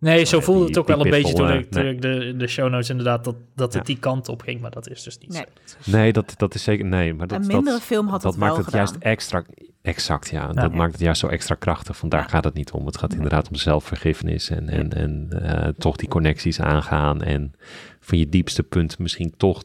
[0.01, 1.93] Nee, zo voelde die- het ook wel een beetje toen, eh, ik, toen nee.
[1.93, 3.93] ik de, de show notes inderdaad, dat, dat het Ja.
[3.93, 5.43] die kant op ging, maar dat is dus niet Nee.
[5.65, 5.91] zo.
[5.91, 6.85] Nee, dat, dat is zeker...
[6.85, 8.79] Nee, maar dat, een mindere dat, film had dat het maakt het gedaan.
[8.79, 9.43] juist extra...
[9.81, 10.41] Exact, ja.
[10.41, 10.61] Ja.
[10.61, 11.97] dat maakt het juist zo extra krachtig.
[11.97, 12.27] Vandaar Ja.
[12.27, 12.85] gaat het niet om.
[12.85, 17.21] Het gaat inderdaad om zelfvergiffenis en, en, en eh, toch die connecties aangaan.
[17.21, 17.53] En
[17.99, 19.63] van je diepste punt misschien toch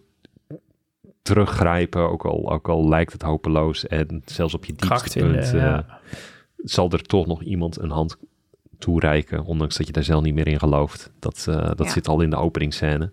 [1.22, 2.10] teruggrijpen.
[2.10, 3.86] Ook al, ook al lijkt het hopeloos.
[3.86, 5.86] En zelfs op je diepste Kracht punt eh, ja.
[6.56, 8.16] zal er toch nog iemand een hand
[8.78, 9.44] toereiken.
[9.44, 11.10] Ondanks dat je daar zelf niet meer in gelooft.
[11.18, 11.90] Dat, eh, dat Ja.
[11.90, 13.12] zit al in de openingsscène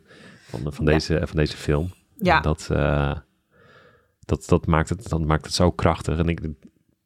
[0.50, 0.92] van, van, Ja.
[0.92, 1.94] deze, van deze film.
[2.16, 2.36] Ja.
[2.36, 3.16] En dat, eh,
[4.20, 6.18] dat, dat, maakt het, dat maakt het zo krachtig.
[6.18, 6.40] En ik,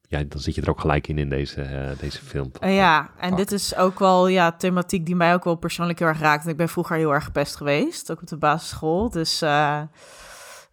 [0.02, 2.52] ja, dan zit je er ook gelijk in in deze, eh, deze film.
[2.60, 6.20] Ja, en dit is ook wel ja, thematiek die mij ook wel persoonlijk heel erg
[6.20, 6.48] raakt.
[6.48, 9.10] Ik ben vroeger heel erg gepest geweest, ook op de basisschool.
[9.10, 9.42] Dus,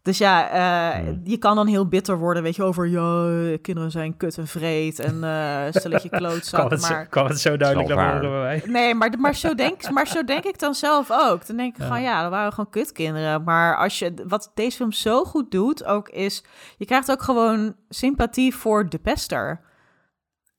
[0.04, 1.20] dus ja, eh, Hmm.
[1.24, 4.98] je kan dan heel bitter worden, weet je, over ja, kinderen zijn kut en vreed
[4.98, 8.62] en eh stelletje het, zo, Maar kwam het zo duidelijk naar voren bij mij.
[8.66, 11.46] Nee, maar, maar, zo denk, maar zo denk ik dan zelf ook.
[11.46, 11.86] Dan denk ik Ja.
[11.86, 13.44] gewoon, ja, dat waren gewoon kutkinderen.
[13.44, 16.44] Maar als je, wat deze film zo goed doet ook is...
[16.76, 19.60] je krijgt ook gewoon sympathie voor de pester.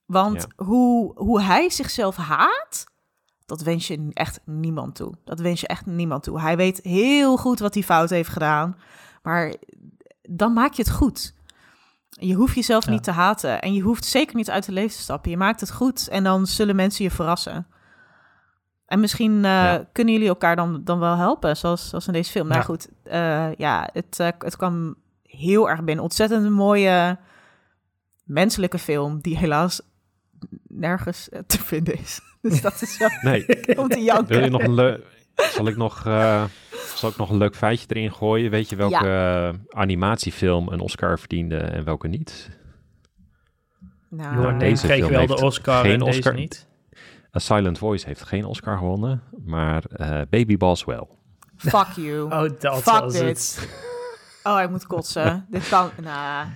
[0.05, 2.85] Want hoe, hoe hij zichzelf haat...
[3.45, 5.13] dat wens je echt niemand toe.
[5.23, 6.39] Dat wens je echt niemand toe.
[6.39, 8.77] Hij weet heel goed wat hij fout heeft gedaan.
[9.25, 9.53] Maar
[10.29, 11.33] dan maak je het goed.
[12.09, 12.91] Je hoeft jezelf Ja.
[12.91, 13.61] niet te haten.
[13.61, 15.31] En je hoeft zeker niet uit de leven te stappen.
[15.31, 17.67] Je maakt het goed en dan zullen mensen je verrassen.
[18.85, 19.87] En misschien eh, Ja.
[19.91, 22.47] kunnen jullie elkaar dan, dan wel helpen, zoals, zoals in deze film.
[22.47, 22.65] Nou Ja.
[22.65, 26.03] goed, eh, ja, het, eh, het kwam heel erg binnen.
[26.03, 27.17] Ontzettend een mooie
[28.23, 29.81] menselijke film, die helaas
[30.67, 32.19] nergens te vinden is.
[32.41, 33.45] Dus dat is wel Nee,
[33.81, 34.27] om te janken.
[34.35, 35.05] wil je nog een leuk...
[35.35, 36.03] Zal ik nog,
[36.95, 38.51] zal ik nog een leuk feitje erin gooien?
[38.51, 42.49] Weet je welke eh, animatiefilm een Oscar verdiende en welke niet?
[44.09, 46.33] Nou, Name deze kreeg film wel heeft de Oscar geen en deze Oscar.
[46.33, 46.67] niet.
[47.35, 51.17] A Silent Voice heeft geen Oscar gewonnen, maar eh, Baby Boss wel.
[51.57, 52.21] fuck you.
[52.23, 53.21] Oh, dat Fuck was dit.
[53.21, 53.67] het.
[54.47, 55.45] Oh, ik moet kotsen.
[55.49, 56.47] Dit kan, nou,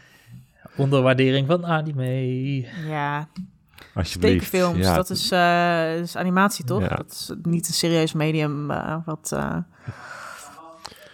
[0.76, 2.62] Onderwaardering van anime.
[2.88, 3.28] ja.
[4.76, 6.82] Ja, dat is, eh, is animatie, toch?
[6.82, 6.88] Ja.
[6.96, 9.38] Dat is niet een serieus medium eh, wat...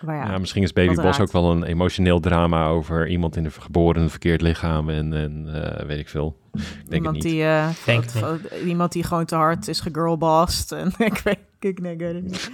[0.06, 3.36] eh waar ja, Ja, misschien is Baby Boss ook wel een emotioneel drama over iemand
[3.36, 6.38] in een geboren een verkeerd lichaam en, en eh, weet ik veel.
[6.54, 7.34] Ik denk iemand, het niet.
[7.34, 10.72] die, eh, Denk wat- wat- iemand die gewoon te hard is gegirlbossed.
[10.72, 12.52] En ik weet, ik, nee, ik weet het niet.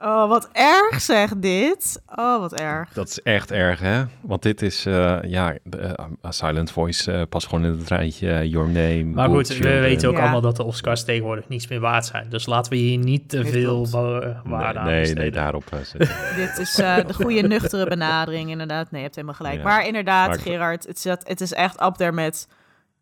[0.00, 2.02] Oh, wat erg zeg dit.
[2.16, 2.92] Oh, wat erg.
[2.92, 4.04] Dat is echt erg, hè?
[4.20, 7.88] Want dit is, eh, ja, de, eh, A Silent Voice eh past gewoon in het
[7.88, 9.04] rijtje Your Name.
[9.04, 10.20] Maar goed, we weten ook Ja.
[10.20, 12.28] allemaal dat de Oscars tegenwoordig niets meer waard zijn.
[12.28, 14.34] Dus laten we hier niet te Nee, veel waarde
[14.78, 15.22] aan Nee, nee, besteden.
[15.22, 15.64] nee, daarop.
[16.36, 18.90] Dit is eh, de goede nuchtere benadering, inderdaad.
[18.90, 19.56] Nee, je hebt helemaal gelijk.
[19.56, 19.62] Ja.
[19.62, 22.48] Maar inderdaad, Maar- Gerard, het is, het is echt up there met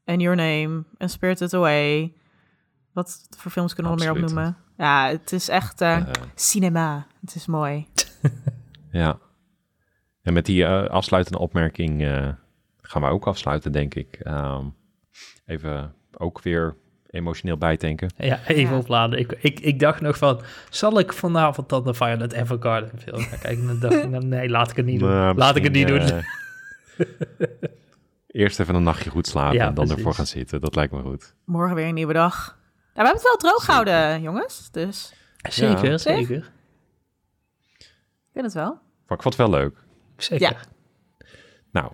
[0.04, 2.12] And Your Name, and Spirited Away.
[2.92, 4.38] Wat voor films kunnen we nog meer Absoluut.
[4.38, 4.64] opnoemen?
[4.78, 7.06] Ja, het is echt eh, Eh, cinema.
[7.20, 7.86] Het is mooi.
[8.90, 9.18] ja.
[10.22, 12.28] En met die eh, afsluitende opmerking eh,
[12.80, 14.14] gaan we ook afsluiten, denk ik.
[14.22, 14.64] Ehm,
[15.46, 16.76] even ook weer
[17.10, 18.10] emotioneel bijtanken.
[18.16, 18.78] Ja, even Ja.
[18.78, 19.18] opladen.
[19.18, 23.38] Ik, ik, ik dacht nog van, zal ik vanavond dan de Violet Evergarden film gaan
[23.38, 23.66] kijken?
[23.66, 25.08] Dan dacht ik, nou, nee, laat ik het niet doen.
[25.08, 26.02] Nou, laat ik het niet doen.
[28.26, 29.96] Eerst even een nachtje goed slapen Ja, en dan precies.
[29.96, 30.60] ervoor gaan zitten.
[30.60, 31.34] Dat lijkt me goed.
[31.44, 32.58] Morgen weer een nieuwe dag.
[32.96, 34.68] Ja, we hebben het wel droog gehouden, jongens.
[34.70, 35.12] Dus
[35.50, 35.98] Zeker, Ja.
[35.98, 36.50] zeker.
[37.78, 37.90] ik
[38.32, 38.78] vind het wel.
[39.06, 39.76] Maar ik vond het wel leuk.
[40.16, 40.50] Zeker.
[40.50, 40.56] Ja.
[41.70, 41.92] Nou,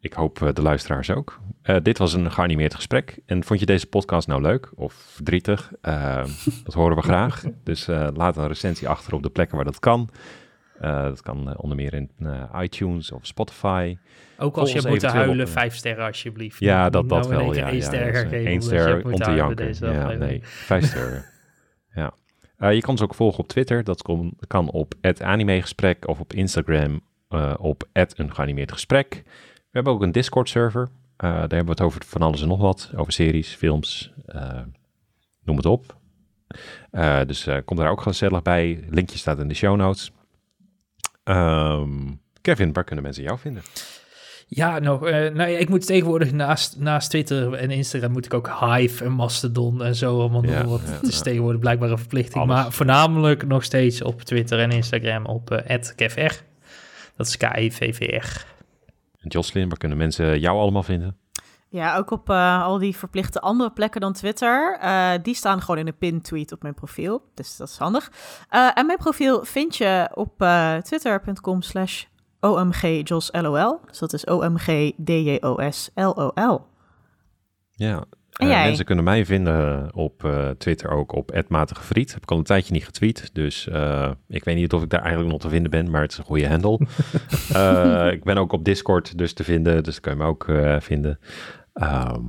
[0.00, 1.40] ik hoop eh, de luisteraars ook.
[1.62, 3.18] Eh, dit was een geanimeerd gesprek.
[3.26, 5.72] En vond je deze podcast nou leuk of verdrietig?
[5.80, 6.24] Eh,
[6.64, 7.44] dat horen we graag.
[7.64, 10.08] Dus eh, laat een recensie achter op de plekken waar dat kan.
[10.80, 13.96] Eh, dat kan eh, onder meer in eh, iTunes of Spotify.
[14.38, 16.58] Ook als je eventueel huilen, op, vijf sterren alsjeblieft.
[16.60, 17.54] Ja, dat, dat nou wel.
[17.54, 18.46] Ja, één ja, ster dus, eh, geven.
[18.46, 19.56] één je ster om te janken.
[19.56, 20.30] deze Ja, aflevering.
[20.30, 21.24] nee, vijf sterren.
[22.58, 22.70] ja.
[22.70, 23.84] Je kan ons ook volgen op Twitter.
[23.84, 27.00] Dat kon- kan op het animegesprek of op Instagram
[27.58, 29.22] op het een geanimeerd gesprek.
[29.24, 30.88] We hebben ook een Discord server.
[31.16, 32.92] Daar hebben we het over van alles en nog wat.
[32.96, 34.12] Over series, films,
[35.44, 35.96] noem het op.
[37.26, 38.84] Dus kom daar ook gezellig bij.
[38.90, 40.12] Linkje staat in de show notes.
[41.30, 41.90] Ehm,
[42.40, 43.62] Kevin, waar kunnen mensen jou vinden?
[44.46, 48.34] Ja, nog, eh, nou ja, ik moet tegenwoordig naast, naast Twitter en Instagram moet ik
[48.34, 51.90] ook Hive en Mastodon en zo allemaal Ja, doen, want ja, het is tegenwoordig blijkbaar
[51.90, 52.44] een verplichting.
[52.44, 52.54] Alles.
[52.54, 56.42] Maar voornamelijk nog steeds op Twitter en Instagram op eh @kevr.
[57.16, 58.44] Dat is K-I-V-V-R.
[59.20, 61.16] En Jocelyn, waar kunnen mensen jou allemaal vinden?
[61.72, 64.78] Ja, ook op eh, al die verplichte andere plekken dan Twitter.
[64.80, 67.22] Eh, die staan gewoon in een pin-tweet op mijn profiel.
[67.34, 68.12] Dus dat is handig.
[68.48, 70.34] Eh, en mijn profiel vind je op
[70.82, 72.04] twitter.com slash
[72.40, 73.80] omgjosLOL.
[73.86, 74.68] Dus dat is O-M-G-D-J-O-S-L-O-L.
[77.70, 78.04] Ja,
[78.38, 80.28] mensen kunnen mij vinden op
[80.58, 82.12] Twitter ook op @matigevriet.
[82.12, 83.68] Heb ik al een tijdje niet getweet, dus
[84.28, 86.24] ik weet niet of ik daar eigenlijk nog te vinden ben, maar het is een
[86.24, 86.78] goede handle.
[88.16, 90.46] Ik ben ook op Discord dus te vinden, dus kun je me ook
[90.78, 91.18] vinden.
[91.80, 92.24] Ehm,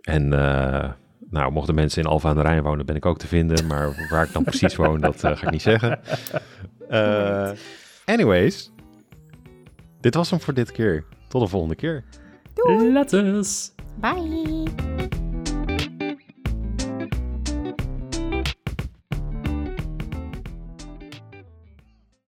[0.00, 0.90] en eh,
[1.30, 4.06] nou, mochten mensen in Alfa aan de Rijn wonen, ben ik ook te vinden, maar
[4.10, 6.00] waar ik dan precies woon, dat eh, ga ik niet zeggen.
[6.88, 7.50] Eh,
[8.04, 8.72] anyways,
[10.00, 11.04] dit was hem voor dit keer.
[11.28, 12.04] Tot de volgende keer.
[12.54, 12.92] Doei.
[12.92, 13.70] Letters.
[14.00, 15.23] Bye.